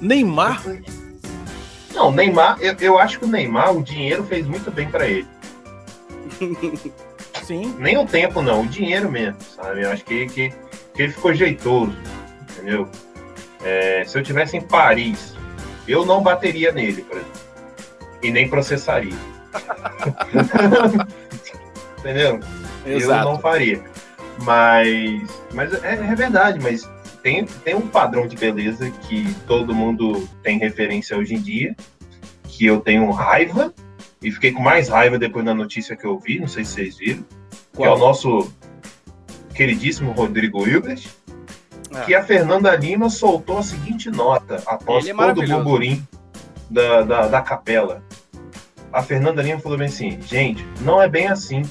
Neymar, 0.00 0.62
Não, 1.94 2.12
Neymar, 2.12 2.58
eu, 2.60 2.76
eu 2.80 2.98
acho 2.98 3.18
que 3.18 3.24
o 3.24 3.28
Neymar, 3.28 3.76
o 3.76 3.82
dinheiro 3.82 4.22
fez 4.24 4.46
muito 4.46 4.70
bem 4.70 4.88
pra 4.88 5.06
ele. 5.06 5.26
sim. 7.42 7.74
Nem 7.78 7.96
o 7.96 8.06
tempo, 8.06 8.42
não, 8.42 8.62
o 8.62 8.66
dinheiro 8.66 9.10
mesmo, 9.10 9.40
sabe? 9.40 9.82
Eu 9.82 9.90
acho 9.90 10.04
que, 10.04 10.26
que, 10.26 10.50
que 10.94 11.02
ele 11.02 11.12
ficou 11.12 11.34
jeitoso, 11.34 11.96
entendeu? 12.50 12.88
É, 13.64 14.04
se 14.06 14.18
eu 14.18 14.22
tivesse 14.22 14.56
em 14.56 14.60
Paris, 14.60 15.34
eu 15.86 16.04
não 16.04 16.22
bateria 16.22 16.70
nele, 16.70 17.02
por 17.02 17.16
exemplo. 17.16 17.40
E 18.22 18.30
nem 18.30 18.48
processaria. 18.48 19.16
entendeu? 21.98 22.40
Eu 22.84 22.98
Exato. 22.98 23.24
não 23.24 23.38
faria. 23.38 23.82
Mas, 24.42 25.22
mas 25.52 25.72
é, 25.82 25.94
é 25.94 26.14
verdade, 26.14 26.60
mas 26.62 26.88
tem, 27.28 27.44
tem 27.44 27.74
um 27.74 27.86
padrão 27.86 28.26
de 28.26 28.34
beleza 28.36 28.90
que 28.90 29.34
todo 29.46 29.74
mundo 29.74 30.26
tem 30.42 30.58
referência 30.58 31.14
hoje 31.16 31.34
em 31.34 31.40
dia, 31.40 31.76
que 32.44 32.64
eu 32.64 32.80
tenho 32.80 33.10
raiva, 33.10 33.74
e 34.22 34.32
fiquei 34.32 34.50
com 34.50 34.62
mais 34.62 34.88
raiva 34.88 35.18
depois 35.18 35.44
da 35.44 35.52
notícia 35.52 35.94
que 35.94 36.06
eu 36.06 36.18
vi, 36.18 36.40
não 36.40 36.48
sei 36.48 36.64
se 36.64 36.72
vocês 36.72 36.96
viram, 36.96 37.24
que 37.74 37.82
é 37.84 37.88
o 37.90 37.92
Qual? 37.92 37.98
nosso 37.98 38.50
queridíssimo 39.54 40.12
Rodrigo 40.12 40.66
Hilbert, 40.66 41.06
Ah. 41.94 42.00
que 42.00 42.14
a 42.14 42.22
Fernanda 42.22 42.74
Lima 42.74 43.10
soltou 43.10 43.58
a 43.58 43.62
seguinte 43.62 44.10
nota 44.10 44.62
após 44.66 45.06
é 45.06 45.12
todo 45.12 45.42
o 45.42 45.46
burburim 45.46 46.06
da, 46.70 47.02
da, 47.02 47.28
da 47.28 47.42
capela. 47.42 48.02
A 48.90 49.02
Fernanda 49.02 49.42
Lima 49.42 49.60
falou 49.60 49.76
bem 49.76 49.88
assim, 49.88 50.18
gente, 50.22 50.66
não 50.80 51.00
é 51.00 51.08
bem 51.08 51.28
assim. 51.28 51.62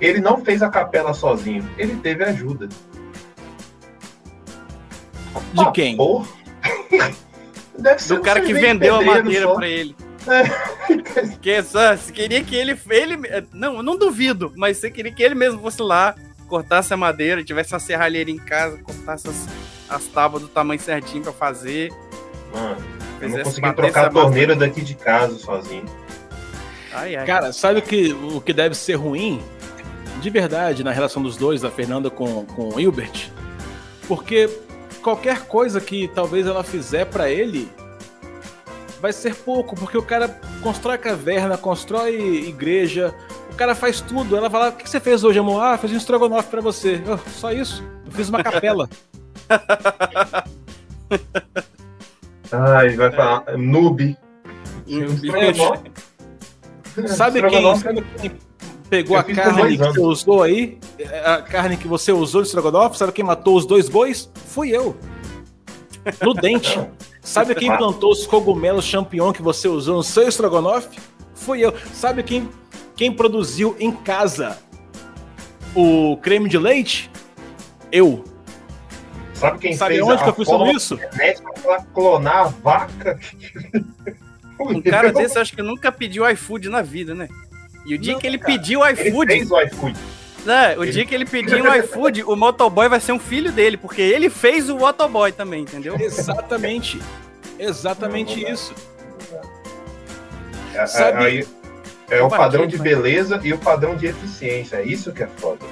Ele 0.00 0.20
não 0.20 0.44
fez 0.44 0.60
a 0.60 0.68
capela 0.68 1.14
sozinho, 1.14 1.68
ele 1.78 1.94
teve 1.96 2.24
ajuda. 2.24 2.68
De 5.52 5.62
Ah, 5.62 5.70
quem? 5.72 5.96
porra. 5.96 6.26
Deve 7.78 7.98
ser 8.02 8.14
Do 8.16 8.20
cara 8.22 8.40
que 8.40 8.52
vendeu 8.52 8.96
a 8.96 9.02
madeira 9.02 9.52
pra 9.54 9.66
ele. 9.68 9.96
Que 11.40 11.60
só, 11.64 11.96
você 11.96 12.12
queria 12.12 12.44
que 12.44 12.54
ele, 12.54 12.78
ele. 12.90 13.16
Não, 13.52 13.76
eu 13.76 13.82
não 13.82 13.96
duvido, 13.98 14.52
mas 14.56 14.76
você 14.76 14.88
queria 14.90 15.10
que 15.12 15.20
ele 15.20 15.34
mesmo 15.34 15.60
fosse 15.60 15.82
lá, 15.82 16.14
cortasse 16.46 16.94
a 16.94 16.96
madeira, 16.96 17.42
tivesse 17.42 17.74
uma 17.74 17.80
serralheira 17.80 18.30
em 18.30 18.36
casa, 18.36 18.78
cortasse 18.78 19.26
as, 19.28 19.48
as 19.88 20.04
tábuas 20.06 20.42
do 20.42 20.48
tamanho 20.48 20.78
certinho 20.80 21.24
pra 21.24 21.32
fazer. 21.32 21.90
Mano, 22.54 22.76
eu 23.20 23.28
não 23.30 23.42
consegui 23.42 23.72
trocar 23.72 24.06
a 24.06 24.10
torneira 24.10 24.54
daqui 24.54 24.80
de 24.80 24.94
casa 24.94 25.36
sozinho. 25.38 25.86
Ai, 26.92 27.16
ai. 27.16 27.26
Cara, 27.26 27.52
sabe 27.52 27.80
o 27.80 27.82
que, 27.82 28.12
o 28.12 28.40
que 28.40 28.52
deve 28.52 28.74
ser 28.76 28.94
ruim? 28.94 29.42
De 30.20 30.30
verdade, 30.30 30.84
na 30.84 30.92
relação 30.92 31.20
dos 31.20 31.36
dois, 31.36 31.62
da 31.62 31.70
Fernanda 31.70 32.10
com, 32.10 32.44
com 32.46 32.68
o 32.68 32.78
Hilbert? 32.78 33.30
Porque 34.06 34.48
qualquer 35.02 35.42
coisa 35.46 35.80
que 35.80 36.08
talvez 36.08 36.46
ela 36.46 36.62
fizer 36.62 37.04
pra 37.06 37.28
ele 37.30 37.70
vai 39.00 39.12
ser 39.12 39.34
pouco, 39.34 39.74
porque 39.74 39.98
o 39.98 40.02
cara 40.02 40.28
constrói 40.62 40.96
caverna, 40.96 41.58
constrói 41.58 42.14
igreja, 42.48 43.12
o 43.50 43.54
cara 43.56 43.74
faz 43.74 44.00
tudo. 44.00 44.36
Ela 44.36 44.48
fala: 44.48 44.68
O 44.68 44.72
que 44.72 44.88
você 44.88 45.00
fez 45.00 45.24
hoje, 45.24 45.38
amor? 45.38 45.60
Ah, 45.60 45.76
fiz 45.76 45.90
um 45.92 45.96
estrogonofe 45.96 46.48
pra 46.48 46.60
você. 46.60 47.02
"Oh, 47.06 47.18
só 47.30 47.52
isso. 47.52 47.82
Eu 48.06 48.12
fiz 48.12 48.28
uma 48.28 48.42
capela. 48.44 48.88
Ai, 52.50 52.96
vai 52.96 53.10
falar, 53.10 53.56
noob. 53.58 54.16
Hum, 54.86 55.04
Estrogonofe. 55.04 55.90
Sabe 57.06 57.40
quem, 57.40 57.48
Estrogonofe. 57.48 57.82
sabe 57.82 58.02
quem 58.20 58.30
pegou 58.92 59.16
a 59.16 59.24
carne 59.24 59.78
que 59.78 59.84
você 59.84 60.00
usou 60.00 60.42
aí? 60.42 60.78
A 61.24 61.40
carne 61.40 61.78
que 61.78 61.88
você 61.88 62.12
usou 62.12 62.42
no 62.42 62.46
estrogonofe? 62.46 62.98
Sabe 62.98 63.10
quem 63.10 63.24
matou 63.24 63.56
os 63.56 63.64
dois 63.64 63.88
bois? 63.88 64.30
Fui 64.48 64.68
eu. 64.68 64.94
No 66.20 66.34
dente. 66.34 66.78
Sabe 67.22 67.54
quem 67.54 67.74
plantou 67.74 68.12
os 68.12 68.26
cogumelos 68.26 68.84
champignon 68.84 69.32
que 69.32 69.40
você 69.40 69.66
usou 69.66 69.96
no 69.96 70.02
seu 70.02 70.28
estrogonofe? 70.28 70.98
Fui 71.34 71.60
eu. 71.60 71.72
Sabe 71.94 72.22
quem, 72.22 72.46
quem 72.94 73.10
produziu 73.10 73.74
em 73.80 73.90
casa 73.90 74.58
o 75.74 76.18
creme 76.18 76.50
de 76.50 76.58
leite? 76.58 77.10
Eu. 77.90 78.22
Sabe 79.32 79.58
quem 79.58 79.72
Sabe 79.72 79.94
fez 79.94 80.06
onde 80.06 80.20
a 80.20 80.24
que 80.24 80.28
eu 80.28 80.34
fui 80.34 80.44
sobre 80.44 80.66
forma 80.66 80.72
isso? 80.76 80.98
pra 81.62 81.82
clonar 81.94 82.36
a 82.36 82.44
vaca? 82.44 83.18
Um 84.60 84.82
cara 84.82 85.10
desse 85.10 85.38
acho 85.38 85.56
que 85.56 85.62
nunca 85.62 85.90
pediu 85.90 86.28
iFood 86.28 86.68
na 86.68 86.82
vida, 86.82 87.14
né? 87.14 87.26
E 87.84 87.94
o 87.94 87.98
dia 87.98 88.12
Não, 88.12 88.20
que 88.20 88.26
ele 88.26 88.38
cara. 88.38 88.52
pediu 88.52 88.84
Ele 88.86 89.08
iFood, 89.08 89.32
fez 89.32 89.50
o 89.50 89.60
iFood. 89.60 89.98
né? 90.44 90.76
O 90.78 90.82
Ele- 90.84 90.92
dia 90.92 91.04
que 91.06 91.14
ele 91.14 91.24
pediu 91.26 91.64
o 91.64 91.74
iFood, 91.74 92.22
o 92.24 92.36
motoboy 92.36 92.88
vai 92.88 93.00
ser 93.00 93.12
um 93.12 93.18
filho 93.18 93.50
dele, 93.52 93.76
porque 93.76 94.00
ele 94.00 94.30
fez 94.30 94.68
o 94.70 94.76
motoboy 94.76 95.32
também, 95.32 95.62
entendeu? 95.62 95.96
Exatamente. 95.98 97.00
Exatamente 97.58 98.44
isso. 98.48 98.72
É- 100.74 100.86
Sabe- 100.86 101.24
aí 101.24 101.46
é 102.10 102.22
o 102.22 102.28
padrão 102.28 102.66
de 102.66 102.78
beleza 102.78 103.40
e 103.42 103.52
o 103.52 103.58
padrão 103.58 103.94
de 103.96 104.06
eficiência. 104.06 104.76
É 104.76 104.82
isso 104.84 105.12
que 105.12 105.22
é 105.22 105.26
foda. 105.36 105.64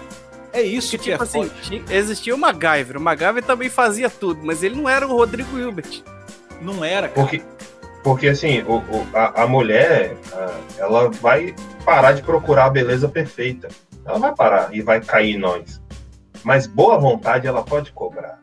É 0.53 0.63
isso 0.63 0.91
Porque, 0.91 0.99
que 0.99 1.11
tipo 1.13 1.23
é 1.23 1.27
assim, 1.27 1.51
tinha- 1.63 1.83
existia 1.91 2.35
o 2.35 2.39
MacGyver. 2.39 2.97
O 2.97 3.01
MacGyver 3.01 3.43
também 3.43 3.71
fazia 3.71 4.11
tudo, 4.11 4.41
mas 4.45 4.63
ele 4.63 4.75
não 4.75 4.89
era 4.89 5.07
o 5.07 5.11
Rodrigo 5.17 5.57
Hilbert. 5.59 6.03
Não 6.61 6.85
era, 6.85 7.09
cara. 7.09 7.13
Porque, 7.21 7.41
porque 8.03 8.29
assim, 8.29 8.63
o, 8.63 8.77
o- 8.79 9.07
a, 9.15 9.43
a 9.43 9.47
mulher, 9.47 10.17
a- 10.33 10.61
ela 10.79 11.11
vai 11.11 11.55
parar 11.85 12.13
de 12.13 12.23
procurar 12.23 12.67
a 12.67 12.71
beleza 12.71 13.09
perfeita. 13.09 13.69
Ela 14.05 14.19
vai 14.19 14.35
parar 14.35 14.75
e 14.75 14.81
vai 14.81 15.01
cair 15.01 15.35
em 15.35 15.39
nós. 15.39 15.81
Mas 16.43 16.67
boa 16.67 16.99
vontade 16.99 17.47
ela 17.47 17.63
pode 17.63 17.93
cobrar. 17.93 18.39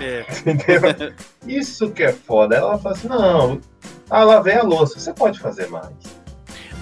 É. 0.00 0.24
Entendeu? 0.50 1.12
Isso 1.46 1.90
que 1.90 2.02
é 2.02 2.12
foda. 2.12 2.56
Ela 2.56 2.78
fala 2.78 2.94
assim: 2.94 3.08
não, 3.08 3.60
ah, 4.10 4.22
lavei 4.24 4.54
a 4.54 4.62
louça, 4.62 4.98
você 4.98 5.12
pode 5.12 5.38
fazer 5.38 5.68
mais. 5.68 5.92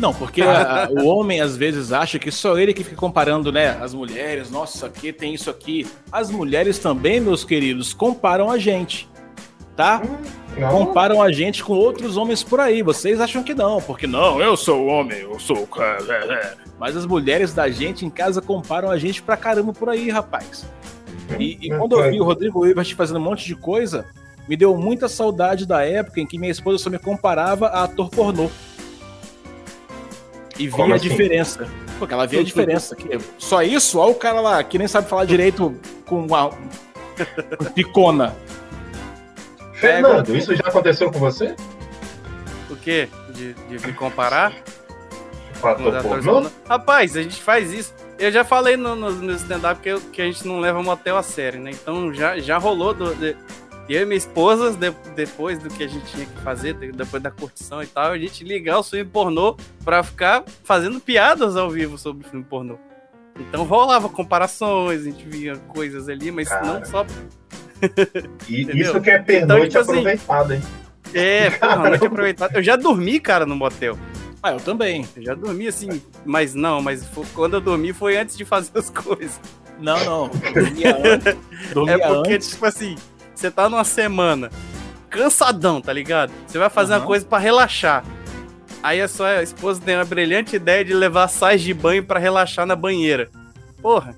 Não, 0.00 0.12
porque 0.12 0.42
a- 0.42 0.84
a- 0.84 0.88
o 0.90 1.06
homem 1.06 1.40
às 1.40 1.56
vezes 1.56 1.92
acha 1.92 2.18
que 2.18 2.30
só 2.32 2.58
ele 2.58 2.72
que 2.74 2.82
fica 2.82 2.96
comparando, 2.96 3.52
né? 3.52 3.78
As 3.80 3.94
mulheres, 3.94 4.50
nossa, 4.50 4.86
aqui 4.86 5.12
tem 5.12 5.34
isso 5.34 5.50
aqui. 5.50 5.86
As 6.10 6.30
mulheres 6.30 6.78
também, 6.78 7.20
meus 7.20 7.44
queridos, 7.44 7.92
comparam 7.92 8.50
a 8.50 8.58
gente. 8.58 9.08
Tá? 9.76 10.02
Não, 10.56 10.68
Comparam 10.68 11.22
a 11.22 11.32
gente 11.32 11.64
com 11.64 11.72
outros 11.72 12.16
homens 12.16 12.42
por 12.42 12.60
aí. 12.60 12.82
Vocês 12.82 13.20
acham 13.20 13.42
que 13.42 13.54
não, 13.54 13.80
porque 13.80 14.06
não, 14.06 14.40
eu 14.40 14.56
sou 14.56 14.82
o 14.82 14.86
homem, 14.86 15.18
eu 15.20 15.38
sou 15.40 15.62
o 15.62 15.66
cara. 15.66 15.98
é, 16.08 16.32
é. 16.34 16.54
Mas 16.78 16.96
as 16.96 17.06
mulheres 17.06 17.54
da 17.54 17.70
gente 17.70 18.04
em 18.04 18.10
casa 18.10 18.42
comparam 18.42 18.90
a 18.90 18.98
gente 18.98 19.22
pra 19.22 19.36
caramba 19.36 19.72
por 19.72 19.88
aí, 19.88 20.10
rapaz. 20.10 20.66
E, 21.38 21.56
e 21.62 21.70
quando 21.70 21.98
eu 21.98 22.10
vi 22.10 22.20
o 22.20 22.24
Rodrigo 22.24 22.66
Hilbert 22.66 22.94
fazendo 22.94 23.18
um 23.18 23.22
monte 23.22 23.46
de 23.46 23.54
coisa, 23.54 24.04
me 24.48 24.56
deu 24.56 24.76
muita 24.76 25.08
saudade 25.08 25.64
da 25.66 25.82
época 25.86 26.20
em 26.20 26.26
que 26.26 26.36
minha 26.36 26.50
esposa 26.50 26.76
só 26.82 26.90
me 26.90 26.98
comparava 26.98 27.68
a 27.68 27.84
ator 27.84 28.10
pornô. 28.10 28.50
E 30.58 30.66
via 30.66 30.76
Como 30.76 30.92
a 30.92 30.96
assim? 30.96 31.08
diferença. 31.08 31.66
Porque 31.98 32.12
ela 32.12 32.26
via 32.26 32.40
a 32.40 32.44
diferença. 32.44 32.94
Que 32.94 33.18
só 33.38 33.62
isso, 33.62 33.98
olha 33.98 34.12
o 34.12 34.14
cara 34.16 34.40
lá 34.40 34.62
que 34.62 34.76
nem 34.76 34.88
sabe 34.88 35.08
falar 35.08 35.24
direito 35.24 35.74
com 36.04 36.26
uma 36.26 36.50
picona. 37.74 38.34
Fernando, 39.82 40.36
isso 40.36 40.54
já 40.54 40.64
aconteceu 40.66 41.10
com 41.10 41.18
você? 41.18 41.54
O 42.70 42.76
quê? 42.76 43.08
De, 43.34 43.52
de 43.54 43.86
me 43.86 43.92
comparar? 43.92 44.52
Pornô? 46.02 46.50
Rapaz, 46.68 47.16
a 47.16 47.22
gente 47.22 47.40
faz 47.42 47.72
isso. 47.72 47.94
Eu 48.18 48.30
já 48.32 48.44
falei 48.44 48.76
no, 48.76 48.94
no, 48.96 49.10
no 49.12 49.32
stand-up 49.32 49.80
que, 49.80 49.88
eu- 49.88 50.00
que 50.00 50.20
a 50.20 50.24
gente 50.24 50.46
não 50.46 50.60
leva 50.60 50.82
motel 50.82 51.16
a 51.16 51.22
sério, 51.22 51.60
né? 51.60 51.70
Então 51.70 52.12
já, 52.12 52.38
já 52.38 52.58
rolou 52.58 52.92
do, 52.94 53.14
de, 53.14 53.36
eu 53.88 54.02
e 54.02 54.04
minha 54.04 54.16
esposa, 54.16 54.72
de- 54.72 54.90
depois 55.14 55.58
do 55.58 55.68
que 55.68 55.84
a 55.84 55.88
gente 55.88 56.04
tinha 56.06 56.26
que 56.26 56.40
fazer, 56.42 56.74
de- 56.74 56.92
depois 56.92 57.22
da 57.22 57.30
curtição 57.30 57.82
e 57.82 57.86
tal, 57.86 58.10
a 58.12 58.18
gente 58.18 58.42
ligar 58.44 58.78
o 58.78 58.82
filme 58.82 59.08
pornô 59.08 59.56
pra 59.84 60.02
ficar 60.02 60.44
fazendo 60.64 60.98
piadas 61.00 61.56
ao 61.56 61.70
vivo 61.70 61.96
sobre 61.98 62.26
o 62.26 62.30
filme 62.30 62.44
pornô. 62.44 62.76
Então 63.38 63.64
rolava 63.64 64.08
comparações, 64.08 65.00
a 65.02 65.04
gente 65.04 65.24
via 65.24 65.56
coisas 65.68 66.08
ali, 66.08 66.30
mas 66.30 66.48
Cara. 66.48 66.66
não 66.66 66.84
só. 66.84 67.06
E 68.48 68.62
Entendeu? 68.62 68.82
isso 68.86 69.00
que 69.00 69.10
é 69.10 69.18
pernoite 69.18 69.68
tipo 69.68 69.78
assim, 69.80 69.90
aproveitado, 69.92 70.54
hein? 70.54 70.62
É, 71.14 71.50
porra, 71.58 71.88
noite 71.90 72.06
aproveitada. 72.06 72.58
Eu 72.58 72.62
já 72.62 72.76
dormi, 72.76 73.18
cara, 73.20 73.44
no 73.44 73.54
motel. 73.56 73.98
Ah, 74.42 74.52
eu 74.52 74.60
também. 74.60 75.06
Eu 75.16 75.22
já 75.22 75.34
dormi 75.34 75.66
assim, 75.68 76.02
mas 76.24 76.54
não, 76.54 76.80
mas 76.82 77.06
fo- 77.06 77.24
quando 77.34 77.54
eu 77.54 77.60
dormi 77.60 77.92
foi 77.92 78.16
antes 78.16 78.36
de 78.36 78.44
fazer 78.44 78.70
as 78.78 78.88
coisas. 78.90 79.40
Não, 79.78 79.98
não. 80.04 80.28
Dormia 80.28 80.96
antes. 80.96 81.36
Dormia 81.72 81.94
É 81.94 81.98
porque, 81.98 82.34
antes. 82.34 82.48
tipo 82.50 82.66
assim, 82.66 82.96
você 83.34 83.50
tá 83.50 83.68
numa 83.68 83.84
semana 83.84 84.50
cansadão, 85.10 85.80
tá 85.80 85.92
ligado? 85.92 86.32
Você 86.46 86.58
vai 86.58 86.70
fazer 86.70 86.92
uma 86.94 86.98
Aham. 87.00 87.06
coisa 87.06 87.24
pra 87.26 87.38
relaxar. 87.38 88.04
Aí 88.82 89.00
a 89.00 89.06
sua 89.06 89.42
esposa 89.42 89.80
tem 89.80 89.94
a 89.94 90.04
brilhante 90.04 90.56
ideia 90.56 90.84
de 90.84 90.92
levar 90.94 91.28
sais 91.28 91.60
de 91.62 91.72
banho 91.74 92.02
pra 92.04 92.18
relaxar 92.18 92.66
na 92.66 92.74
banheira. 92.74 93.28
Porra, 93.80 94.16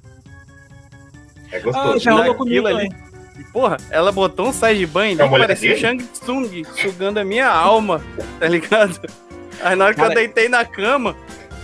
É 1.51 1.59
Ah, 1.59 1.61
gostoso. 1.61 1.99
já 1.99 2.12
rolou 2.12 2.35
comigo 2.35 2.67
ali. 2.67 2.89
também. 2.89 3.04
E, 3.39 3.45
porra, 3.45 3.76
ela 3.91 4.12
botou 4.12 4.49
um 4.49 4.53
sais 4.53 4.78
de 4.78 4.87
banho 4.87 5.20
É 5.20 5.28
parecia 5.28 5.74
o? 5.74 5.78
Shang 5.78 6.03
Tsung 6.05 6.64
sugando 6.80 7.18
a 7.18 7.24
minha 7.24 7.49
alma, 7.49 8.03
tá 8.39 8.47
ligado? 8.47 9.01
Aí 9.62 9.74
na 9.76 9.87
hora 9.87 9.95
que 9.95 10.01
Cara, 10.01 10.12
eu 10.12 10.16
deitei 10.16 10.49
na 10.49 10.64
cama, 10.64 11.16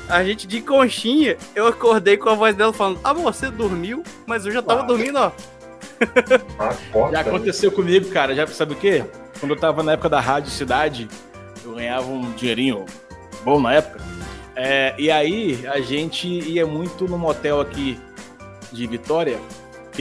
a 0.09 0.25
gente 0.25 0.47
de 0.47 0.61
conchinha, 0.61 1.37
eu 1.55 1.67
acordei 1.67 2.17
com 2.17 2.29
a 2.29 2.35
voz 2.35 2.55
dela 2.55 2.73
falando: 2.73 2.99
Ah, 3.05 3.13
você 3.13 3.51
dormiu? 3.51 4.03
Mas 4.27 4.47
eu 4.47 4.53
já 4.53 4.63
tava 4.63 4.83
Ah. 4.83 4.85
dormindo, 4.87 5.19
ó. 5.19 5.33
Ah. 6.59 7.11
Já 7.13 7.21
aconteceu 7.21 7.71
comigo, 7.71 8.09
cara. 8.11 8.35
Já 8.35 8.47
sabe 8.47 8.73
o 8.73 8.77
quê? 8.77 9.05
Quando 9.39 9.53
eu 9.53 9.57
tava 9.59 9.83
na 9.83 9.93
época 9.93 10.09
da 10.09 10.21
Rádio 10.21 10.51
Cidade, 10.51 11.09
eu 11.65 11.75
ganhava 11.75 12.07
um 12.11 12.33
dinheirinho 12.33 12.85
bom 13.45 13.61
na 13.61 13.75
época. 13.75 14.01
É, 14.57 14.95
e 14.99 15.11
aí 15.11 15.67
a 15.67 15.81
gente 15.81 16.27
ia 16.29 16.67
muito 16.67 17.07
num 17.07 17.17
motel 17.19 17.61
aqui 17.61 17.99
de 18.73 18.87
Vitória 18.87 19.39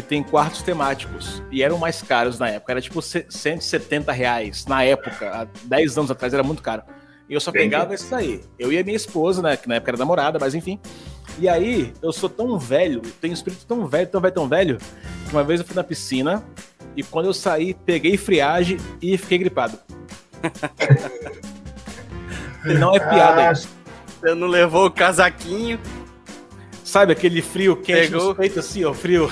que 0.01 0.07
tem 0.07 0.23
quartos 0.23 0.61
temáticos. 0.61 1.43
E 1.51 1.61
eram 1.61 1.77
mais 1.77 2.01
caros 2.01 2.39
na 2.39 2.49
época. 2.49 2.71
Era 2.73 2.81
tipo 2.81 3.01
ce- 3.01 3.25
170 3.29 4.11
reais 4.11 4.65
na 4.65 4.83
época. 4.83 5.29
Há 5.29 5.47
10 5.65 5.97
anos 5.97 6.11
atrás 6.11 6.33
era 6.33 6.43
muito 6.43 6.61
caro. 6.61 6.83
E 7.29 7.33
eu 7.33 7.39
só 7.41 7.51
Entendi. 7.51 7.65
pegava 7.65 7.93
isso 7.93 8.13
aí. 8.15 8.41
Eu 8.57 8.71
e 8.71 8.77
a 8.79 8.83
minha 8.83 8.95
esposa, 8.95 9.41
né? 9.41 9.57
Que 9.57 9.67
na 9.67 9.75
época 9.75 9.91
era 9.91 9.97
namorada, 9.97 10.39
mas 10.39 10.55
enfim. 10.55 10.79
E 11.37 11.47
aí, 11.47 11.93
eu 12.01 12.11
sou 12.11 12.27
tão 12.29 12.57
velho, 12.57 13.01
tenho 13.21 13.31
um 13.31 13.35
espírito 13.35 13.65
tão 13.65 13.85
velho, 13.85 14.07
tão 14.07 14.19
velho, 14.19 14.33
tão 14.33 14.47
velho, 14.47 14.77
que 15.27 15.31
uma 15.31 15.43
vez 15.43 15.59
eu 15.59 15.65
fui 15.65 15.75
na 15.75 15.83
piscina 15.83 16.43
e 16.95 17.03
quando 17.03 17.27
eu 17.27 17.33
saí, 17.33 17.73
peguei 17.73 18.17
friagem 18.17 18.77
e 19.01 19.17
fiquei 19.17 19.37
gripado. 19.37 19.77
não 22.79 22.95
é 22.95 22.99
piada, 22.99 23.49
Ah. 23.49 23.53
Você 23.53 24.35
não 24.35 24.47
levou 24.47 24.87
o 24.87 24.91
casaquinho. 24.91 25.79
Sabe 26.89 27.13
aquele 27.13 27.41
frio 27.41 27.75
quente 27.77 28.09
Pegou. 28.11 28.33
peitos 28.33 28.57
assim, 28.57 28.83
ó, 28.83 28.93
frio. 28.93 29.29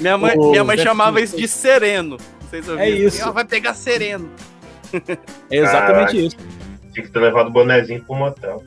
Minha 0.00 0.18
mãe, 0.18 0.36
o 0.36 0.50
minha 0.50 0.64
mãe 0.64 0.76
chamava 0.76 1.20
isso 1.20 1.36
de 1.36 1.46
sereno. 1.46 2.16
Vocês 2.40 2.68
ouviram? 2.68 2.84
É 2.84 2.90
isso. 2.90 3.22
Ela 3.22 3.30
vai 3.32 3.44
pegar 3.44 3.74
sereno. 3.74 4.28
É 5.50 5.56
exatamente 5.58 5.96
Caraca. 5.96 6.16
isso. 6.16 6.36
Tinha 6.92 7.06
que 7.06 7.12
ter 7.12 7.18
levado 7.20 7.46
o 7.48 7.50
bonezinho 7.50 8.02
pro 8.04 8.14
motel. 8.16 8.62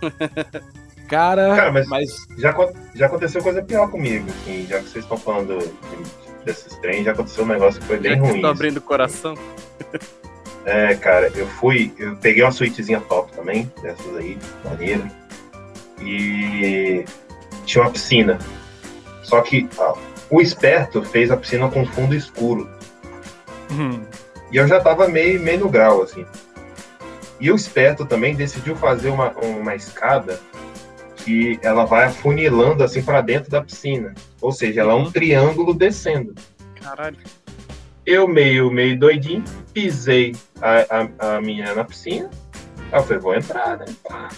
Cara, 1.08 1.54
Cara, 1.56 1.72
mas- 1.72 1.88
mas 1.88 2.10
Já, 2.38 2.54
já 2.94 3.06
aconteceu 3.06 3.42
coisa 3.42 3.62
pior 3.62 3.90
comigo, 3.90 4.26
assim, 4.30 4.66
já 4.68 4.78
que 4.78 4.88
vocês 4.88 5.04
estão 5.04 5.16
falando 5.16 5.58
de- 5.58 6.44
desses 6.44 6.74
trens, 6.78 7.04
já 7.04 7.12
aconteceu 7.12 7.44
um 7.44 7.48
negócio 7.48 7.80
que 7.80 7.86
foi 7.86 7.98
bem 7.98 8.14
Já 8.16 8.20
ruim. 8.22 8.40
tô 8.40 8.46
abrindo 8.46 8.76
o 8.78 8.82
coração. 8.82 9.34
É, 10.66 10.94
cara, 10.94 11.30
eu 11.34 11.46
fui, 11.46 11.92
eu 11.98 12.14
peguei 12.16 12.42
uma 12.42 12.52
suítezinha 12.52 13.00
top 13.00 13.32
também, 13.32 13.70
dessas 13.82 14.16
aí, 14.16 14.38
maneira. 14.64 15.10
E 16.02 17.04
tinha 17.68 17.84
uma 17.84 17.90
piscina. 17.90 18.38
Só 19.22 19.40
que 19.42 19.68
o 20.30 20.40
esperto 20.40 21.02
fez 21.02 21.30
a 21.30 21.36
piscina 21.36 21.68
com 21.70 21.84
fundo 21.86 22.14
escuro. 22.14 22.68
hum, 23.70 24.00
E 24.50 24.56
eu 24.56 24.66
já 24.66 24.80
tava 24.80 25.06
meio, 25.06 25.40
meio 25.40 25.60
no 25.60 25.68
grau, 25.68 26.02
assim. 26.02 26.24
E 27.40 27.52
o 27.52 27.54
esperto 27.54 28.04
também 28.04 28.34
decidiu 28.34 28.74
fazer 28.74 29.10
uma, 29.10 29.30
uma 29.32 29.74
escada 29.74 30.40
que 31.16 31.58
ela 31.62 31.84
vai 31.84 32.06
afunilando 32.06 32.82
assim 32.82 33.02
para 33.02 33.20
dentro 33.20 33.50
da 33.50 33.62
piscina. 33.62 34.14
Ou 34.40 34.50
seja, 34.50 34.80
ela 34.80 34.92
é 34.92 34.96
um 34.96 35.10
triângulo 35.10 35.74
descendo. 35.74 36.34
Caralho. 36.82 37.18
Eu 38.06 38.26
meio, 38.26 38.70
meio 38.70 38.98
doidinho, 38.98 39.44
pisei 39.74 40.34
a, 40.62 41.04
a, 41.20 41.36
a 41.36 41.40
minha 41.42 41.74
na 41.74 41.84
piscina. 41.84 42.30
Aí 42.90 42.98
eu 42.98 43.02
falei, 43.04 43.18
vou 43.18 43.34
entrar, 43.34 43.76
né? 43.76 43.84
Pá. 44.08 44.28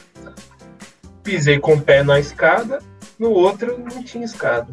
Pisei 1.23 1.59
com 1.61 1.75
o 1.75 1.81
pé 1.81 2.03
na 2.03 2.19
escada, 2.19 2.81
no 3.21 3.31
outro 3.31 3.79
não 3.79 4.03
tinha 4.03 4.25
escada. 4.25 4.67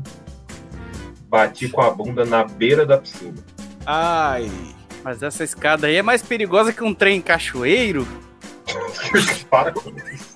Bati 1.29 1.67
com 1.69 1.81
a 1.81 1.91
bunda 1.91 2.23
na 2.25 2.43
beira 2.45 2.85
da 2.85 2.97
piscina. 2.97 3.35
ai, 3.85 4.49
Mas 5.03 5.21
essa 5.21 5.43
escada 5.43 5.87
aí 5.87 5.95
é 5.97 6.01
mais 6.01 6.21
perigosa 6.21 6.71
que 6.73 6.83
um 6.83 6.93
trem 6.93 7.21
cachoeiro. 7.21 8.07
Para 9.49 9.71
com 9.73 9.89
isso. 9.89 10.35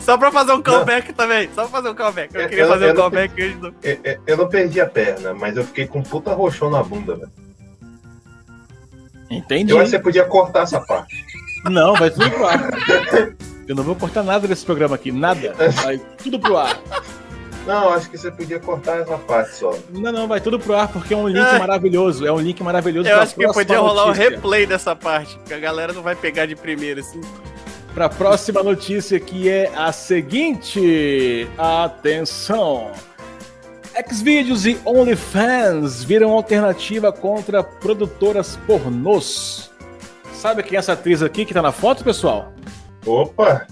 Só 0.00 0.18
pra 0.18 0.30
fazer 0.30 0.52
um 0.52 0.62
callback 0.62 1.12
também. 1.12 1.48
Só 1.54 1.62
pra 1.62 1.70
fazer 1.70 1.88
um 1.90 1.94
callback. 1.94 2.34
Eu 2.34 2.40
Eu- 2.42 2.48
queria 2.48 2.64
eu- 2.64 2.68
fazer 2.68 2.84
eu 2.84 2.88
um 2.90 2.94
não 2.94 3.00
callback 3.00 3.34
hoje. 3.42 3.56
não. 3.60 3.74
Eu- 3.82 3.98
eu- 4.04 4.18
Eu 4.26 4.36
não 4.36 4.48
perdi 4.48 4.80
a 4.80 4.86
perna, 4.86 5.32
mas 5.34 5.56
eu 5.56 5.64
fiquei 5.64 5.86
com 5.86 6.00
um 6.00 6.02
puta 6.02 6.32
roxão 6.34 6.68
na 6.70 6.82
bunda, 6.82 7.16
velho. 7.16 7.30
entendi. 9.30 9.72
Eu 9.72 9.78
acho 9.78 9.86
que 9.90 9.96
você 9.96 10.02
podia 10.02 10.24
cortar 10.24 10.62
essa 10.62 10.80
parte. 10.80 11.24
Não, 11.64 11.94
vai 11.94 12.10
tudo 12.10 12.44
ar. 12.46 12.70
Eu 13.72 13.76
não 13.76 13.84
vou 13.84 13.96
cortar 13.96 14.22
nada 14.22 14.46
desse 14.46 14.64
programa 14.66 14.96
aqui, 14.96 15.10
nada. 15.10 15.54
Vai 15.82 15.98
tudo 16.22 16.38
pro 16.38 16.58
ar. 16.58 16.78
Não, 17.66 17.90
acho 17.90 18.10
que 18.10 18.18
você 18.18 18.30
podia 18.30 18.60
cortar 18.60 18.98
essa 18.98 19.16
parte 19.16 19.54
só. 19.54 19.74
Não, 19.90 20.12
não, 20.12 20.28
vai 20.28 20.40
tudo 20.40 20.58
pro 20.58 20.74
ar 20.76 20.88
porque 20.88 21.14
é 21.14 21.16
um 21.16 21.26
link 21.26 21.38
Ai. 21.38 21.58
maravilhoso. 21.58 22.26
É 22.26 22.32
um 22.32 22.38
link 22.38 22.62
maravilhoso 22.62 23.08
Eu 23.08 23.14
pra 23.14 23.22
acho 23.22 23.34
que 23.34 23.46
podia 23.52 23.78
rolar 23.78 24.04
o 24.04 24.06
notícia. 24.08 24.30
replay 24.30 24.66
dessa 24.66 24.94
parte. 24.94 25.36
Porque 25.38 25.54
a 25.54 25.58
galera 25.58 25.92
não 25.92 26.02
vai 26.02 26.14
pegar 26.14 26.44
de 26.44 26.54
primeira, 26.54 27.00
assim. 27.00 27.20
Para 27.94 28.06
a 28.06 28.08
próxima 28.10 28.62
notícia 28.62 29.18
que 29.18 29.48
é 29.48 29.70
a 29.74 29.90
seguinte. 29.90 31.48
Atenção. 31.56 32.90
Xvideos 34.10 34.66
e 34.66 34.78
OnlyFans 34.84 36.02
viram 36.02 36.32
alternativa 36.32 37.12
contra 37.12 37.62
produtoras 37.62 38.58
pornôs. 38.66 39.70
Sabe 40.34 40.62
quem 40.62 40.76
é 40.76 40.78
essa 40.80 40.94
atriz 40.94 41.22
aqui 41.22 41.44
que 41.44 41.54
tá 41.54 41.62
na 41.62 41.70
foto, 41.70 42.02
pessoal? 42.02 42.52
Opa! 43.06 43.66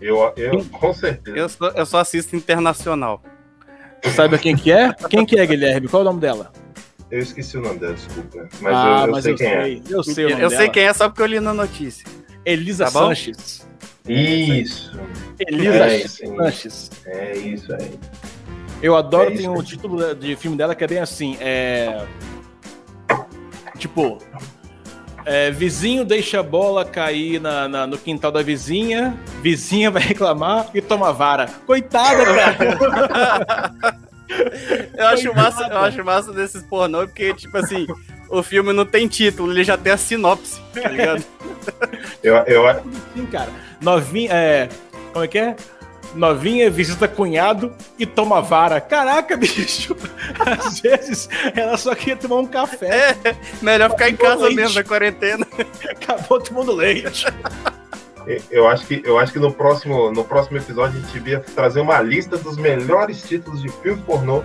Eu, 0.00 0.32
eu 0.36 0.64
com 0.66 0.94
certeza. 0.94 1.36
Eu 1.36 1.48
só, 1.48 1.68
eu 1.70 1.86
só 1.86 1.98
assisto 1.98 2.36
internacional. 2.36 3.22
Você 4.02 4.12
sabe 4.12 4.38
quem 4.38 4.56
que 4.56 4.70
é? 4.70 4.92
Quem 5.10 5.26
que 5.26 5.38
é, 5.38 5.44
Guilherme? 5.46 5.88
Qual 5.88 6.02
é 6.02 6.04
o 6.04 6.08
nome 6.08 6.20
dela? 6.20 6.52
Eu 7.10 7.18
esqueci 7.20 7.56
o 7.56 7.62
nome 7.62 7.78
dela, 7.80 7.94
desculpa. 7.94 8.48
Mas 8.60 8.74
ah, 8.76 9.00
eu, 9.00 9.06
eu 9.06 9.12
mas 9.12 9.24
sei 9.24 9.32
eu 9.32 9.36
quem 9.36 9.48
sei. 9.48 9.82
Eu 9.90 10.02
sei 10.04 10.24
o 10.26 10.30
nome 10.30 10.42
Eu 10.42 10.50
sei 10.50 10.58
dela. 10.58 10.70
quem 10.70 10.82
é 10.84 10.92
só 10.92 11.08
porque 11.08 11.22
eu 11.22 11.26
li 11.26 11.40
na 11.40 11.52
notícia. 11.54 12.06
Elisa 12.44 12.84
Tá? 12.84 12.90
Sanches. 12.92 13.66
é. 14.06 14.12
Isso. 14.12 14.92
Elisa 15.40 15.86
É? 15.86 16.06
Sanches. 16.06 16.90
É 17.06 17.36
isso 17.36 17.72
aí. 17.74 17.98
Eu 18.80 18.94
adoro, 18.94 19.32
É 19.32 19.36
tem 19.36 19.48
um 19.48 19.62
título 19.62 20.14
de 20.14 20.36
filme 20.36 20.56
dela 20.56 20.74
que 20.74 20.84
é 20.84 20.86
bem 20.86 20.98
assim, 21.00 21.36
é... 21.40 22.06
Tipo... 23.78 24.18
é, 25.24 25.50
vizinho 25.50 26.04
deixa 26.04 26.40
a 26.40 26.42
bola 26.42 26.84
cair 26.84 27.40
na, 27.40 27.68
na- 27.68 27.86
no 27.86 27.98
quintal 27.98 28.30
da 28.32 28.42
vizinha, 28.42 29.14
vizinha 29.42 29.90
vai 29.90 30.02
reclamar 30.02 30.68
e 30.74 30.80
toma 30.80 31.12
vara. 31.12 31.46
Coitada, 31.66 32.24
cara! 32.34 33.94
Eu 34.96 35.06
acho 35.08 35.34
massa, 35.34 35.66
eu 35.66 35.78
acho 35.78 36.04
massa 36.04 36.32
desses 36.32 36.62
pornô, 36.62 37.06
porque, 37.06 37.32
tipo 37.34 37.56
assim, 37.56 37.86
o 38.28 38.42
filme 38.42 38.72
não 38.72 38.84
tem 38.84 39.08
título, 39.08 39.52
ele 39.52 39.64
já 39.64 39.76
tem 39.76 39.92
a 39.92 39.96
sinopse, 39.96 40.60
tá 40.74 40.88
ligado? 40.88 41.24
Eu, 42.22 42.36
eu, 42.46 42.62
Sim, 43.14 43.26
cara. 43.26 43.50
Novinha, 43.80 44.32
é... 44.34 44.68
Como 45.12 45.24
é 45.24 45.28
que 45.28 45.38
é? 45.38 45.56
Novinha 46.14 46.70
visita 46.70 47.06
cunhado 47.06 47.72
e 47.98 48.06
toma 48.06 48.40
vara. 48.40 48.80
Caraca, 48.80 49.36
bicho! 49.36 49.96
Às 50.38 50.80
vezes 50.80 51.28
ela 51.54 51.76
só 51.76 51.94
queria 51.94 52.16
tomar 52.16 52.36
um 52.36 52.46
café. 52.46 53.16
É, 53.24 53.36
melhor 53.62 53.90
ficar 53.90 54.08
em 54.08 54.16
casa 54.16 54.44
Leite. 54.44 54.56
mesmo, 54.56 54.74
na 54.74 54.84
quarentena. 54.84 55.46
Acabou 55.90 56.40
tomando 56.40 56.72
leite. 56.72 57.26
eu 58.50 58.68
acho 58.68 58.86
que, 58.86 59.02
eu 59.04 59.18
acho 59.18 59.32
que 59.32 59.38
no, 59.38 59.52
próximo, 59.52 60.10
no 60.10 60.24
próximo 60.24 60.58
episódio 60.58 60.98
a 60.98 61.02
gente 61.02 61.12
devia 61.12 61.40
trazer 61.40 61.80
uma 61.80 62.00
lista 62.00 62.36
dos 62.36 62.56
melhores 62.56 63.22
títulos 63.22 63.62
de 63.62 63.68
filme 63.68 64.02
pornô 64.02 64.42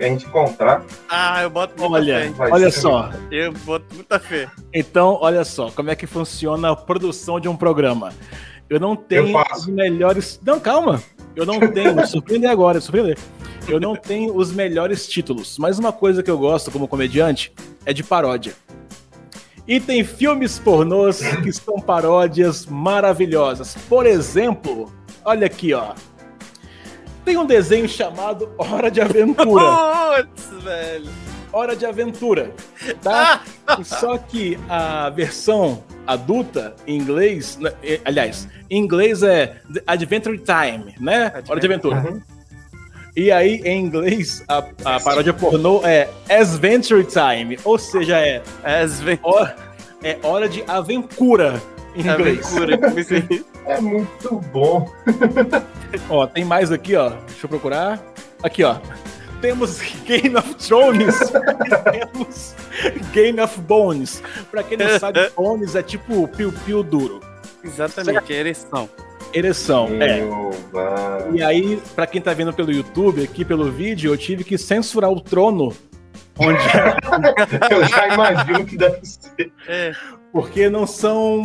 que 0.00 0.04
a 0.04 0.08
gente 0.08 0.26
encontrar. 0.26 0.82
Ah, 1.08 1.42
eu 1.42 1.50
boto 1.50 1.74
muita 1.78 1.94
Olha, 1.94 2.20
fé. 2.20 2.28
Vai 2.30 2.50
olha 2.50 2.70
só. 2.70 3.10
Eu 3.30 3.52
boto 3.52 3.84
muita 3.94 4.18
fé. 4.18 4.48
Então, 4.72 5.18
olha 5.20 5.44
só, 5.44 5.70
como 5.70 5.90
é 5.90 5.94
que 5.94 6.06
funciona 6.06 6.70
a 6.70 6.76
produção 6.76 7.38
de 7.38 7.48
um 7.48 7.56
programa. 7.56 8.12
Eu 8.70 8.78
não 8.78 8.94
tenho 8.94 9.36
Eu 9.36 9.44
os 9.52 9.66
melhores. 9.66 10.40
Não, 10.46 10.60
calma. 10.60 11.02
Eu 11.34 11.44
não 11.44 11.58
tenho. 11.58 12.06
surpreender 12.06 12.48
agora, 12.48 12.80
surpreender. 12.80 13.18
Eu 13.68 13.80
não 13.80 13.96
tenho 13.96 14.34
os 14.36 14.52
melhores 14.52 15.08
títulos. 15.08 15.58
Mas 15.58 15.76
uma 15.76 15.92
coisa 15.92 16.22
que 16.22 16.30
eu 16.30 16.38
gosto 16.38 16.70
como 16.70 16.86
comediante 16.86 17.52
é 17.84 17.92
de 17.92 18.04
paródia. 18.04 18.54
E 19.66 19.80
tem 19.80 20.04
filmes 20.04 20.58
pornôs 20.60 21.20
que 21.42 21.52
são 21.52 21.80
paródias 21.80 22.64
maravilhosas. 22.66 23.76
Por 23.88 24.06
exemplo, 24.06 24.92
olha 25.24 25.46
aqui, 25.46 25.74
ó. 25.74 25.92
Tem 27.24 27.36
um 27.36 27.44
desenho 27.44 27.88
chamado 27.88 28.52
Hora 28.56 28.88
de 28.88 29.00
Aventura. 29.00 29.64
Putz, 30.16 30.62
velho. 30.62 31.10
Hora 31.52 31.74
de 31.74 31.84
Aventura, 31.84 32.54
tá? 33.02 33.42
Só 33.82 34.16
que 34.16 34.56
a 34.68 35.10
versão 35.10 35.82
adulta 36.12 36.74
em 36.86 36.96
inglês, 36.96 37.56
né, 37.60 37.72
eh, 37.82 38.00
aliás, 38.04 38.48
em 38.68 38.82
inglês 38.82 39.22
é 39.22 39.56
Adventure 39.86 40.38
Time, 40.38 40.94
né? 41.00 41.32
Hora 41.48 41.60
de 41.60 41.66
Aventura. 41.66 41.96
Uhum. 41.96 42.20
E 43.16 43.30
aí, 43.30 43.60
em 43.64 43.84
inglês, 43.84 44.44
a, 44.48 44.58
a 44.84 45.00
paródia 45.00 45.32
pornô 45.32 45.82
é 45.84 46.08
Adventure 46.28 47.04
Time, 47.04 47.58
ou 47.64 47.78
seja, 47.78 48.18
é, 48.18 48.42
hora, 49.22 49.56
é 50.02 50.18
hora 50.22 50.48
de 50.48 50.64
aventura 50.66 51.60
em 51.94 52.00
inglês. 52.00 52.56
Aventura. 52.56 53.40
É 53.66 53.80
muito 53.80 54.40
bom. 54.52 54.90
Ó, 56.08 56.26
tem 56.26 56.44
mais 56.44 56.72
aqui, 56.72 56.96
ó. 56.96 57.10
Deixa 57.10 57.44
eu 57.44 57.48
procurar. 57.48 58.02
Aqui, 58.42 58.64
ó. 58.64 58.76
Temos 59.40 59.80
Game 60.04 60.36
of 60.36 60.54
Thrones. 60.56 61.16
e 61.20 61.90
temos 61.90 62.54
Game 63.12 63.40
of 63.40 63.60
Bones. 63.60 64.22
Pra 64.50 64.62
quem 64.62 64.76
não 64.76 64.98
sabe, 64.98 65.30
Bones 65.36 65.74
é 65.74 65.82
tipo 65.82 66.28
piu-piu 66.28 66.82
duro. 66.82 67.20
Exatamente, 67.64 68.32
é 68.32 68.36
ereção. 68.36 68.88
Ereção, 69.32 69.88
é. 70.00 70.20
Eu, 70.22 70.50
vai. 70.72 71.32
E 71.34 71.42
aí, 71.42 71.80
pra 71.94 72.06
quem 72.06 72.20
tá 72.20 72.32
vendo 72.34 72.52
pelo 72.52 72.72
YouTube, 72.72 73.22
aqui 73.22 73.44
pelo 73.44 73.70
vídeo, 73.70 74.12
eu 74.12 74.16
tive 74.16 74.42
que 74.44 74.58
censurar 74.58 75.10
o 75.10 75.20
trono. 75.20 75.72
Onde... 76.38 76.58
eu 77.70 77.84
já 77.86 78.08
imagino 78.08 78.64
que 78.64 78.76
deve 78.76 79.00
ser. 79.04 79.52
É, 79.68 79.92
Porque 80.32 80.68
não 80.70 80.86
são. 80.86 81.42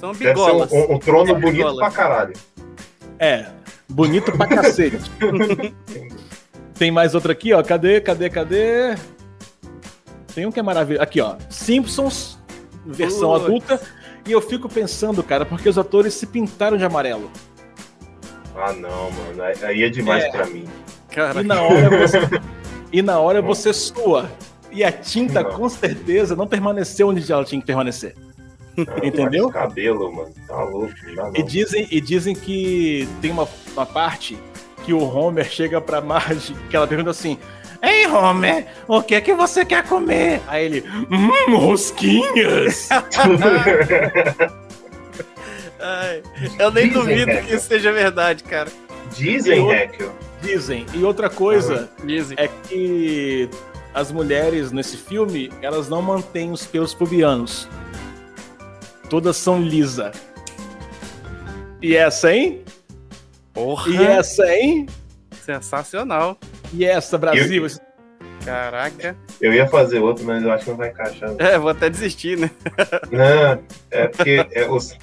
são 0.00 0.12
bigolas. 0.12 0.70
um, 0.72 0.94
um 0.94 0.98
trono 0.98 1.30
É, 1.30 1.34
bonito 1.34 1.52
bigolas. 1.52 1.76
pra 1.78 1.90
caralho. 1.90 2.32
É, 3.18 3.46
bonito 3.88 4.32
pra 4.32 4.46
cacete. 4.48 4.98
Tem 6.78 6.90
mais 6.90 7.14
outra 7.14 7.32
aqui, 7.32 7.52
ó. 7.52 7.62
Cadê, 7.62 8.00
cadê, 8.00 8.30
cadê? 8.30 8.94
Tem 10.34 10.46
um 10.46 10.52
que 10.52 10.60
é 10.60 10.62
maravilhoso. 10.62 11.02
Aqui, 11.02 11.20
ó. 11.20 11.36
Simpsons, 11.50 12.38
versão 12.86 13.30
Putz. 13.32 13.44
adulta. 13.44 13.80
E 14.26 14.32
eu 14.32 14.40
fico 14.40 14.68
pensando, 14.68 15.22
cara, 15.22 15.44
porque 15.44 15.68
os 15.68 15.78
atores 15.78 16.14
se 16.14 16.26
pintaram 16.26 16.76
de 16.76 16.84
amarelo. 16.84 17.30
Ah, 18.54 18.72
não, 18.72 19.10
mano. 19.10 19.42
Aí- 19.62 19.82
é 19.82 19.88
demais 19.88 20.24
É. 20.24 20.30
pra 20.30 20.46
mim. 20.46 20.66
Cara, 21.10 21.40
E 21.40 21.44
na 21.44 21.62
hora 21.62 21.98
você, 22.06 22.18
e 22.92 23.02
na 23.02 23.18
hora 23.18 23.40
você 23.42 23.72
sua. 23.72 24.30
E 24.70 24.84
a 24.84 24.92
tinta, 24.92 25.42
Não. 25.42 25.50
com 25.52 25.68
certeza, 25.68 26.36
não 26.36 26.46
permaneceu 26.46 27.08
onde 27.08 27.30
ela 27.32 27.44
tinha 27.44 27.60
que 27.60 27.66
permanecer. 27.66 28.14
Entendeu? 29.02 29.44
Mas 29.44 29.52
cabelo, 29.54 30.12
mano. 30.14 30.32
Tá 30.46 30.62
louco. 30.62 30.92
Não 31.16 31.32
não. 31.32 31.36
E 31.36 31.42
dizem, 31.42 31.88
e 31.90 32.00
dizem 32.00 32.34
que 32.34 33.08
tem 33.20 33.30
uma, 33.30 33.48
uma 33.74 33.86
parte 33.86 34.38
que 34.88 34.92
o 34.94 35.04
Homer 35.04 35.44
chega 35.44 35.82
pra 35.82 36.00
Marge, 36.00 36.56
que 36.70 36.74
ela 36.74 36.86
pergunta 36.86 37.10
assim: 37.10 37.38
Ei, 37.82 38.06
Homer, 38.06 38.66
o 38.86 39.02
que 39.02 39.16
é 39.16 39.20
que 39.20 39.34
você 39.34 39.62
quer 39.62 39.84
comer? 39.86 40.40
Aí 40.48 40.64
ele, 40.64 40.82
hum, 41.10 41.58
rosquinhas. 41.58 42.88
ai, 45.78 46.22
eu 46.58 46.70
nem 46.70 46.88
Dizem, 46.88 47.02
duvido 47.02 47.42
que 47.42 47.54
isso 47.54 47.68
seja 47.68 47.92
verdade, 47.92 48.42
cara. 48.44 48.70
Dizem, 49.14 49.70
Heckel. 49.70 50.10
Dizem. 50.40 50.86
E 50.94 51.04
outra 51.04 51.28
coisa 51.28 51.90
Dizem. 52.02 52.38
é 52.40 52.48
que 52.48 53.50
as 53.92 54.10
mulheres 54.10 54.72
nesse 54.72 54.96
filme, 54.96 55.52
elas 55.60 55.90
não 55.90 56.00
mantêm 56.00 56.50
os 56.50 56.64
pelos 56.64 56.94
pubianos. 56.94 57.68
Todas 59.10 59.36
são 59.36 59.60
lisa. 59.60 60.12
E 61.82 61.94
essa, 61.94 62.32
hein? 62.32 62.64
Porra, 63.58 63.90
E 63.90 63.96
essa, 64.06 64.46
hein? 64.54 64.86
sensacional. 65.42 66.38
E 66.72 66.84
essa, 66.84 67.18
Brasil? 67.18 67.66
Caraca. 68.44 69.16
Eu 69.40 69.52
ia 69.52 69.66
fazer 69.66 69.98
outro, 69.98 70.24
mas 70.24 70.42
eu 70.44 70.52
acho 70.52 70.64
que 70.64 70.70
não 70.70 70.76
vai 70.76 70.90
encaixar. 70.90 71.30
não. 71.30 71.36
É, 71.44 71.58
vou 71.58 71.70
até 71.70 71.90
desistir, 71.90 72.38
né? 72.38 72.50
Não, 73.10 73.60
é 73.90 74.06
porque 74.06 74.46
é 74.52 74.70
os. 74.70 74.96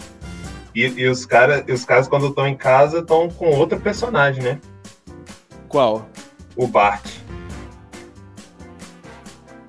E, 0.74 0.86
e 0.86 1.08
os 1.10 1.26
caras, 1.26 1.64
os 1.68 1.84
caras 1.84 2.08
quando 2.08 2.28
estão 2.28 2.48
em 2.48 2.56
casa, 2.56 3.00
estão 3.00 3.30
com 3.30 3.48
outro 3.50 3.78
personagem, 3.80 4.42
né? 4.42 4.60
Qual? 5.68 6.08
O 6.56 6.66
Bart. 6.66 7.06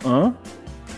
Hã? 0.05 0.33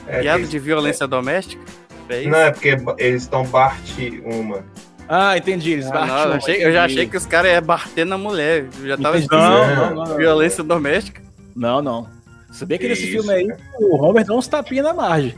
É, 0.07 0.21
Piada 0.21 0.43
que- 0.43 0.49
de 0.49 0.59
violência 0.59 1.07
doméstica? 1.07 1.63
É 2.11 2.21
isso? 2.21 2.29
Não, 2.31 2.39
é 2.39 2.51
porque 2.51 2.77
eles 2.99 3.23
estão 3.23 3.45
Bart 3.47 3.81
uma. 4.25 4.63
Ah, 5.09 5.37
entendi. 5.39 5.73
Eles 5.73 5.87
Ah, 5.87 5.93
batem 5.93 6.09
não, 6.09 6.25
eu, 6.25 6.33
achei- 6.35 6.65
eu 6.67 6.73
já 6.73 6.85
achei 6.85 7.07
que 7.07 7.17
os 7.17 7.25
caras 7.27 7.53
iam 7.53 7.63
bater 7.63 8.05
na 8.05 8.19
mulher. 8.19 8.67
Eu 8.81 8.89
já 8.89 8.97
tava 8.99 9.17
Entendi. 9.19 9.33
Não, 9.35 9.67
não, 9.77 9.95
não, 9.95 10.05
não. 10.05 10.17
Violência 10.17 10.63
doméstica? 10.63 11.23
Não, 11.57 11.81
não. 11.83 12.07
Se 12.53 12.65
bem 12.67 12.79
que 12.79 12.85
Que 12.85 12.91
nesse 12.91 13.03
isso, 13.05 13.23
filme 13.27 13.33
aí, 13.33 13.47
cara. 13.49 13.61
o 13.81 13.97
Homer 14.03 14.25
dá 14.25 14.35
uns 14.35 14.47
tapinhas 14.47 14.85
na 14.85 14.95
margem. 14.95 15.35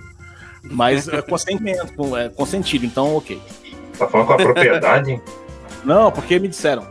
Mas 0.64 1.09
é 1.09 1.23
consentimento, 1.23 1.93
com- 1.95 2.16
é 2.16 2.29
consentido, 2.29 2.85
então 2.85 3.16
ok. 3.16 3.41
Tá 3.99 4.07
falando 4.09 4.27
com 4.27 4.33
a 4.35 4.37
propriedade? 4.37 5.21
Não, 5.85 6.11
porque 6.12 6.39
me 6.39 6.49
disseram. 6.49 6.87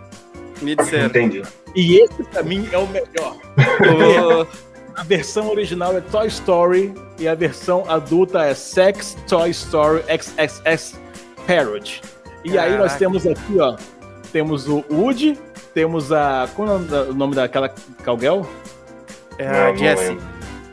Me 0.61 0.75
disseram. 0.75 1.05
Entendi. 1.05 1.41
E 1.75 1.97
esse 2.01 2.23
pra 2.23 2.41
mim 2.43 2.67
é 2.71 2.77
o 2.77 2.87
melhor. 2.87 3.35
A 4.95 5.03
versão 5.03 5.49
original 5.49 5.95
é 5.95 6.01
Toy 6.01 6.27
Story 6.27 6.93
e 7.17 7.25
a 7.27 7.33
versão 7.33 7.85
adulta 7.89 8.43
é 8.43 8.53
Sex 8.53 9.15
Toy 9.29 9.49
Story 9.51 10.01
XXX 10.03 10.99
Parody. 11.47 12.01
E 12.43 12.57
aí 12.57 12.77
nós 12.77 12.95
temos 12.95 13.25
aqui, 13.27 13.59
ó, 13.59 13.75
temos 14.31 14.67
o 14.67 14.83
Woody, 14.89 15.37
temos 15.73 16.11
a 16.11 16.47
qual 16.55 16.67
é 16.69 16.71
o 17.09 17.13
nome 17.13 17.35
daquela 17.35 17.69
Calguel? 18.03 18.47
é 19.37 19.47
a 19.47 19.75
Jessie. 19.75 20.17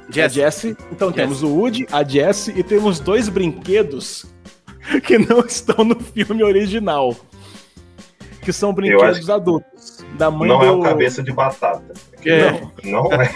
A 0.08 0.12
Jessie. 0.12 0.40
Jessie. 0.40 0.76
Então 0.92 1.10
temos 1.12 1.42
o 1.42 1.48
Woody, 1.48 1.86
a 1.90 2.02
Jessie 2.04 2.54
e 2.56 2.62
temos 2.62 3.00
dois 3.00 3.28
brinquedos 3.28 4.26
que 5.04 5.18
não 5.18 5.40
estão 5.40 5.84
no 5.84 5.98
filme 6.00 6.42
original. 6.44 7.14
Que 8.42 8.52
são 8.52 8.72
brinquedos 8.72 9.18
acho 9.18 9.32
adultos. 9.32 10.04
Da 10.16 10.30
mãe 10.30 10.48
Não 10.48 10.58
do... 10.60 10.64
é 10.64 10.70
o 10.70 10.80
cabeça 10.82 11.20
de 11.22 11.32
batata. 11.32 11.92
É. 12.24 12.50
Não, 12.84 13.02
Não 13.04 13.12
é. 13.12 13.30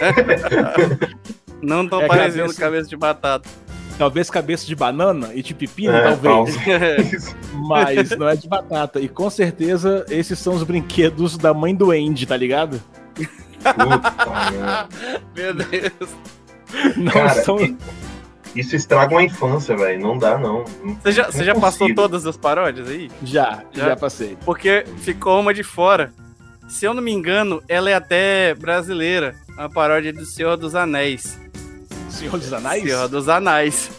Não 1.61 1.87
tão 1.87 2.01
É 2.01 2.07
parecendo 2.07 2.43
cabeça- 2.43 2.59
cabeça 2.61 2.89
de 2.89 2.97
batata. 2.97 3.49
Talvez 4.01 4.31
cabeça 4.31 4.65
de 4.65 4.75
banana 4.75 5.29
e 5.35 5.43
de 5.43 5.53
pepino, 5.53 5.93
É, 5.93 6.15
talvez. 6.15 6.55
tal. 6.55 7.35
Mas 7.67 8.09
não 8.17 8.27
é 8.27 8.35
de 8.35 8.47
batata. 8.47 8.99
E 8.99 9.07
com 9.07 9.29
certeza 9.29 10.03
esses 10.09 10.39
são 10.39 10.55
os 10.55 10.63
brinquedos 10.63 11.37
da 11.37 11.53
mãe 11.53 11.75
do 11.75 11.91
Andy, 11.91 12.25
tá 12.25 12.35
ligado? 12.35 12.81
Puta, 13.13 14.87
Meu 15.35 15.53
Deus. 15.53 16.09
Não 16.97 17.11
Cara, 17.11 17.29
são. 17.43 17.57
Isso 18.55 18.75
estraga 18.75 19.13
uma 19.13 19.21
infância, 19.21 19.77
velho. 19.77 20.01
Não 20.01 20.17
dá, 20.17 20.35
não. 20.35 20.65
Você 21.03 21.11
já, 21.11 21.25
você 21.29 21.43
já 21.43 21.53
passou 21.53 21.93
todas 21.93 22.25
as 22.25 22.35
paródias 22.35 22.89
aí? 22.89 23.11
Já, 23.23 23.61
já, 23.71 23.89
Já? 23.89 23.95
passei. 23.95 24.35
Porque 24.43 24.83
ficou 24.97 25.39
uma 25.39 25.53
de 25.53 25.61
fora. 25.61 26.11
Se 26.67 26.85
eu 26.85 26.93
não 26.95 27.03
me 27.03 27.11
engano, 27.11 27.61
ela 27.69 27.87
é 27.87 27.93
até 27.93 28.55
brasileira. 28.55 29.35
Uma 29.49 29.69
paródia 29.69 30.11
do 30.11 30.25
Senhor 30.25 30.57
dos 30.57 30.73
Anéis. 30.73 31.39
Senhor 32.11 32.37
dos 32.37 32.53
Anéis? 32.53 32.83
Senhor 32.83 33.07
dos 33.07 33.29
Anéis. 33.29 33.91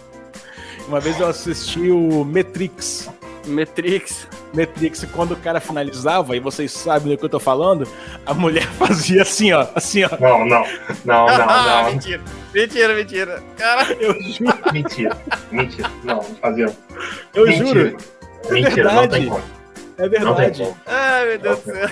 Uma 0.88 1.00
vez 1.00 1.18
eu 1.18 1.26
assisti 1.28 1.90
o 1.90 2.24
Matrix. 2.24 3.08
Matrix. 3.46 4.26
Matrix, 4.54 5.04
quando 5.12 5.32
o 5.32 5.36
cara 5.36 5.60
finalizava, 5.60 6.36
e 6.36 6.40
vocês 6.40 6.70
sabem 6.72 7.12
do 7.12 7.18
que 7.18 7.24
eu 7.24 7.28
tô 7.28 7.40
falando, 7.40 7.88
a 8.26 8.34
mulher 8.34 8.66
fazia 8.78 9.22
assim, 9.22 9.52
ó. 9.52 9.66
Assim, 9.74 10.04
ó. 10.04 10.10
Não, 10.20 10.44
não. 10.46 10.64
Não, 11.04 11.26
não, 11.26 11.46
não. 11.46 11.92
mentira. 11.92 12.20
Mentira, 12.54 12.94
mentira. 12.94 13.42
Cara, 13.56 13.92
Eu 13.94 14.14
juro, 14.22 14.58
Mentira. 14.72 15.16
Mentira. 15.50 15.90
Não, 16.04 16.16
não 16.16 16.22
fazia. 16.40 16.76
eu 17.34 17.46
Mentira. 17.46 17.66
juro. 17.66 17.96
Mentira, 18.50 18.92
não 18.92 19.08
tem 19.08 19.20
verdade. 19.20 19.26
como. 19.26 19.42
É 19.98 20.02
Não 20.02 20.08
tem 20.10 20.20
verdade. 20.44 20.58
como. 20.62 20.76
ai 20.86 21.26
meu 21.26 21.38
Deus 21.38 21.58
do 21.60 21.64
céu. 21.72 21.88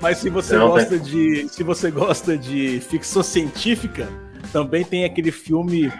Mas 0.00 0.18
se 0.18 0.30
você 0.30 0.58
gosta 0.58 0.98
de. 0.98 1.48
Se 1.48 1.62
você 1.62 1.90
gosta 1.90 2.38
de 2.38 2.80
ficção 2.88 3.22
científica, 3.22 4.08
também 4.54 4.84
tem 4.84 5.04
aquele 5.04 5.32
filme 5.32 5.92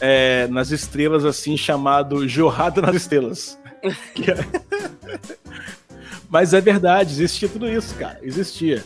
é, 0.00 0.46
nas 0.48 0.70
estrelas, 0.70 1.26
assim, 1.26 1.58
chamado 1.58 2.26
Jorrada 2.26 2.80
nas 2.80 2.96
Estrelas. 2.96 3.58
Que 4.14 4.30
é- 4.30 4.36
Mas 6.30 6.54
é 6.54 6.60
verdade, 6.60 7.10
existia 7.12 7.48
tudo 7.48 7.68
isso, 7.68 7.94
cara. 7.96 8.18
Existia. 8.22 8.82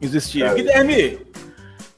Existia. 0.00 0.44
Cara, 0.46 0.56
Guilherme, 0.56 1.18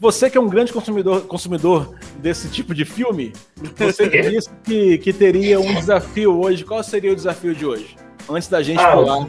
você 0.01 0.30
que 0.30 0.38
é 0.38 0.40
um 0.40 0.49
grande 0.49 0.72
consumidor, 0.72 1.22
consumidor 1.22 1.95
desse 2.18 2.49
tipo 2.49 2.74
de 2.74 2.84
filme, 2.86 3.32
você 3.76 4.09
disse 4.30 4.49
que, 4.62 4.97
que 4.99 5.12
teria 5.12 5.61
um 5.61 5.74
desafio 5.74 6.40
hoje. 6.40 6.64
Qual 6.64 6.82
seria 6.82 7.12
o 7.12 7.16
desafio 7.16 7.55
de 7.55 7.66
hoje? 7.66 7.97
Antes 8.30 8.49
da 8.49 8.62
gente 8.62 8.80
Ah, 8.80 8.92
pular, 8.92 9.28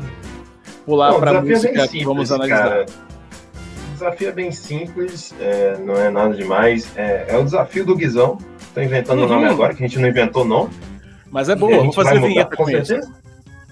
pular 0.85 1.13
para 1.19 1.41
desafio 1.41 1.49
é 1.51 1.55
música 1.55 1.73
que 1.73 1.81
simples, 1.87 2.03
vamos 2.05 2.31
analisar. 2.31 2.57
cara. 2.69 2.85
O 3.95 3.97
desafio 3.97 4.27
é 4.27 4.31
bem 4.33 4.51
simples, 4.51 5.33
é, 5.39 5.77
não 5.77 5.95
é 5.95 6.09
nada 6.09 6.35
demais. 6.35 6.85
É, 6.97 7.27
é 7.29 7.37
o 7.37 7.45
desafio 7.45 7.85
do 7.85 7.95
Guizão. 7.95 8.37
Tô 8.73 8.81
inventando 8.81 9.19
o 9.19 9.21
Uhum. 9.21 9.29
nome 9.29 9.45
agora, 9.45 9.73
que 9.73 9.81
a 9.81 9.87
gente 9.87 9.97
não 9.97 10.09
inventou 10.09 10.43
não. 10.43 10.69
Mas 11.31 11.47
é 11.47 11.53
a 11.53 11.55
boa, 11.55 11.81
vou 11.81 11.93
fazer 11.93 12.19
vinheta 12.19 12.57
com 12.57 12.69
isso. 12.69 12.93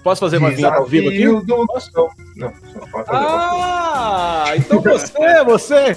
Posso 0.02 0.20
fazer 0.22 0.38
uma 0.38 0.50
vinheta 0.50 0.76
ao 0.76 0.86
vivo 0.86 1.08
aqui? 1.10 1.26
Do 1.26 1.66
Guizão. 1.66 2.08
Não, 2.36 2.52
não 2.74 2.88
pode 2.88 3.06
fazer. 3.06 3.26
Ah, 3.26 4.44
então 4.56 4.80
você, 4.80 5.12
você. 5.44 5.96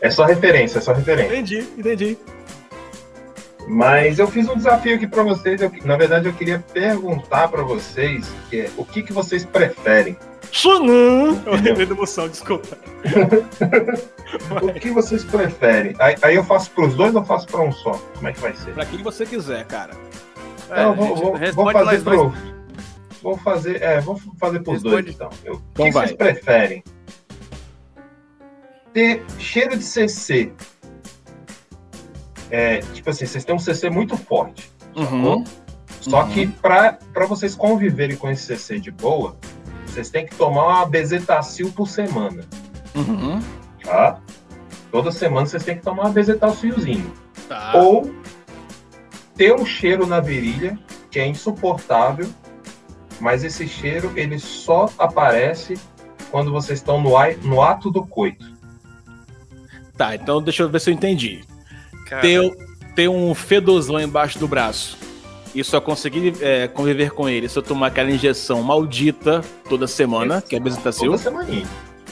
É 0.00 0.10
só 0.10 0.24
referência, 0.24 0.78
é 0.78 0.80
só 0.80 0.92
referência. 0.92 1.32
Entendi, 1.32 1.68
entendi. 1.78 2.18
Mas 3.68 4.18
eu 4.18 4.26
fiz 4.28 4.48
um 4.48 4.56
desafio 4.56 4.94
aqui 4.96 5.06
pra 5.06 5.22
vocês. 5.22 5.60
eu- 5.60 5.70
na 5.84 5.96
verdade, 5.96 6.26
eu 6.26 6.32
queria 6.32 6.58
perguntar 6.72 7.48
pra 7.48 7.62
vocês 7.62 8.26
que 8.48 8.62
é, 8.62 8.70
o 8.76 8.84
que, 8.84 9.02
que 9.02 9.12
vocês 9.12 9.44
preferem. 9.44 10.16
Xanã. 10.50 11.36
Eu 11.44 11.52
lembrei 11.56 11.84
da 11.84 11.94
emoção, 11.94 12.26
desculpa. 12.28 12.78
O 14.62 14.72
que 14.72 14.90
vocês 14.90 15.24
preferem? 15.24 15.94
Aí, 15.98 16.14
aí 16.22 16.34
eu 16.34 16.44
faço 16.44 16.70
pros 16.72 16.94
dois 16.94 17.14
ou 17.14 17.24
faço 17.24 17.46
pra 17.46 17.60
um 17.62 17.72
só? 17.72 17.92
Como 18.14 18.28
é 18.28 18.32
que 18.32 18.40
vai 18.40 18.54
ser? 18.54 18.72
Pra 18.74 18.84
quem 18.86 19.02
você 19.02 19.24
quiser, 19.26 19.64
cara. 19.66 19.92
É, 20.70 20.82
Não, 20.82 20.90
a 20.90 20.94
vou, 20.94 21.06
gente 21.38 21.52
vou, 21.52 21.64
vou 21.64 21.72
fazer 21.72 22.02
pro. 22.02 22.32
Vou 23.22 23.36
fazer. 23.38 23.82
É, 23.82 24.00
vou 24.00 24.20
fazer 24.38 24.60
pros 24.60 24.82
Responde. 24.82 25.02
dois 25.02 25.14
então. 25.14 25.30
Eu- 25.44 25.54
O 25.54 25.62
Então 25.72 25.86
que 25.86 25.92
vai. 25.92 26.06
vocês 26.06 26.16
preferem? 26.18 26.84
Ter 28.92 29.24
cheiro 29.38 29.76
de 29.76 29.84
CC. 29.84 30.52
É, 32.50 32.78
tipo 32.78 33.10
assim, 33.10 33.26
vocês 33.26 33.44
têm 33.44 33.54
um 33.54 33.58
CC 33.58 33.90
muito 33.90 34.16
forte. 34.16 34.70
Uhum. 34.96 35.44
Só 36.00 36.22
Uhum. 36.24 36.30
que 36.30 36.46
pra, 36.46 36.98
pra 37.12 37.26
vocês 37.26 37.54
conviverem 37.54 38.16
com 38.16 38.30
esse 38.30 38.44
CC 38.46 38.78
de 38.78 38.90
boa, 38.90 39.36
vocês 39.86 40.08
têm 40.10 40.24
que 40.26 40.34
tomar 40.34 40.66
uma 40.66 40.86
bezetacil 40.86 41.70
por 41.72 41.88
semana, 41.88 42.42
Uhum. 42.94 43.40
tá? 43.82 44.18
Toda 44.90 45.10
semana 45.12 45.46
vocês 45.46 45.62
têm 45.64 45.76
que 45.76 45.82
tomar 45.82 46.04
uma 46.04 46.10
bezetacilzinho. 46.10 47.12
Tá. 47.48 47.72
Ou 47.74 48.10
ter 49.36 49.54
um 49.54 49.66
cheiro 49.66 50.06
na 50.06 50.20
virilha 50.20 50.78
que 51.10 51.18
é 51.18 51.26
insuportável, 51.26 52.28
mas 53.20 53.44
esse 53.44 53.66
cheiro 53.68 54.12
ele 54.16 54.38
só 54.38 54.88
aparece 54.98 55.74
quando 56.30 56.50
vocês 56.52 56.78
estão 56.78 57.00
no, 57.00 57.10
no 57.42 57.62
ato 57.62 57.90
do 57.90 58.06
coito. 58.06 58.46
Tá, 59.96 60.14
então 60.14 60.40
deixa 60.40 60.62
eu 60.62 60.68
ver 60.70 60.80
se 60.80 60.90
eu 60.90 60.94
entendi. 60.94 61.44
Cara, 62.08 62.22
Ter, 62.22 62.56
ter 62.94 63.08
um 63.08 63.34
fedozão 63.34 64.00
embaixo 64.00 64.38
do 64.38 64.48
braço 64.48 64.96
e 65.54 65.62
só 65.64 65.80
conseguir 65.80 66.34
é, 66.40 66.68
conviver 66.68 67.10
com 67.10 67.28
ele 67.28 67.48
se 67.48 67.58
eu 67.58 67.62
tomar 67.62 67.88
aquela 67.88 68.10
injeção 68.10 68.62
maldita 68.62 69.42
toda 69.68 69.86
semana, 69.86 70.42
que 70.42 70.54
é 70.56 70.60
Bezetacil. 70.60 71.06
Toda 71.12 71.18
semaninha. 71.18 71.66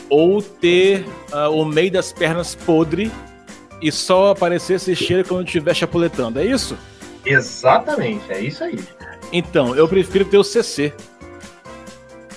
ou 0.08 0.40
ter 0.42 1.04
ah, 1.32 1.48
o 1.48 1.64
meio 1.64 1.90
das 1.90 2.12
pernas 2.12 2.54
podre 2.54 3.10
e 3.82 3.92
só 3.92 4.30
aparecer 4.30 4.74
esse 4.74 4.96
cheiro 4.96 5.26
quando 5.28 5.46
estiver 5.46 5.74
chapuletando. 5.74 6.40
É 6.40 6.44
isso? 6.44 6.76
Exatamente, 7.24 8.32
é 8.32 8.40
isso 8.40 8.64
aí. 8.64 8.78
Então, 9.32 9.74
eu 9.74 9.86
prefiro 9.88 10.24
ter 10.24 10.38
o 10.38 10.44
CC. 10.44 10.92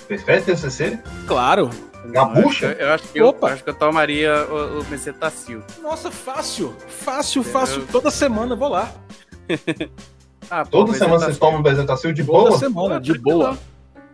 Prefere 0.08 0.42
ter 0.42 0.56
CC? 0.58 0.98
Claro. 1.26 1.70
Na 2.04 2.22
eu 2.22 2.72
eu 2.78 2.92
acho 2.94 3.08
que 3.08 3.18
eu, 3.20 3.26
Opa. 3.28 3.48
eu 3.48 3.52
acho 3.54 3.64
que 3.64 3.70
eu 3.70 3.74
tomaria 3.74 4.46
o, 4.46 4.80
o 4.80 4.84
Bezetacil. 4.84 5.62
Nossa, 5.82 6.10
fácil. 6.10 6.74
Fácil, 6.88 7.40
Eu- 7.40 7.44
fácil. 7.44 7.86
Toda 7.92 8.10
semana 8.10 8.54
eu 8.54 8.58
vou 8.58 8.68
lá. 8.68 8.90
Ah, 10.52 10.64
pô, 10.64 10.84
Toda 10.84 10.94
semana 10.98 11.26
vocês 11.26 11.38
tomam 11.38 11.62
bezetacil 11.62 12.12
de 12.12 12.24
Toda 12.24 12.48
boa? 12.48 12.58
semana, 12.58 13.00
de 13.00 13.16
boa. 13.16 13.56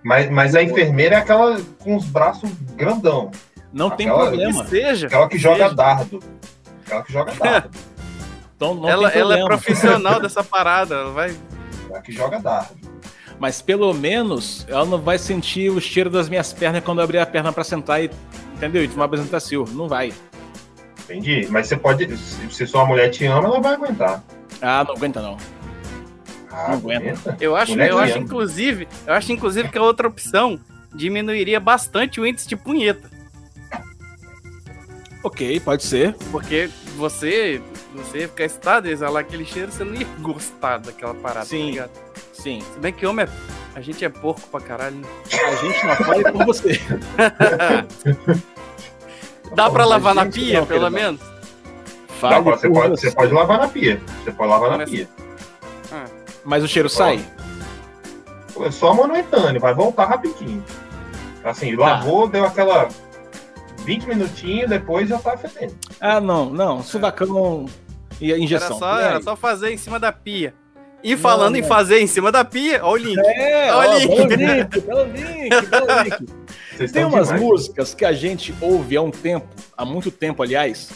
Mas, 0.03 0.29
mas 0.31 0.55
a 0.55 0.63
enfermeira 0.63 1.15
é 1.15 1.19
aquela 1.19 1.59
com 1.79 1.97
os 1.97 2.05
braços 2.05 2.51
grandão. 2.75 3.31
Não 3.73 3.89
tem 3.89 4.07
Aquela- 4.07 4.27
problema. 4.27 4.65
Que 4.65 4.69
seja. 4.69 5.07
Aquela 5.07 5.29
que 5.29 5.39
joga 5.39 5.63
Seja. 5.65 5.75
dardo. 5.75 6.23
Aquela 6.85 7.03
que 7.03 7.13
joga 7.13 7.33
dardo. 7.33 7.71
Então 8.55 8.75
não 8.75 8.89
ela, 8.89 9.11
tem 9.11 9.21
ela 9.21 9.39
é 9.39 9.45
profissional 9.45 10.21
dessa 10.21 10.43
parada. 10.45 10.95
Ela 10.95 11.11
vai. 11.13 11.37
Aquela 11.87 12.01
que 12.03 12.13
joga 12.13 12.39
dardo. 12.39 12.75
Mas 13.39 13.61
pelo 13.61 13.93
menos 13.93 14.65
ela 14.69 14.85
não 14.87 14.99
vai 14.99 15.19
sentir 15.19 15.71
o 15.71 15.81
cheiro 15.81 16.09
das 16.09 16.29
minhas 16.29 16.53
pernas 16.53 16.83
quando 16.83 16.99
eu 16.99 17.05
abrir 17.05 17.19
a 17.19 17.27
perna 17.27 17.53
pra 17.53 17.63
sentar 17.65 18.03
e. 18.03 18.11
Entendeu? 18.55 18.83
E 18.83 18.89
tomar 18.89 19.05
apresentacil. 19.05 19.67
Não 19.73 19.87
vai. 19.89 20.13
Entendi. 21.05 21.47
Mas 21.51 21.67
você 21.67 21.77
pode. 21.77 22.17
Se, 22.17 22.67
sua 22.67 22.85
mulher 22.87 23.11
te 23.11 23.27
ama, 23.27 23.49
ela 23.49 23.61
vai 23.61 23.75
aguentar. 23.75 24.23
Ah, 24.63 24.83
não 24.85 24.95
aguenta 24.95 25.21
não. 25.21 25.37
Ah, 26.51 26.69
Não 26.69 26.75
aguenta. 26.79 27.37
Eu 27.39 27.55
acho, 27.55 27.73
Mulher 27.73 27.91
eu 27.91 27.99
acho 27.99 28.15
ama. 28.15 28.23
inclusive, 28.25 28.89
eu 29.07 29.13
acho 29.13 29.31
inclusive 29.31 29.69
que 29.69 29.77
a 29.77 29.83
outra 29.83 30.09
opção 30.09 30.59
diminuiria 30.95 31.61
bastante 31.61 32.19
o 32.19 32.27
índice 32.27 32.49
de 32.49 32.57
punheta, 32.57 33.11
Ok, 35.23 35.59
pode 35.61 35.83
ser. 35.85 36.15
porque 36.31 36.71
você, 36.97 37.61
você 37.95 38.21
ia 38.21 38.29
ficar 38.29 38.45
excitado, 38.45 38.87
ia 38.87 38.93
exalar 38.93 39.23
aquele 39.23 39.45
cheiro, 39.45 39.71
você 39.73 39.83
não 39.85 39.95
ia 39.95 40.07
gostar 40.21 40.79
daquela 40.79 41.15
parada, 41.15 41.45
Sim. 41.47 41.59
tá 41.59 41.71
ligado? 41.71 41.91
Sim. 42.43 42.61
Se 42.73 42.79
bem 42.79 42.93
que 42.93 43.07
homem 43.07 43.27
é, 43.27 43.29
a 43.75 43.81
gente 43.81 44.05
é 44.05 44.09
porco 44.09 44.43
pra 44.49 44.61
caralho. 44.61 44.97
né? 44.97 45.09
A 45.47 45.55
gente 45.57 45.87
não 45.87 45.97
fale 45.97 46.33
por 46.33 46.45
você. 46.47 46.81
Dá 49.55 49.71
pra 49.71 49.85
lavar 49.85 50.15
na 50.15 50.27
pia, 50.27 50.61
não, 50.61 50.67
pelo 50.67 50.91
menos? 50.91 51.21
Dá 51.21 51.27
Fale 52.21 52.43
pra- 52.45 52.57
você, 52.57 52.71
pode, 52.71 52.89
você. 52.91 53.11
pode 53.11 53.33
lavar 53.33 53.59
na 53.59 53.69
pia. 53.69 54.01
Você 54.25 54.33
pode 54.33 54.51
lavar 54.51 54.71
na 54.71 54.79
Mas- 54.79 54.91
pia. 54.91 55.09
Mas 56.45 56.63
o 56.65 56.69
cheiro 56.69 56.89
sai? 56.89 57.25
É 58.61 58.71
só 58.71 58.95
momentâneo, 58.95 59.61
vai 59.61 59.75
voltar 59.75 60.07
rapidinho. 60.07 60.65
Assim, 61.45 61.77
Tá. 61.77 61.83
lavou, 61.83 62.27
deu 62.29 62.45
aquela 62.45 62.89
20 63.85 64.07
minutinhos, 64.07 64.69
depois 64.71 65.09
já 65.09 65.19
tá 65.19 65.37
fedendo. 65.37 65.75
Ah, 66.01 66.21
não, 66.21 66.49
não. 66.51 66.83
Suvacão 66.83 67.67
e 68.21 68.33
a 68.33 68.39
injeção. 68.39 68.77
Era 68.77 68.79
só, 68.79 69.01
E 69.01 69.05
era 69.05 69.23
só 69.23 69.37
fazer 69.37 69.73
em 69.73 69.77
cima 69.77 69.99
da 70.01 70.11
pia. 70.13 70.55
E 71.03 71.17
falando 71.17 71.53
Não, 71.53 71.61
em 71.61 71.63
fazer 71.63 72.01
em 72.01 72.07
cima 72.07 72.33
da 72.33 72.45
pia, 72.45 72.85
olha 72.85 73.05
o 73.05 73.07
link. 73.09 73.19
É, 73.19 73.73
Olha 73.73 73.91
ó, 73.91 73.99
belo 74.09 74.29
link, 74.29 74.81
belo 74.81 75.05
link, 75.05 75.67
belo 75.67 75.87
link. 76.03 76.33
Vocês 76.77 76.93
Tem 76.93 77.05
umas 77.05 77.27
demais. 77.29 77.43
músicas 77.43 77.95
que 77.95 78.05
a 78.05 78.13
gente 78.13 78.55
ouve 78.61 78.97
há 78.97 79.03
um 79.03 79.11
tempo, 79.11 79.47
há 79.77 79.85
muito 79.85 80.11
tempo, 80.11 80.43
aliás. 80.43 80.91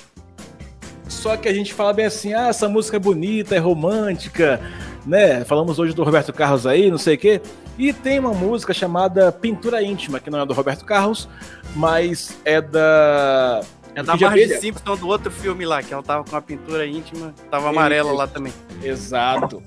Só 1.08 1.36
que 1.36 1.48
a 1.48 1.54
gente 1.54 1.72
fala 1.74 1.92
bem 1.92 2.06
assim, 2.06 2.34
ah, 2.34 2.48
essa 2.48 2.68
música 2.68 2.96
é 2.96 3.00
bonita, 3.00 3.54
é 3.54 3.58
romântica, 3.58 4.60
né? 5.06 5.44
Falamos 5.44 5.78
hoje 5.78 5.92
do 5.92 6.02
Roberto 6.02 6.32
Carlos 6.32 6.66
aí, 6.66 6.90
não 6.90 6.98
sei 6.98 7.14
o 7.14 7.18
quê. 7.18 7.40
E 7.78 7.92
tem 7.92 8.18
uma 8.18 8.34
música 8.34 8.74
chamada 8.74 9.32
Pintura 9.32 9.82
Íntima, 9.82 10.20
que 10.20 10.28
não 10.28 10.40
é 10.40 10.46
do 10.46 10.52
Roberto 10.52 10.84
Carlos, 10.84 11.28
mas 11.74 12.36
é 12.44 12.60
da. 12.60 13.60
É 13.94 14.02
da 14.02 14.16
Marge. 14.16 14.58
Simpson 14.60 14.96
do 14.96 15.08
outro 15.08 15.30
filme 15.30 15.64
lá, 15.66 15.82
que 15.82 15.92
ela 15.92 16.02
tava 16.02 16.22
com 16.24 16.36
a 16.36 16.40
pintura 16.40 16.86
íntima, 16.86 17.34
tava 17.50 17.70
amarela 17.70 18.12
lá 18.12 18.26
também. 18.26 18.52
Exato. 18.82 19.60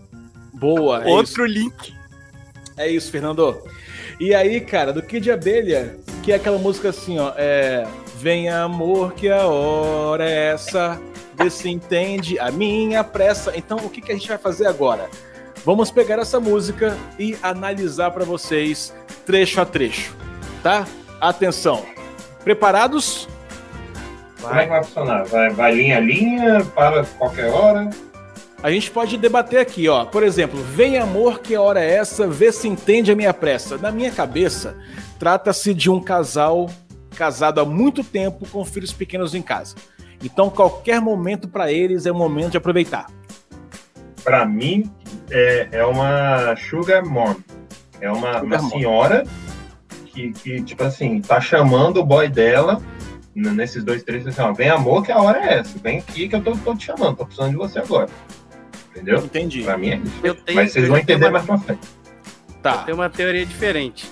Boa. 0.63 1.03
é 1.03 1.07
Outro 1.07 1.45
link. 1.45 1.93
É 2.77 2.87
isso, 2.89 3.11
Fernando. 3.11 3.61
E 4.19 4.33
aí, 4.33 4.61
cara, 4.61 4.93
do 4.93 5.01
Kid 5.01 5.29
Abelha, 5.29 5.97
que 6.23 6.31
é 6.31 6.35
aquela 6.35 6.57
música 6.57 6.89
assim, 6.89 7.19
ó, 7.19 7.33
é... 7.35 7.85
Vem 8.17 8.47
amor 8.47 9.13
que 9.15 9.27
a 9.27 9.45
hora 9.47 10.23
é 10.23 10.53
essa, 10.53 10.97
vê 11.35 11.49
se 11.49 11.69
entende 11.69 12.39
a 12.39 12.49
minha 12.49 13.03
pressa. 13.03 13.51
Então, 13.53 13.77
o 13.79 13.89
que, 13.89 13.99
que 13.99 14.13
a 14.13 14.15
gente 14.15 14.29
vai 14.29 14.37
fazer 14.37 14.65
agora? 14.65 15.09
Vamos 15.65 15.91
pegar 15.91 16.17
essa 16.19 16.39
música 16.39 16.97
e 17.19 17.35
analisar 17.43 18.11
para 18.11 18.23
vocês 18.23 18.93
trecho 19.25 19.59
a 19.59 19.65
trecho, 19.65 20.15
tá? 20.63 20.87
Atenção. 21.19 21.85
Preparados? 22.45 23.27
Como 24.39 24.55
é 24.55 24.63
que 24.63 24.69
vai 24.69 24.83
funcionar? 24.85 25.25
Vai, 25.25 25.49
vai 25.49 25.73
linha 25.73 25.97
a 25.97 25.99
linha, 25.99 26.65
para 26.73 27.03
qualquer 27.03 27.49
hora? 27.49 27.89
A 28.63 28.71
gente 28.71 28.89
pode 28.89 29.17
debater 29.17 29.59
aqui, 29.59 29.89
ó. 29.89 30.05
Por 30.05 30.23
exemplo, 30.23 30.57
vem 30.63 30.97
amor, 30.97 31.39
que 31.39 31.57
hora 31.57 31.83
é 31.83 31.95
essa? 31.95 32.25
Vê 32.25 32.49
se 32.49 32.65
entende 32.65 33.11
a 33.11 33.15
minha 33.15 33.33
pressa. 33.33 33.77
Na 33.77 33.91
minha 33.91 34.09
cabeça, 34.09 34.77
trata-se 35.19 35.73
de 35.73 35.91
um 35.91 35.99
casal 35.99 36.69
casado 37.13 37.59
há 37.59 37.65
muito 37.65 38.05
tempo 38.05 38.47
com 38.47 38.63
filhos 38.63 38.93
pequenos 38.93 39.35
em 39.35 39.41
casa. 39.41 39.75
Então, 40.23 40.49
qualquer 40.49 41.01
momento 41.01 41.49
para 41.49 41.73
eles 41.73 42.05
é 42.05 42.11
um 42.13 42.17
momento 42.17 42.51
de 42.51 42.57
aproveitar. 42.57 43.07
Para 44.23 44.45
mim, 44.45 44.89
é, 45.29 45.67
é 45.73 45.85
uma 45.85 46.55
sugar 46.55 47.03
mom. 47.03 47.35
É 47.99 48.09
uma, 48.09 48.41
uma 48.41 48.59
senhora 48.69 49.25
que, 50.05 50.31
que, 50.31 50.63
tipo 50.63 50.85
assim, 50.85 51.19
tá 51.19 51.41
chamando 51.41 51.97
o 51.97 52.05
boy 52.05 52.29
dela 52.29 52.81
nesses 53.35 53.83
dois, 53.83 54.03
três, 54.03 54.25
assim, 54.25 54.41
ó, 54.41 54.53
vem 54.53 54.69
amor 54.69 55.03
que 55.03 55.11
a 55.11 55.17
hora 55.17 55.39
é 55.39 55.59
essa. 55.59 55.77
Vem 55.79 55.99
aqui 55.99 56.29
que 56.29 56.35
eu 56.37 56.41
tô, 56.41 56.55
tô 56.55 56.73
te 56.75 56.85
chamando, 56.85 57.17
tô 57.17 57.25
precisando 57.25 57.51
de 57.51 57.57
você 57.57 57.79
agora. 57.79 58.09
Entendeu? 58.93 59.17
Entendi. 59.17 59.63
Pra 59.63 59.77
mim 59.77 59.89
é 59.89 59.95
isso. 59.97 60.13
Eu 60.23 60.35
tenho, 60.35 60.55
Mas 60.55 60.71
vocês 60.71 60.87
vão 60.87 60.97
entender 60.97 61.25
uma... 61.25 61.31
mais 61.31 61.45
pra 61.45 61.57
frente. 61.57 61.87
Tá. 62.61 62.83
Tenho 62.83 62.97
uma 62.97 63.09
teoria 63.09 63.45
diferente. 63.45 64.09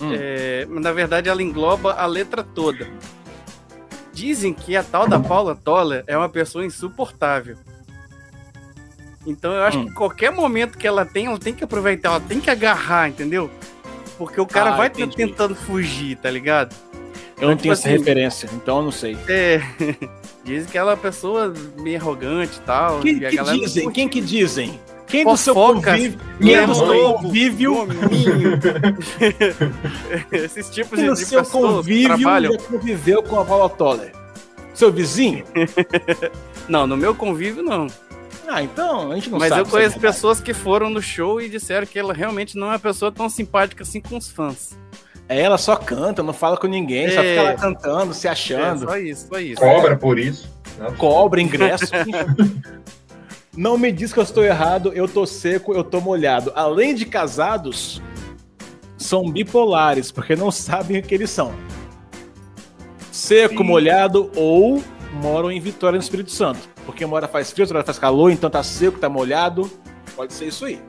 Hum. 0.00 0.10
É, 0.12 0.66
na 0.68 0.90
verdade, 0.90 1.28
ela 1.28 1.42
engloba 1.42 1.92
a 1.92 2.06
letra 2.06 2.42
toda. 2.42 2.88
Dizem 4.12 4.52
que 4.52 4.74
a 4.74 4.82
tal 4.82 5.06
da 5.06 5.20
Paula 5.20 5.54
Toller 5.54 6.02
é 6.06 6.16
uma 6.16 6.28
pessoa 6.28 6.64
insuportável. 6.64 7.56
Então 9.26 9.52
eu 9.52 9.62
acho 9.62 9.78
hum. 9.78 9.86
que 9.86 9.92
qualquer 9.92 10.32
momento 10.32 10.78
que 10.78 10.86
ela 10.86 11.04
tem, 11.04 11.26
ela 11.26 11.38
tem 11.38 11.54
que 11.54 11.62
aproveitar, 11.62 12.08
ela 12.08 12.20
tem 12.20 12.40
que 12.40 12.50
agarrar, 12.50 13.08
entendeu? 13.08 13.50
Porque 14.18 14.40
o 14.40 14.46
cara 14.46 14.70
ah, 14.70 14.76
vai 14.76 14.86
entendi. 14.88 15.14
tentando 15.14 15.54
fugir, 15.54 16.16
tá 16.16 16.30
ligado? 16.30 16.74
Eu 17.40 17.48
não 17.48 17.56
tenho 17.56 17.58
tipo 17.58 17.72
essa 17.72 17.88
assim, 17.88 17.98
referência, 17.98 18.48
então 18.52 18.78
eu 18.78 18.82
não 18.84 18.90
sei. 18.90 19.16
É. 19.28 19.60
Dizem 20.44 20.70
que 20.70 20.76
ela 20.76 20.92
é 20.92 20.94
uma 20.94 21.00
pessoa 21.00 21.52
meio 21.78 22.00
arrogante 22.00 22.58
e 22.58 22.62
tal. 22.62 23.00
Quem 23.00 23.16
e 23.16 23.20
que 23.20 23.42
dizem? 23.42 23.90
Quem 23.90 24.08
que 24.08 24.20
dizem? 24.20 24.80
Quem 25.06 25.24
do 25.24 25.36
seu 25.36 25.54
convívio? 25.54 26.18
Quem 26.40 26.66
do 26.66 26.74
seu 26.74 27.14
convívio? 27.14 27.86
Esses 30.32 30.70
tipos 30.70 30.98
Quem 30.98 31.12
de, 31.12 31.18
de 31.18 31.26
seu 31.26 31.44
convívio 31.44 32.16
trabalham. 32.16 32.52
já 32.52 32.58
conviveu 32.58 33.22
com 33.22 33.38
a 33.38 33.44
Paula 33.44 33.68
Toller? 33.68 34.12
Seu 34.74 34.90
vizinho? 34.90 35.44
não, 36.66 36.86
no 36.86 36.96
meu 36.96 37.14
convívio 37.14 37.62
não. 37.62 37.86
Ah, 38.48 38.62
então 38.62 39.12
a 39.12 39.14
gente 39.14 39.30
não 39.30 39.38
Mas 39.38 39.50
sabe. 39.50 39.62
Mas 39.62 39.68
eu 39.68 39.78
conheço 39.78 39.98
é 39.98 40.00
pessoas 40.00 40.40
que 40.40 40.54
foram 40.54 40.90
no 40.90 41.02
show 41.02 41.40
e 41.40 41.48
disseram 41.48 41.86
que 41.86 41.98
ela 41.98 42.12
realmente 42.12 42.56
não 42.56 42.68
é 42.68 42.70
uma 42.70 42.78
pessoa 42.78 43.12
tão 43.12 43.28
simpática 43.28 43.82
assim 43.82 44.00
com 44.00 44.16
os 44.16 44.30
fãs. 44.30 44.76
É, 45.32 45.40
ela 45.40 45.56
só 45.56 45.76
canta, 45.76 46.22
não 46.22 46.32
fala 46.32 46.56
com 46.56 46.66
ninguém, 46.66 47.06
é. 47.06 47.10
só 47.10 47.22
fica 47.22 47.42
lá 47.42 47.54
cantando, 47.54 48.12
se 48.12 48.28
achando. 48.28 48.84
É, 48.84 48.86
só 48.86 48.98
isso, 48.98 49.28
só 49.28 49.40
isso. 49.40 49.60
Cobra 49.60 49.96
por 49.96 50.18
isso. 50.18 50.50
Cobra, 50.98 51.40
ingresso. 51.40 51.86
não 53.56 53.78
me 53.78 53.90
diz 53.90 54.12
que 54.12 54.18
eu 54.18 54.22
estou 54.22 54.44
errado, 54.44 54.92
eu 54.94 55.08
tô 55.08 55.24
seco, 55.26 55.72
eu 55.72 55.82
tô 55.82 56.00
molhado. 56.00 56.52
Além 56.54 56.94
de 56.94 57.06
casados, 57.06 58.02
são 58.96 59.30
bipolares, 59.30 60.10
porque 60.10 60.36
não 60.36 60.50
sabem 60.50 60.98
o 60.98 61.02
que 61.02 61.14
eles 61.14 61.30
são. 61.30 61.52
Seco, 63.10 63.58
Sim. 63.58 63.64
molhado 63.64 64.30
ou 64.36 64.82
moram 65.14 65.50
em 65.50 65.60
Vitória 65.60 65.96
no 65.96 66.02
Espírito 66.02 66.30
Santo. 66.30 66.68
Porque 66.84 67.04
uma 67.04 67.16
hora 67.16 67.28
faz 67.28 67.50
frio, 67.50 67.64
outra 67.64 67.78
hora 67.78 67.86
faz 67.86 67.98
calor, 67.98 68.30
então 68.30 68.50
tá 68.50 68.62
seco, 68.62 68.98
tá 68.98 69.08
molhado. 69.08 69.70
Pode 70.16 70.32
ser 70.32 70.46
isso 70.46 70.64
aí. 70.64 70.80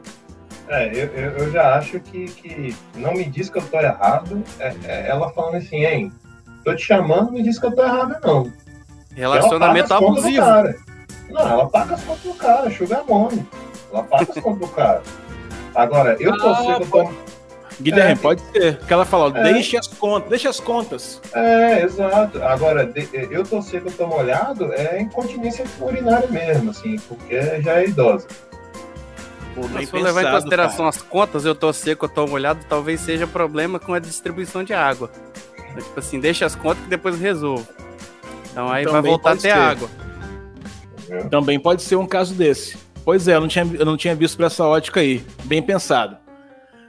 É, 0.68 0.88
eu, 0.94 1.38
eu, 1.38 1.52
já 1.52 1.76
acho 1.76 2.00
que, 2.00 2.26
que 2.26 2.76
não 2.96 3.14
me 3.14 3.26
diz 3.26 3.50
que 3.50 3.58
eu 3.58 3.64
tô 3.64 3.80
errado. 3.80 4.42
É, 4.60 4.74
é 4.86 5.10
ela 5.10 5.30
falando 5.32 5.56
assim, 5.56 5.86
hein, 5.86 6.12
tô 6.64 6.74
te 6.76 6.84
chamando, 6.84 7.32
me 7.32 7.44
diz 7.44 7.60
que 7.60 7.66
eu 7.66 7.76
tô 7.76 7.84
errado, 7.84 8.16
não. 8.24 8.52
Relacionamento 9.16 9.94
abusivo. 9.94 10.46
Não, 11.30 11.48
ela 11.48 11.70
paga 11.70 11.96
as 11.96 12.04
contas 12.04 12.24
do 12.24 12.34
cara, 12.34 12.72
sugar 12.72 13.04
money. 13.08 13.46
Ela 13.92 14.04
paga 14.04 14.32
as 14.32 14.40
contas 14.40 14.60
do 14.60 14.76
cara. 14.76 15.02
Agora, 15.76 16.16
eu 16.20 16.38
tô 16.38 16.50
ah, 16.50 16.78
eu 16.80 16.88
tô... 16.88 17.10
Guilherme, 17.82 18.12
é, 18.12 18.16
pode 18.16 18.42
ser. 18.52 18.78
Que 18.80 18.94
ela 18.94 19.06
falou, 19.06 19.36
é, 19.36 19.44
deixe 19.54 19.76
as 19.78 19.88
contas, 19.88 20.30
deixe 20.30 20.48
as 20.48 20.60
contas. 20.60 21.22
É, 21.34 21.84
exato. 21.84 22.42
Agora, 22.44 22.86
de, 22.86 23.08
eu 23.12 23.44
tô 23.44 23.62
seco, 23.62 23.90
eu 23.90 23.94
tô 23.94 24.08
molhado, 24.08 24.72
é 24.74 25.02
incontinência 25.02 25.66
urinária 25.80 26.28
mesmo, 26.30 26.70
assim, 26.70 26.98
porque 27.08 27.62
já 27.62 27.80
é 27.80 27.88
idosa. 27.88 28.28
Pô, 29.54 29.68
se 29.80 29.86
for 29.86 30.02
levar 30.02 30.24
em 30.24 30.32
consideração 30.32 30.78
cara. 30.78 30.90
as 30.90 31.02
contas, 31.02 31.46
eu 31.46 31.54
tô 31.54 31.72
seco, 31.72 32.06
eu 32.06 32.10
tô 32.10 32.26
molhado, 32.26 32.66
talvez 32.68 33.00
seja 33.02 33.28
problema 33.28 33.80
com 33.80 33.94
a 33.94 34.00
distribuição 34.00 34.64
de 34.64 34.74
água. 34.74 35.12
Então, 35.70 35.84
tipo 35.84 36.00
assim, 36.00 36.20
deixa 36.20 36.46
as 36.46 36.56
contas 36.56 36.84
que 36.84 36.90
depois 36.90 37.20
resolvo. 37.20 37.68
Então 38.52 38.70
aí 38.70 38.86
Também 38.86 39.02
vai 39.02 39.12
voltar 39.12 39.32
até 39.34 39.52
a 39.52 39.70
água. 39.70 39.90
Também 41.30 41.60
pode 41.60 41.82
ser 41.82 41.96
um 41.96 42.08
caso 42.08 42.34
desse. 42.34 42.78
Pois 43.06 43.28
é, 43.28 43.36
eu 43.36 43.42
não 43.42 43.48
tinha, 43.48 43.68
eu 43.78 43.86
não 43.86 43.98
tinha 43.98 44.16
visto 44.16 44.38
por 44.38 44.46
essa 44.46 44.64
ótica 44.66 45.02
aí. 45.02 45.24
Bem 45.44 45.62
pensado. 45.62 46.23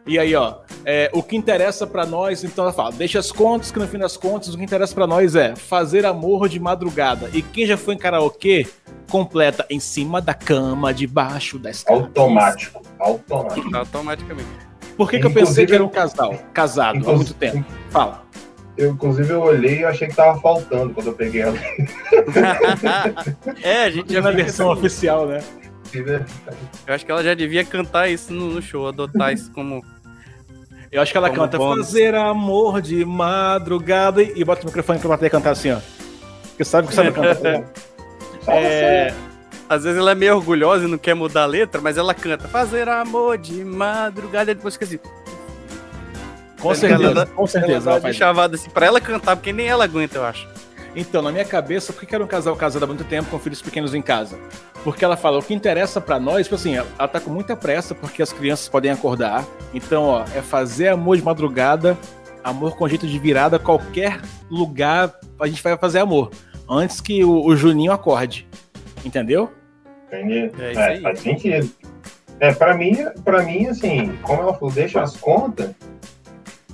E 0.07 0.19
aí, 0.19 0.35
ó, 0.35 0.57
é, 0.85 1.11
o 1.15 1.23
que 1.23 1.35
interessa 1.35 1.87
para 1.87 2.05
nós, 2.05 2.45
então 2.45 2.65
ela 2.65 2.73
fala, 2.73 2.93
deixa 2.93 3.19
as 3.19 3.33
contas, 3.33 3.73
que 3.73 3.79
no 3.79 3.89
fim 3.89 3.97
das 3.97 4.19
contas, 4.19 4.53
o 4.53 4.59
que 4.59 4.65
interessa 4.65 4.95
para 4.95 5.07
nós 5.07 5.35
é 5.35 5.57
fazer 5.57 6.05
amor 6.05 6.47
de 6.47 6.61
madrugada. 6.61 7.31
E 7.33 7.41
quem 7.41 7.65
já 7.65 7.79
foi 7.79 7.95
em 7.95 7.99
karaokê, 7.99 8.67
completa 9.11 9.65
em 9.71 9.81
cima 9.81 10.21
da 10.21 10.35
cama, 10.35 10.93
debaixo 10.93 11.59
da 11.59 11.71
escada. 11.71 12.01
Automático. 12.01 12.83
Automático. 12.99 13.75
Automaticamente. 13.75 14.49
Por 14.95 15.11
que, 15.11 15.19
que 15.19 15.27
eu 15.27 15.33
pensei 15.33 15.65
que 15.65 15.75
era 15.75 15.83
um 15.83 15.89
casal? 15.89 16.35
Casado 16.53 17.11
há 17.11 17.15
muito 17.15 17.33
tempo. 17.33 17.65
Fala. 17.91 18.23
Eu, 18.77 18.91
inclusive, 18.91 19.31
eu 19.31 19.41
olhei 19.41 19.81
e 19.81 19.85
achei 19.85 20.09
que 20.09 20.17
tava 20.17 20.39
faltando 20.41 20.93
quando 20.93 21.07
eu 21.07 21.13
peguei 21.15 21.43
ela. 21.43 21.57
é, 23.63 23.85
a 23.85 23.91
gente 23.91 24.13
já 24.13 24.21
na 24.21 24.33
versão 24.33 24.71
assim. 24.71 24.81
oficial, 24.81 25.27
né? 25.27 25.43
Eu 26.87 26.95
acho 26.95 27.07
que 27.07 27.13
ela 27.13 27.23
já 27.23 27.35
devia 27.35 27.65
cantar 27.65 28.09
isso 28.09 28.33
no, 28.33 28.51
no 28.51 28.61
show, 28.61 28.89
adotar 28.89 29.33
isso 29.33 29.53
como 29.53 29.81
eu 30.95 31.03
acho 31.03 31.11
que 31.11 31.19
ela 31.19 31.29
Como 31.29 31.41
canta 31.41 31.59
bônus. 31.59 31.87
Fazer 31.87 32.15
amor 32.15 32.81
de 32.81 33.05
madrugada 33.05 34.23
e, 34.23 34.33
e 34.37 34.45
bota 34.45 34.63
o 34.63 34.67
microfone 34.67 35.01
pra 35.01 35.09
bater 35.09 35.29
cantar 35.29 35.51
assim, 35.51 35.73
ó. 35.73 35.79
Porque 36.49 36.65
sabe 36.65 36.87
que 36.87 36.95
sabe 36.95 37.11
cantar. 37.11 37.35
Tá 38.45 38.55
é, 38.55 39.13
às 39.69 39.83
vezes 39.83 39.99
ela 39.99 40.13
é 40.13 40.15
meio 40.15 40.37
orgulhosa 40.37 40.85
e 40.85 40.89
não 40.89 40.97
quer 40.97 41.15
mudar 41.15 41.43
a 41.43 41.47
letra, 41.47 41.81
mas 41.81 41.97
ela 41.97 42.15
canta 42.15 42.47
Fazer 42.47 42.89
amor 42.89 43.39
de 43.39 43.65
madrugada 43.65 44.53
e 44.53 44.55
depois 44.55 44.75
fica 44.75 44.85
assim. 44.85 45.01
Com 46.61 46.75
certeza, 46.77 47.11
ela, 47.11 47.27
com 47.27 47.47
certeza. 47.47 47.91
Ela, 47.91 47.99
ela 47.99 48.13
chavada 48.13 48.55
assim 48.55 48.71
pra 48.71 48.87
ela 48.87 49.01
cantar, 49.01 49.35
porque 49.35 49.53
nem 49.53 49.67
ela 49.67 49.83
aguenta, 49.83 50.19
eu 50.19 50.25
acho. 50.25 50.54
Então, 50.97 51.21
na 51.21 51.33
minha 51.33 51.45
cabeça, 51.45 51.93
por 51.93 52.07
que 52.07 52.15
era 52.15 52.23
um 52.23 52.27
casal 52.27 52.55
casado 52.55 52.85
há 52.85 52.87
muito 52.87 53.05
tempo 53.05 53.29
com 53.31 53.39
filhos 53.39 53.61
pequenos 53.61 53.95
em 53.95 54.03
casa? 54.03 54.39
Porque 54.85 55.05
ela 55.05 55.17
fala, 55.17 55.39
o 55.39 55.43
que 55.43 55.53
interessa 55.53 56.01
para 56.01 56.21
nós, 56.21 56.47
tipo 56.47 56.55
assim, 56.55 56.77
ela 56.77 57.09
tá 57.09 57.19
com 57.19 57.31
muita 57.31 57.57
pressa 57.57 57.95
porque 57.95 58.23
as 58.23 58.33
crianças 58.33 58.69
podem 58.69 58.91
acordar. 58.91 59.45
Então, 59.73 60.05
ó, 60.05 60.25
é 60.35 60.41
fazer 60.43 60.89
amor 60.89 61.17
de 61.17 61.25
madrugada, 61.25 61.99
amor 62.45 62.77
com 62.77 62.89
jeito 62.89 63.07
de 63.07 63.19
virada, 63.19 63.59
qualquer 63.59 64.21
lugar 64.51 65.13
a 65.41 65.47
gente 65.47 65.63
vai 65.63 65.77
fazer 65.77 65.99
amor. 65.99 66.31
Antes 66.69 67.01
que 67.01 67.25
o, 67.25 67.45
o 67.45 67.57
Juninho 67.57 67.93
acorde. 67.93 68.47
Entendeu? 69.05 69.51
Entendi. 70.07 70.51
É, 70.59 70.73
é 70.73 71.01
faz 71.01 71.19
sentido. 71.21 71.71
É, 72.41 72.53
pra 72.53 72.75
mim, 72.75 72.97
pra 73.25 73.43
mim, 73.43 73.67
assim, 73.67 74.17
como 74.23 74.43
ela 74.43 74.55
falou, 74.55 74.73
deixa 74.73 75.03
as 75.03 75.17
contas, 75.17 75.71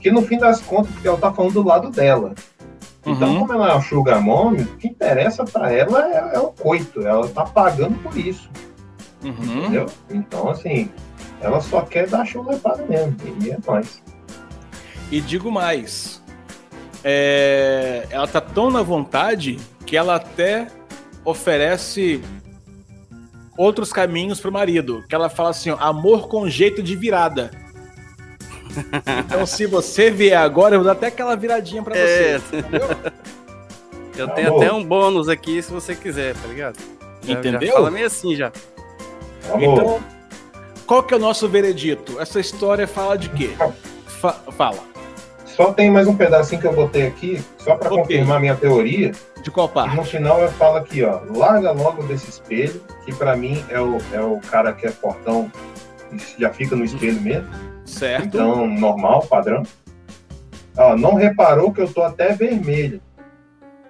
que 0.00 0.10
no 0.10 0.22
fim 0.22 0.38
das 0.38 0.60
contas, 0.60 0.92
porque 0.92 1.06
ela 1.06 1.18
tá 1.18 1.32
falando 1.32 1.54
do 1.54 1.62
lado 1.62 1.90
dela. 1.90 2.34
Então, 3.04 3.32
uhum. 3.32 3.40
como 3.40 3.52
ela 3.54 3.70
é 3.70 3.72
uma 3.72 3.82
sugar 3.82 4.20
mommy, 4.20 4.62
o 4.62 4.76
que 4.76 4.88
interessa 4.88 5.44
para 5.44 5.72
ela 5.72 6.06
é, 6.06 6.34
é, 6.34 6.38
o 6.38 6.48
coito, 6.48 7.06
ela 7.06 7.26
tá 7.28 7.44
pagando 7.44 7.98
por 8.02 8.16
isso. 8.16 8.50
Uhum. 9.24 9.32
Entendeu? 9.32 9.86
Então, 10.10 10.50
assim, 10.50 10.90
ela 11.40 11.60
só 11.60 11.80
quer 11.82 12.06
dar 12.08 12.26
chulepada 12.26 12.84
mesmo, 12.86 13.16
e 13.42 13.50
é 13.50 13.58
nóis. 13.66 14.02
E 15.10 15.20
digo 15.20 15.50
mais, 15.50 16.22
é... 17.02 18.06
ela 18.10 18.26
tá 18.26 18.40
tão 18.40 18.70
na 18.70 18.82
vontade 18.82 19.58
que 19.86 19.96
ela 19.96 20.16
até 20.16 20.68
oferece 21.24 22.22
outros 23.56 23.92
caminhos 23.92 24.40
pro 24.40 24.52
marido, 24.52 25.04
que 25.08 25.14
ela 25.14 25.28
fala 25.28 25.50
assim, 25.50 25.70
ó, 25.70 25.76
amor 25.80 26.28
com 26.28 26.48
jeito 26.48 26.82
de 26.82 26.94
virada. 26.96 27.50
Então, 29.26 29.46
se 29.46 29.66
você 29.66 30.10
vier 30.10 30.38
agora, 30.38 30.74
eu 30.74 30.80
vou 30.80 30.86
dar 30.86 30.92
até 30.92 31.06
aquela 31.08 31.34
viradinha 31.36 31.82
pra 31.82 31.96
é. 31.96 32.38
você. 32.38 32.64
Eu 34.16 34.28
tenho 34.28 34.48
Amor. 34.48 34.62
até 34.64 34.72
um 34.72 34.84
bônus 34.84 35.28
aqui 35.28 35.62
se 35.62 35.70
você 35.72 35.94
quiser, 35.94 36.34
tá 36.34 36.46
ligado? 36.48 36.76
Já, 37.22 37.32
Entendeu? 37.34 37.68
Já 37.68 37.72
fala 37.72 37.90
meio 37.90 38.06
assim 38.06 38.34
já. 38.34 38.52
Amor. 39.52 39.62
Então, 39.62 40.00
qual 40.86 41.02
que 41.02 41.14
é 41.14 41.16
o 41.16 41.20
nosso 41.20 41.48
veredito? 41.48 42.20
Essa 42.20 42.38
história 42.40 42.86
fala 42.86 43.16
de 43.16 43.28
quê? 43.30 43.50
Fa 44.06 44.32
fala. 44.52 44.78
Só 45.46 45.72
tem 45.72 45.90
mais 45.90 46.06
um 46.06 46.16
pedacinho 46.16 46.60
que 46.60 46.66
eu 46.66 46.72
botei 46.72 47.06
aqui, 47.06 47.42
só 47.58 47.74
para 47.76 47.88
Ok. 47.90 47.98
confirmar 48.02 48.40
minha 48.40 48.54
teoria. 48.56 49.12
De 49.42 49.50
qual 49.50 49.66
E 49.66 49.68
no 49.70 49.74
parte? 49.96 50.10
final 50.10 50.40
eu 50.40 50.50
falo 50.52 50.76
aqui, 50.76 51.02
ó, 51.02 51.20
larga 51.34 51.72
logo 51.72 52.02
desse 52.04 52.28
espelho, 52.30 52.80
que 53.04 53.14
pra 53.14 53.36
mim 53.36 53.62
é 53.68 53.80
o, 53.80 53.98
é 54.12 54.20
o 54.20 54.38
cara 54.50 54.72
que 54.72 54.86
é 54.86 54.90
fortão 54.90 55.50
e 56.12 56.18
já 56.40 56.50
fica 56.50 56.74
no 56.76 56.84
espelho 56.84 57.20
mesmo. 57.20 57.48
Certo. 57.90 58.26
Então, 58.26 58.66
normal, 58.66 59.26
padrão. 59.26 59.62
Ó, 60.76 60.96
não 60.96 61.14
reparou 61.14 61.72
que 61.72 61.80
eu 61.80 61.92
tô 61.92 62.02
até 62.02 62.32
vermelho. 62.32 63.02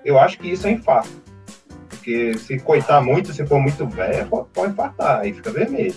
Eu 0.05 0.19
acho 0.19 0.39
que 0.39 0.49
isso 0.49 0.67
é 0.67 0.71
infarto. 0.71 1.11
Porque 1.89 2.37
se 2.39 2.59
coitar 2.59 3.05
muito, 3.05 3.33
se 3.33 3.47
for 3.47 3.61
muito 3.61 3.87
velho, 3.87 4.27
pode, 4.27 4.49
pode 4.53 4.73
infartar, 4.73 5.21
aí 5.21 5.35
fica 5.35 5.51
vermelho. 5.51 5.95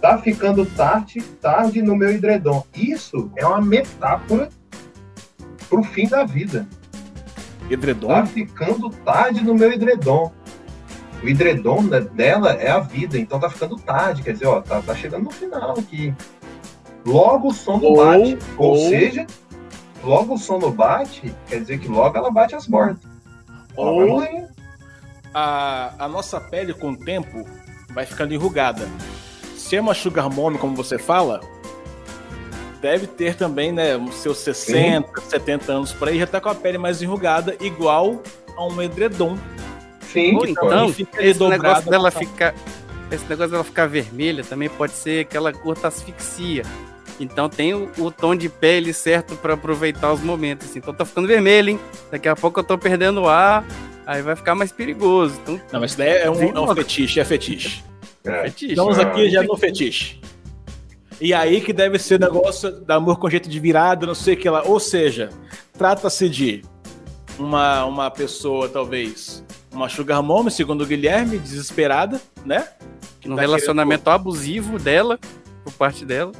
Tá 0.00 0.16
ficando 0.16 0.64
tarde, 0.64 1.20
tarde 1.40 1.82
no 1.82 1.96
meu 1.96 2.10
edredom. 2.10 2.64
Isso 2.74 3.30
é 3.36 3.44
uma 3.44 3.60
metáfora 3.60 4.48
pro 5.68 5.82
fim 5.82 6.08
da 6.08 6.24
vida. 6.24 6.66
Edredom? 7.68 8.08
Tá 8.08 8.26
ficando 8.26 8.88
tarde 8.88 9.44
no 9.44 9.54
meu 9.54 9.72
edredom. 9.72 10.32
O 11.22 11.28
edredom 11.28 11.82
né, 11.82 12.00
dela 12.00 12.52
é 12.52 12.70
a 12.70 12.80
vida, 12.80 13.18
então 13.18 13.38
tá 13.38 13.50
ficando 13.50 13.76
tarde. 13.76 14.22
Quer 14.22 14.32
dizer, 14.32 14.46
ó, 14.46 14.60
tá, 14.62 14.80
tá 14.80 14.94
chegando 14.94 15.24
no 15.24 15.30
final 15.30 15.78
aqui. 15.78 16.14
Logo 17.06 17.48
o 17.48 17.54
sono 17.54 17.84
Ou- 17.84 17.96
bate. 17.96 18.38
Ou, 18.56 18.70
ou- 18.70 18.88
seja, 18.88 19.26
logo 20.02 20.34
o 20.34 20.38
sono 20.38 20.70
bate, 20.70 21.34
quer 21.46 21.60
dizer 21.60 21.78
que 21.78 21.88
logo 21.88 22.16
ela 22.16 22.30
bate 22.30 22.54
as 22.54 22.66
vai 22.66 22.96
Ou 23.76 24.22
a, 25.32 25.92
a 25.98 26.08
nossa 26.08 26.40
pele 26.40 26.74
com 26.74 26.90
o 26.90 26.96
tempo 26.96 27.46
vai 27.94 28.06
ficando 28.06 28.34
enrugada. 28.34 28.88
Se 29.56 29.76
é 29.76 29.80
uma 29.80 29.94
sugar 29.94 30.28
mommy, 30.28 30.58
como 30.58 30.74
você 30.74 30.98
fala, 30.98 31.40
deve 32.80 33.06
ter 33.06 33.36
também, 33.36 33.72
né, 33.72 33.96
os 33.96 34.16
seus 34.16 34.38
60, 34.38 35.20
70 35.20 35.72
anos 35.72 35.92
por 35.92 36.08
aí, 36.08 36.18
já 36.18 36.26
tá 36.26 36.40
com 36.40 36.48
a 36.48 36.54
pele 36.54 36.78
mais 36.78 37.02
enrugada, 37.02 37.56
igual 37.60 38.20
a 38.56 38.66
um 38.66 38.82
edredom. 38.82 39.38
Sim, 40.12 40.36
Ou 40.36 40.46
então, 40.46 40.88
esse 40.88 41.48
negócio 41.48 41.88
dela 41.88 42.10
ficar. 42.10 42.54
Esse 43.12 43.24
negócio 43.28 43.50
dela 43.50 43.64
ficar 43.64 43.86
vermelha 43.86 44.44
também 44.44 44.68
pode 44.68 44.92
ser 44.92 45.24
que 45.24 45.36
ela 45.36 45.52
curta 45.52 45.88
asfixia. 45.88 46.64
Então 47.20 47.48
tem 47.50 47.74
o, 47.74 47.88
o 47.98 48.10
tom 48.10 48.34
de 48.34 48.48
pele 48.48 48.92
certo 48.94 49.36
pra 49.36 49.54
aproveitar 49.54 50.12
os 50.12 50.20
momentos. 50.20 50.68
assim. 50.68 50.78
Então 50.78 50.94
tá 50.94 51.04
ficando 51.04 51.28
vermelho, 51.28 51.70
hein? 51.70 51.80
Daqui 52.10 52.28
a 52.28 52.34
pouco 52.34 52.58
eu 52.60 52.64
tô 52.64 52.78
perdendo 52.78 53.20
o 53.20 53.28
ar, 53.28 53.64
aí 54.06 54.22
vai 54.22 54.34
ficar 54.34 54.54
mais 54.54 54.72
perigoso. 54.72 55.38
Então, 55.42 55.60
Não, 55.72 55.80
mas 55.80 55.90
isso 55.90 55.98
daí 55.98 56.08
é 56.08 56.30
um, 56.30 56.42
é 56.42 56.60
um 56.60 56.74
fetiche, 56.74 57.20
é 57.20 57.24
fetiche. 57.24 57.84
É. 58.24 58.44
fetiche. 58.44 58.72
Estamos 58.72 58.98
Ah, 58.98 59.02
aqui 59.02 59.28
já 59.30 59.42
no 59.42 59.56
fetiche. 59.56 60.18
E 61.20 61.34
aí 61.34 61.60
que 61.60 61.72
deve 61.74 61.98
ser 61.98 62.14
o 62.14 62.18
negócio 62.18 62.70
da 62.80 62.94
amor 62.94 63.18
com 63.18 63.28
jeito 63.28 63.48
de 63.48 63.60
virada, 63.60 64.06
não 64.06 64.14
sei 64.14 64.32
o 64.34 64.36
que 64.38 64.48
lá. 64.48 64.62
Ou 64.62 64.80
seja, 64.80 65.28
trata-se 65.76 66.26
de 66.30 66.62
uma, 67.38 67.84
uma 67.84 68.10
pessoa, 68.10 68.66
talvez, 68.70 69.44
uma 69.70 69.90
sugar 69.90 70.22
mommy, 70.22 70.50
segundo 70.50 70.82
o 70.82 70.86
Guilherme, 70.86 71.38
desesperada, 71.38 72.18
né? 72.46 72.66
Que 73.20 73.28
No 73.28 73.36
tá 73.36 73.42
relacionamento 73.42 74.08
abusivo 74.08 74.78
dela, 74.78 75.18
por 75.62 75.74
parte 75.74 76.06
dela. 76.06 76.32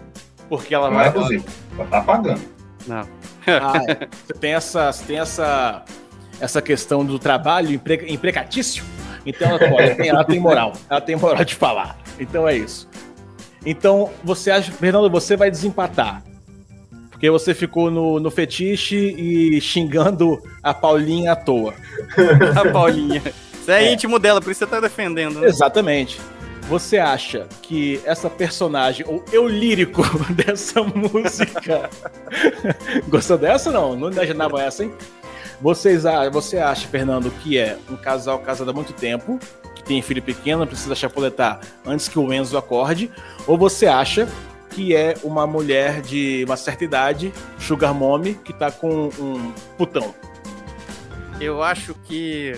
Porque 0.50 0.74
ela 0.74 0.88
Não 0.90 0.96
vai... 0.96 1.08
é 1.08 1.10
possível. 1.12 1.48
Ela 1.78 1.86
tá 1.88 2.00
pagando. 2.02 2.40
Não. 2.86 3.08
Ah, 3.46 3.72
é. 3.86 4.08
Você 4.26 4.34
tem 4.38 4.52
essa, 4.52 4.92
você 4.92 5.04
tem 5.04 5.18
essa, 5.18 5.84
essa 6.40 6.60
questão 6.60 7.04
do 7.04 7.18
trabalho 7.18 7.72
empre, 7.72 8.04
imprecatício. 8.12 8.84
Então 9.24 9.48
ela, 9.48 9.58
pô, 9.58 9.80
ela, 9.80 9.94
tem, 9.94 10.08
ela 10.08 10.24
tem 10.24 10.40
moral. 10.40 10.72
Ela 10.90 11.00
tem 11.00 11.16
moral 11.16 11.44
de 11.44 11.54
falar. 11.54 11.96
Então 12.18 12.46
é 12.46 12.56
isso. 12.56 12.88
Então, 13.64 14.10
você 14.24 14.50
acha, 14.50 14.72
Fernando, 14.72 15.08
você 15.10 15.36
vai 15.36 15.50
desempatar. 15.50 16.22
Porque 17.10 17.30
você 17.30 17.54
ficou 17.54 17.90
no, 17.90 18.18
no 18.18 18.30
fetiche 18.30 18.96
e 18.96 19.60
xingando 19.60 20.42
a 20.62 20.72
Paulinha 20.72 21.32
à 21.32 21.36
toa. 21.36 21.74
A 22.58 22.70
Paulinha. 22.72 23.22
Você 23.62 23.72
é, 23.72 23.84
É. 23.84 23.92
íntimo 23.92 24.18
dela, 24.18 24.40
por 24.40 24.50
isso 24.50 24.60
você 24.60 24.66
tá 24.66 24.80
defendendo, 24.80 25.38
né? 25.38 25.46
Exatamente. 25.46 26.18
Você 26.70 26.98
acha 26.98 27.48
que 27.62 28.00
essa 28.04 28.30
personagem, 28.30 29.04
ou 29.08 29.24
eu 29.32 29.48
lírico 29.48 30.02
dessa 30.32 30.82
música. 30.84 31.90
Gostou 33.08 33.36
dessa 33.36 33.72
não? 33.72 33.96
Não 33.96 34.08
imaginava 34.10 34.62
essa, 34.62 34.84
hein? 34.84 34.94
Vocês, 35.60 36.04
você 36.32 36.58
acha, 36.58 36.86
Fernando, 36.86 37.28
que 37.42 37.58
é 37.58 37.76
um 37.90 37.96
casal 37.96 38.38
casado 38.38 38.70
há 38.70 38.72
muito 38.72 38.92
tempo, 38.92 39.38
que 39.74 39.82
tem 39.82 40.00
filho 40.00 40.22
pequeno, 40.22 40.64
precisa 40.64 40.94
chapuletar 40.94 41.60
antes 41.84 42.06
que 42.08 42.18
o 42.20 42.32
Enzo 42.32 42.56
acorde? 42.56 43.10
Ou 43.48 43.58
você 43.58 43.86
acha 43.86 44.28
que 44.70 44.94
é 44.94 45.14
uma 45.24 45.48
mulher 45.48 46.00
de 46.00 46.44
uma 46.46 46.56
certa 46.56 46.84
idade, 46.84 47.32
sugar 47.58 47.92
mommy, 47.92 48.34
que 48.34 48.52
tá 48.52 48.70
com 48.70 49.08
um 49.18 49.52
putão? 49.76 50.14
Eu 51.40 51.62
acho 51.64 51.94
que. 52.04 52.56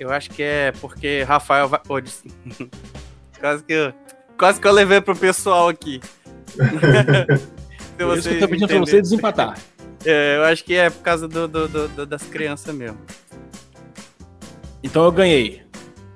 Eu 0.00 0.10
acho 0.10 0.28
que 0.30 0.42
é 0.42 0.72
porque 0.80 1.22
Rafael 1.22 1.68
vai. 1.68 1.80
Des- 2.02 2.24
quase 3.44 3.62
que 3.62 3.72
eu. 3.74 3.92
Quase 4.38 4.58
que 4.60 4.66
eu 4.66 4.72
levei 4.72 5.00
pro 5.02 5.14
pessoal 5.14 5.68
aqui. 5.68 6.00
Se 6.56 7.98
Por 7.98 8.18
isso 8.18 8.28
que 8.28 8.34
eu 8.36 8.40
tô 8.40 8.48
pedindo 8.48 8.66
pra 8.66 8.76
entenderem. 8.76 8.80
você 8.86 9.02
desempatar. 9.02 9.58
É, 10.04 10.36
eu 10.38 10.44
acho 10.44 10.64
que 10.64 10.74
é 10.74 10.88
por 10.90 11.02
causa 11.02 11.28
do, 11.28 11.46
do- 11.46 11.68
do- 11.68 11.88
do- 11.88 12.06
das 12.06 12.22
crianças 12.22 12.74
mesmo. 12.74 12.98
Então 14.82 15.04
eu 15.04 15.12
ganhei. 15.12 15.62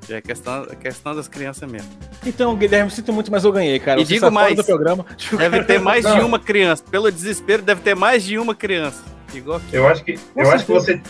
É 0.08 0.20
questão, 0.22 0.64
questão 0.80 1.14
das 1.14 1.28
crianças 1.28 1.70
mesmo. 1.70 1.88
Então, 2.24 2.56
Guilherme, 2.56 2.90
sinto 2.90 3.12
muito, 3.12 3.30
mas 3.30 3.44
eu 3.44 3.52
ganhei, 3.52 3.78
cara. 3.78 4.00
E 4.00 4.06
Você 4.06 4.14
digo 4.14 4.26
está 4.26 4.30
mais. 4.30 4.56
do 4.56 4.64
programa. 4.64 5.04
Deve 5.36 5.64
ter 5.64 5.78
mais 5.78 6.04
de 6.04 6.16
Não. 6.16 6.26
uma 6.26 6.38
criança. 6.38 6.82
Pelo 6.90 7.10
desespero, 7.12 7.62
deve 7.62 7.82
ter 7.82 7.94
mais 7.94 8.22
de 8.24 8.38
uma 8.38 8.54
criança. 8.54 9.04
Igual 9.34 9.58
aqui. 9.58 9.76
Eu 9.76 9.86
acho 9.86 10.02
que, 10.02 10.18
eu 10.34 10.50
acho 10.50 10.64
que 10.64 10.72
você. 10.72 11.00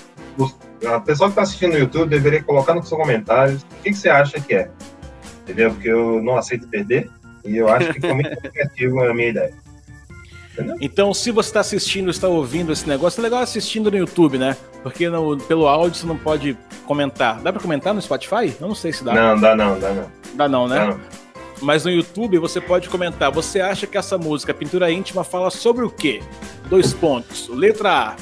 A 0.87 1.01
pessoa 1.01 1.29
que 1.29 1.33
está 1.33 1.43
assistindo 1.43 1.73
no 1.73 1.79
YouTube 1.79 2.11
deveria 2.11 2.43
colocar 2.43 2.75
nos 2.75 2.89
seus 2.89 3.01
comentários 3.01 3.63
o 3.63 3.67
que, 3.83 3.91
que 3.91 3.95
você 3.97 4.09
acha 4.09 4.41
que 4.41 4.55
é. 4.55 4.71
Entendeu? 5.49 5.71
Porque 5.73 5.89
eu 5.89 6.23
não 6.23 6.37
aceito 6.37 6.69
perder 6.69 7.11
e 7.45 7.57
eu 7.57 7.69
acho 7.69 7.93
que 7.95 8.13
muito 8.13 8.37
criativo 8.53 9.01
a 9.03 9.15
minha 9.15 9.29
ideia. 9.29 9.55
Então, 10.81 11.15
se 11.15 11.31
você 11.31 11.49
está 11.51 11.61
assistindo, 11.61 12.11
está 12.11 12.27
ouvindo 12.27 12.73
esse 12.73 12.87
negócio, 12.89 13.21
é 13.21 13.23
legal 13.23 13.41
assistindo 13.41 13.91
no 13.93 13.97
YouTube, 13.97 14.39
né? 14.39 14.57
Porque 14.83 15.09
no- 15.09 15.39
pelo 15.39 15.69
áudio 15.69 15.95
você 16.01 16.07
não 16.07 16.17
pode 16.19 16.59
comentar. 16.85 17.41
Dá 17.41 17.53
pra 17.53 17.63
comentar 17.63 17.95
no 17.95 18.03
Spotify? 18.03 18.53
Eu 18.61 18.67
não 18.67 18.75
sei 18.75 18.93
se 18.93 19.05
dá. 19.05 19.15
Não, 19.15 19.41
dá 19.41 19.55
não, 19.55 19.79
dá 19.79 19.91
não. 19.93 20.07
Dá 20.35 20.49
não, 20.49 20.67
né? 20.69 20.79
Dá 20.81 20.87
não. 20.87 21.01
Mas 21.63 21.85
no 21.85 21.91
YouTube 21.91 22.39
você 22.39 22.61
pode 22.61 22.89
comentar. 22.89 23.31
Você 23.33 23.61
acha 23.61 23.87
que 23.87 23.97
essa 23.97 24.19
música, 24.19 24.53
Pintura 24.53 24.91
Íntima, 24.91 25.23
fala 25.23 25.49
sobre 25.51 25.85
o 25.85 25.91
quê? 25.91 26.21
Dois 26.69 26.93
pontos. 26.93 27.49
Letra 27.49 27.91
A. 28.11 28.17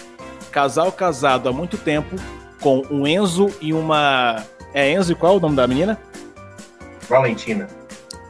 Casal 0.51 0.93
casado 0.93 1.49
há 1.49 1.53
muito 1.53 1.77
tempo 1.79 2.17
com 2.61 2.83
um 2.91 3.07
Enzo 3.07 3.51
e 3.63 3.73
uma. 3.73 4.43
É 4.75 4.91
Enzo 4.93 5.13
e 5.13 5.15
qual 5.15 5.37
o 5.37 5.41
nome 5.41 5.57
da 5.57 5.67
menina? 5.67 5.99
Valentina. 7.09 7.69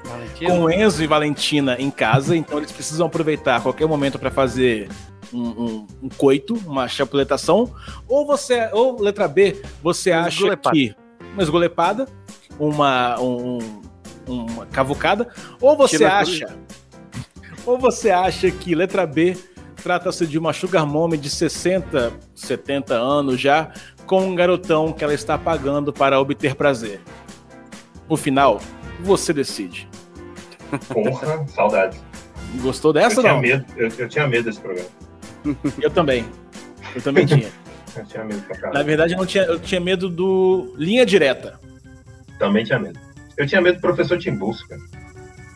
Valentina? 0.05 0.51
com 0.51 0.61
o 0.61 0.71
Enzo 0.71 1.03
e 1.03 1.07
Valentina 1.07 1.77
em 1.81 1.91
casa, 1.91 2.37
então 2.37 2.59
eles 2.59 2.71
precisam 2.71 3.07
aproveitar 3.07 3.61
qualquer 3.61 3.87
momento 3.89 4.19
para 4.19 4.31
fazer 4.31 4.89
um, 5.33 5.41
um- 5.43 5.87
um 6.05 6.09
coito, 6.09 6.55
uma 6.67 6.87
chapuletação. 6.87 7.73
Ou 8.09 8.25
você, 8.25 8.69
ou 8.73 9.01
letra 9.03 9.27
B, 9.27 9.61
você 9.83 10.13
Uma 10.13 10.21
acha 10.21 10.37
esgolepada. 10.37 10.77
que 10.77 10.95
uma 11.33 11.43
esgolepada, 11.43 12.09
uma, 12.59 13.21
um- 13.21 13.83
uma 14.29 14.67
cavucada, 14.67 15.29
ou 15.61 15.77
você 15.77 15.99
Tira 15.99 16.15
acha, 16.19 16.57
ou 17.65 17.77
você 17.79 18.11
acha 18.11 18.49
que 18.51 18.75
letra 18.75 19.05
B 19.07 19.37
trata-se 19.83 20.27
de 20.27 20.39
uma 20.39 20.53
sugar 20.53 20.87
mommy 20.87 21.17
de 21.17 21.29
60, 21.31 22.13
70 22.35 22.95
anos 22.95 23.41
já, 23.41 23.73
com 24.07 24.21
um 24.23 24.35
garotão 24.37 24.93
que 24.93 25.03
ela 25.03 25.15
está 25.15 25.37
pagando 25.37 25.93
para 25.93 26.21
obter 26.21 26.55
prazer. 26.55 27.01
No 28.09 28.17
final, 28.17 28.61
você 29.01 29.33
decide. 29.33 29.89
Porra, 30.89 31.47
saudade. 31.49 31.99
Gostou 32.61 32.91
Eu 32.91 32.95
dessa 32.95 33.17
ou 33.17 33.23
tinha 33.23 33.33
não? 33.35 33.41
medo, 33.41 33.65
eu, 33.77 33.89
eu 33.99 34.09
tinha 34.09 34.27
medo 34.27 34.45
desse 34.45 34.61
programa. 34.61 34.89
Eu 35.81 35.91
também. 35.91 36.25
Eu 36.95 37.03
também 37.03 37.25
tinha. 37.27 37.49
Eu 37.97 38.05
tinha 38.05 38.25
medo 38.25 38.41
pra 38.43 38.57
Na 38.57 38.61
caralho. 38.63 38.85
verdade, 38.87 39.13
eu, 39.13 39.19
não 39.19 39.27
tinha, 39.27 39.45
eu 39.45 39.59
tinha 39.61 39.81
medo 39.81 40.09
do 40.09 40.73
linha 40.77 41.07
direta. 41.07 41.59
Também 42.39 42.65
tinha 42.65 42.79
medo. 42.79 42.99
Eu 43.37 43.47
tinha 43.47 43.61
medo 43.61 43.77
do 43.77 43.81
professor 43.81 44.19
Timbus, 44.19 44.63
cara. 44.65 44.81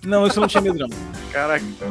Não, 0.04 0.26
isso 0.26 0.38
eu 0.38 0.42
não 0.42 0.48
tinha 0.48 0.60
medo, 0.60 0.78
não. 0.78 0.88
Caraca, 1.32 1.64
Então. 1.64 1.88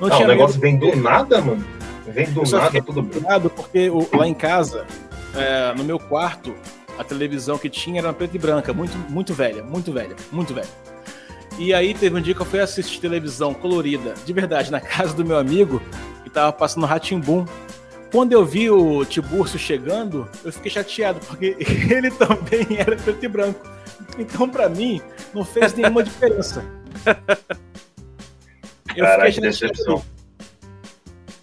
Não 0.00 0.08
Não, 0.08 0.16
tinha 0.16 0.26
o 0.26 0.30
negócio 0.30 0.60
medo. 0.60 0.80
vem 0.80 0.90
do 0.92 0.96
nada, 1.00 1.40
mano. 1.40 1.64
Vem 2.08 2.30
do 2.32 2.42
Eu 2.42 2.50
nada, 2.58 2.82
tudo 2.82 3.02
bem. 3.02 3.22
porque 3.54 3.90
o- 3.90 4.08
lá 4.16 4.26
em 4.26 4.34
casa, 4.34 4.84
é, 5.34 5.74
no 5.74 5.84
meu 5.84 5.98
quarto, 5.98 6.54
a 6.98 7.04
televisão 7.04 7.58
que 7.58 7.68
tinha 7.68 8.00
era 8.00 8.12
preta 8.12 8.36
e 8.36 8.38
branca, 8.38 8.72
muito, 8.72 8.96
muito 9.10 9.34
velha, 9.34 9.62
muito 9.62 9.92
velha, 9.92 10.16
muito 10.30 10.54
velha. 10.54 10.68
E 11.58 11.72
aí 11.72 11.94
teve 11.94 12.16
um 12.16 12.20
dia 12.20 12.34
que 12.34 12.40
eu 12.40 12.46
fui 12.46 12.60
assistir 12.60 13.00
televisão 13.00 13.54
colorida, 13.54 14.14
de 14.24 14.32
verdade, 14.32 14.70
na 14.70 14.80
casa 14.82 15.14
do 15.14 15.24
meu 15.24 15.38
amigo, 15.38 15.80
que 16.22 16.30
tava 16.30 16.52
passando 16.52 16.86
Ratimbum. 16.86 17.44
Quando 18.10 18.32
eu 18.32 18.44
vi 18.44 18.70
o 18.70 19.04
Tiburcio 19.04 19.58
chegando, 19.58 20.28
eu 20.44 20.52
fiquei 20.52 20.70
chateado, 20.70 21.20
porque 21.26 21.56
ele 21.90 22.10
também 22.10 22.78
era 22.78 22.96
preto 22.96 23.24
e 23.24 23.28
branco. 23.28 23.66
Então, 24.18 24.48
pra 24.48 24.68
mim, 24.68 25.00
não 25.32 25.44
fez 25.44 25.74
nenhuma 25.74 26.02
diferença. 26.04 26.64
Eu 28.94 29.04
Caraca, 29.04 29.32
que 29.32 29.32
fiquei 29.32 29.52
chateado. 29.52 29.72
decepção. 29.72 30.13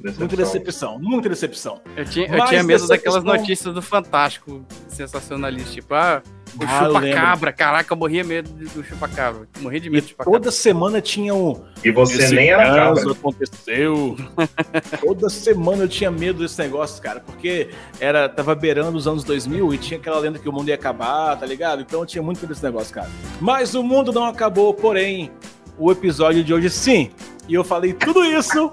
Decepção. 0.01 0.19
Muita 0.19 0.35
decepção, 0.37 0.99
muita 0.99 1.29
decepção. 1.29 1.81
Eu 1.95 2.05
tinha, 2.05 2.27
eu 2.27 2.37
Mas 2.37 2.49
tinha 2.49 2.63
medo 2.63 2.87
daquelas 2.87 3.23
questão- 3.23 3.37
notícias 3.41 3.73
do 3.73 3.81
Fantástico 3.81 4.65
sensacionalista. 4.87 5.71
Tipo, 5.71 5.93
ah, 5.93 6.21
o 6.59 6.63
Ah, 6.65 6.85
chupa-cabra. 6.85 7.53
Caraca, 7.53 7.93
eu 7.93 7.97
morria 7.97 8.23
medo 8.23 8.49
do 8.49 8.83
chupa-cabra. 8.83 9.47
Morria 9.61 9.79
de 9.79 9.89
medo 9.89 10.03
do 10.03 10.09
chupa-cabra. 10.09 10.39
Toda 10.39 10.51
semana 10.51 10.99
tinha 11.01 11.33
um. 11.33 11.61
E 11.83 11.91
você 11.91 12.17
Esse 12.17 12.35
nem 12.35 12.49
era 12.49 12.65
caso 12.75 12.95
cabra. 13.01 13.11
aconteceu. 13.13 14.17
Toda 15.01 15.29
semana 15.29 15.83
eu 15.83 15.87
tinha 15.87 16.11
medo 16.11 16.39
desse 16.43 16.59
negócio, 16.59 17.01
cara, 17.01 17.19
porque 17.21 17.69
era 17.99 18.27
tava 18.27 18.53
beirando 18.55 18.97
os 18.97 19.07
anos 19.07 19.23
2000 19.23 19.73
e 19.73 19.77
tinha 19.77 19.99
aquela 19.99 20.19
lenda 20.19 20.39
que 20.39 20.49
o 20.49 20.51
mundo 20.51 20.67
ia 20.69 20.75
acabar, 20.75 21.37
tá 21.39 21.45
ligado? 21.45 21.81
Então 21.81 22.01
eu 22.01 22.05
tinha 22.05 22.21
muito 22.21 22.39
medo 22.41 22.49
desse 22.49 22.63
negócio, 22.63 22.93
cara. 22.93 23.09
Mas 23.39 23.73
o 23.73 23.81
mundo 23.83 24.11
não 24.11 24.25
acabou, 24.25 24.73
porém, 24.73 25.31
o 25.77 25.91
episódio 25.91 26.43
de 26.43 26.53
hoje 26.53 26.69
sim. 26.69 27.11
E 27.47 27.53
eu 27.53 27.63
falei 27.63 27.93
tudo 27.93 28.23
isso 28.25 28.71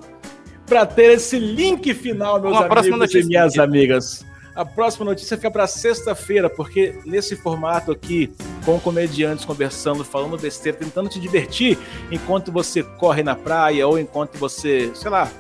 pra 0.68 0.86
ter 0.86 1.12
esse 1.12 1.38
link 1.38 1.92
final, 1.94 2.40
meus 2.40 2.56
Uma 2.56 2.66
amigos 2.66 3.14
e 3.14 3.24
minhas 3.24 3.58
amigas. 3.58 4.26
A 4.54 4.64
próxima 4.64 5.04
notícia 5.04 5.36
fica 5.36 5.50
pra 5.50 5.68
sexta-feira, 5.68 6.50
porque 6.50 6.98
nesse 7.06 7.36
formato 7.36 7.92
aqui, 7.92 8.32
com 8.64 8.78
comediantes 8.80 9.44
conversando, 9.44 10.04
falando 10.04 10.36
besteira, 10.36 10.76
tentando 10.76 11.08
te 11.08 11.20
divertir, 11.20 11.78
enquanto 12.10 12.50
você 12.50 12.82
corre 12.82 13.22
na 13.22 13.36
praia 13.36 13.86
ou 13.86 13.98
enquanto 13.98 14.36
você, 14.36 14.90
sei 14.94 15.10
lá, 15.10 15.30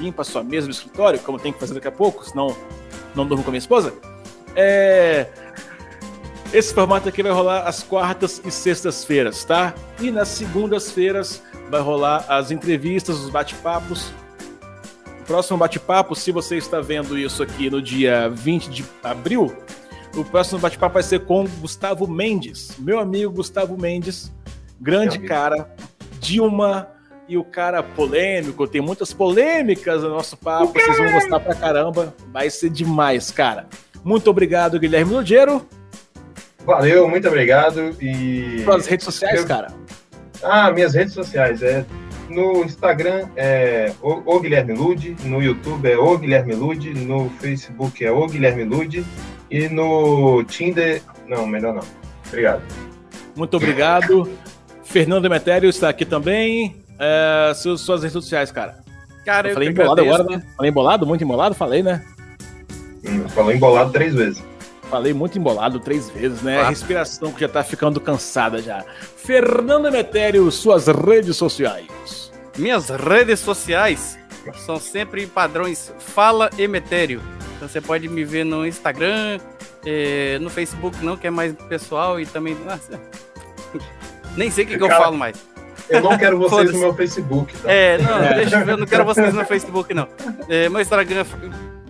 limpa 0.00 0.22
a 0.22 0.24
sua 0.24 0.42
mesa 0.42 0.66
no 0.66 0.72
escritório, 0.72 1.20
como 1.20 1.38
tem 1.38 1.52
que 1.52 1.60
fazer 1.60 1.74
daqui 1.74 1.86
a 1.86 1.92
pouco, 1.92 2.28
senão 2.28 2.56
não 3.14 3.24
durmo 3.24 3.44
com 3.44 3.50
a 3.50 3.52
minha 3.52 3.58
esposa. 3.58 3.94
É... 4.56 5.28
Esse 6.52 6.74
formato 6.74 7.08
aqui 7.08 7.22
vai 7.22 7.32
rolar 7.32 7.68
às 7.68 7.82
quartas 7.82 8.42
e 8.44 8.50
sextas-feiras, 8.50 9.44
tá? 9.44 9.72
E 10.00 10.10
nas 10.10 10.28
segundas-feiras 10.28 11.42
vai 11.70 11.80
rolar 11.80 12.24
as 12.28 12.50
entrevistas, 12.50 13.20
os 13.20 13.30
bate-papos. 13.30 14.12
Próximo 15.26 15.56
bate-papo, 15.58 16.14
se 16.14 16.30
você 16.30 16.56
está 16.56 16.80
vendo 16.80 17.18
isso 17.18 17.42
aqui 17.42 17.70
no 17.70 17.80
dia 17.80 18.28
20 18.28 18.68
de 18.70 18.84
abril, 19.02 19.56
o 20.14 20.24
próximo 20.24 20.58
bate-papo 20.58 20.94
vai 20.94 21.02
ser 21.02 21.20
com 21.20 21.44
Gustavo 21.60 22.06
Mendes, 22.06 22.76
meu 22.78 22.98
amigo 22.98 23.32
Gustavo 23.32 23.76
Mendes, 23.80 24.30
grande 24.80 25.18
cara, 25.18 25.68
Dilma 26.20 26.88
e 27.26 27.38
o 27.38 27.44
cara 27.44 27.82
polêmico, 27.82 28.66
tem 28.66 28.82
muitas 28.82 29.14
polêmicas 29.14 30.02
no 30.02 30.10
nosso 30.10 30.36
papo, 30.36 30.72
vocês 30.74 30.98
vão 30.98 31.10
gostar 31.12 31.40
pra 31.40 31.54
caramba, 31.54 32.14
vai 32.30 32.50
ser 32.50 32.68
demais, 32.68 33.30
cara. 33.30 33.66
Muito 34.04 34.28
obrigado, 34.28 34.78
Guilherme 34.78 35.14
Lugero. 35.14 35.66
Valeu, 36.66 37.08
muito 37.08 37.26
obrigado. 37.28 37.96
E. 38.00 38.62
Suas 38.64 38.86
redes 38.86 39.04
sociais, 39.04 39.40
Eu- 39.40 39.46
cara. 39.46 39.68
Ah, 40.42 40.70
minhas 40.70 40.92
redes 40.94 41.14
sociais 41.14 41.62
é 41.62 41.86
no 42.28 42.64
Instagram 42.64 43.28
é 43.36 43.92
o, 44.02 44.36
o 44.36 44.40
Guilherme 44.40 44.72
Lude, 44.74 45.16
no 45.24 45.42
YouTube 45.42 45.90
é 45.90 45.96
o 45.96 46.16
Guilherme 46.18 46.54
Lude, 46.54 46.94
no 46.94 47.28
Facebook 47.40 48.04
é 48.04 48.10
o 48.10 48.26
Guilherme 48.26 48.64
Lude 48.64 49.04
e 49.50 49.68
no 49.68 50.42
Tinder 50.44 51.02
não, 51.26 51.46
melhor 51.46 51.74
não. 51.74 51.82
Obrigado. 52.28 52.62
Muito 53.36 53.56
obrigado. 53.56 54.30
Fernando 54.84 55.22
Demetério 55.22 55.68
está 55.68 55.88
aqui 55.88 56.04
também. 56.04 56.76
É, 56.98 57.52
suas, 57.54 57.80
suas 57.80 58.02
redes 58.02 58.12
sociais, 58.12 58.50
cara. 58.52 58.76
Cara, 59.24 59.48
Eu 59.48 59.50
eu 59.50 59.54
falei 59.54 59.68
embolado 59.70 60.00
agradeço. 60.00 60.22
agora, 60.22 60.36
né? 60.38 60.46
Falei 60.56 60.70
embolado? 60.70 61.06
Muito 61.06 61.24
embolado? 61.24 61.54
Falei, 61.54 61.82
né? 61.82 62.04
Hum, 63.06 63.28
falou 63.28 63.52
embolado 63.52 63.90
três 63.92 64.14
vezes. 64.14 64.42
Falei 64.94 65.12
muito 65.12 65.36
embolado 65.36 65.80
três 65.80 66.08
vezes, 66.08 66.40
né? 66.40 66.54
Claro. 66.54 66.68
Respiração 66.68 67.32
que 67.32 67.40
já 67.40 67.48
tá 67.48 67.64
ficando 67.64 68.00
cansada 68.00 68.62
já. 68.62 68.84
Fernando 69.16 69.90
Demetério, 69.90 70.48
suas 70.52 70.86
redes 70.86 71.36
sociais. 71.36 72.30
Minhas 72.56 72.90
redes 72.90 73.40
sociais 73.40 74.16
são 74.64 74.78
sempre 74.78 75.26
padrões 75.26 75.92
Fala 75.98 76.48
Emetério. 76.56 77.20
Então 77.56 77.68
você 77.68 77.80
pode 77.80 78.08
me 78.08 78.24
ver 78.24 78.44
no 78.44 78.64
Instagram, 78.64 79.40
eh, 79.84 80.38
no 80.40 80.48
Facebook 80.48 81.04
não, 81.04 81.16
que 81.16 81.26
é 81.26 81.30
mais 81.30 81.52
pessoal, 81.68 82.20
e 82.20 82.24
também. 82.24 82.54
Nossa, 82.54 83.00
nem 84.38 84.48
sei 84.48 84.62
o 84.62 84.68
que, 84.68 84.78
que 84.78 84.84
eu 84.84 84.88
falo 84.90 85.18
mais. 85.18 85.36
Eu 85.88 86.02
não 86.02 86.16
quero 86.16 86.38
vocês 86.38 86.72
no 86.72 86.78
meu 86.78 86.94
Facebook, 86.94 87.52
tá? 87.52 87.72
É, 87.72 87.98
não, 87.98 88.20
deixa 88.36 88.60
eu 88.60 88.64
ver, 88.64 88.72
eu 88.72 88.76
não 88.76 88.86
quero 88.86 89.04
vocês 89.04 89.34
no 89.34 89.44
Facebook, 89.44 89.92
não. 89.92 90.06
É, 90.48 90.68
meu 90.70 90.80
Instagram 90.80 91.22
é. 91.22 91.83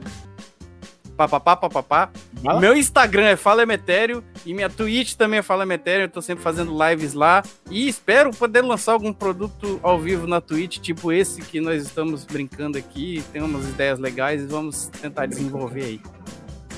Papapá, 1.16 1.56
papapá. 1.56 2.10
Fala. 2.42 2.60
Meu 2.60 2.76
Instagram 2.76 3.26
é 3.26 3.36
Fala 3.36 3.62
Emetério 3.62 4.22
e 4.44 4.52
minha 4.52 4.68
Twitch 4.68 5.14
também 5.14 5.38
é 5.38 5.42
Fala 5.42 5.62
Emetério. 5.62 6.04
Eu 6.04 6.08
tô 6.08 6.20
sempre 6.20 6.42
fazendo 6.42 6.76
lives 6.88 7.14
lá 7.14 7.42
e 7.70 7.88
espero 7.88 8.30
poder 8.30 8.62
lançar 8.62 8.92
algum 8.92 9.12
produto 9.12 9.78
ao 9.82 9.98
vivo 9.98 10.26
na 10.26 10.40
Twitch, 10.40 10.78
tipo 10.78 11.12
esse 11.12 11.40
que 11.40 11.60
nós 11.60 11.82
estamos 11.82 12.24
brincando 12.24 12.76
aqui. 12.76 13.22
Tem 13.32 13.42
umas 13.42 13.68
ideias 13.68 13.98
legais 13.98 14.42
e 14.42 14.46
vamos 14.46 14.88
tentar 15.00 15.26
desenvolver 15.26 15.84
aí. 15.84 16.00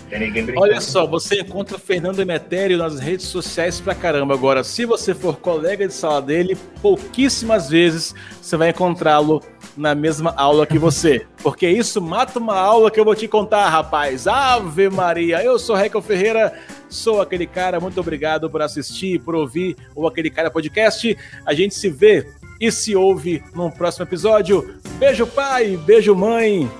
Tem 0.08 0.20
ninguém 0.20 0.44
brincando. 0.44 0.64
Olha 0.64 0.80
só, 0.80 1.06
você 1.06 1.40
encontra 1.40 1.78
Fernando 1.78 2.20
Emetério 2.20 2.78
nas 2.78 3.00
redes 3.00 3.26
sociais 3.26 3.80
pra 3.80 3.94
caramba. 3.94 4.34
Agora, 4.34 4.62
se 4.62 4.84
você 4.84 5.14
for 5.14 5.36
colega 5.36 5.88
de 5.88 5.94
sala 5.94 6.22
dele, 6.22 6.56
pouquíssimas 6.80 7.68
vezes 7.68 8.14
você 8.40 8.56
vai 8.56 8.70
encontrá-lo 8.70 9.42
na 9.76 9.94
mesma 9.94 10.32
aula 10.36 10.66
que 10.66 10.78
você. 10.78 11.26
Porque 11.42 11.68
isso 11.68 12.00
mata 12.00 12.38
uma 12.38 12.58
aula 12.58 12.90
que 12.90 12.98
eu 12.98 13.04
vou 13.04 13.14
te 13.14 13.28
contar, 13.28 13.68
rapaz. 13.68 14.26
Ave 14.26 14.88
Maria! 14.88 15.42
Eu 15.42 15.58
sou 15.58 15.76
Recal 15.76 16.00
Ferreira, 16.00 16.52
sou 16.88 17.20
aquele 17.20 17.46
cara. 17.46 17.78
Muito 17.80 18.00
obrigado 18.00 18.48
por 18.50 18.62
assistir, 18.62 19.20
por 19.20 19.34
ouvir 19.34 19.76
o 19.94 20.06
Aquele 20.06 20.30
Cara 20.30 20.50
Podcast. 20.50 21.16
A 21.44 21.52
gente 21.54 21.74
se 21.74 21.88
vê 21.88 22.26
e 22.60 22.72
se 22.72 22.96
ouve 22.96 23.42
num 23.54 23.70
próximo 23.70 24.04
episódio. 24.04 24.74
Beijo, 24.98 25.26
pai, 25.26 25.76
beijo, 25.76 26.14
mãe. 26.14 26.70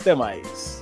Até 0.00 0.14
mais. 0.14 0.77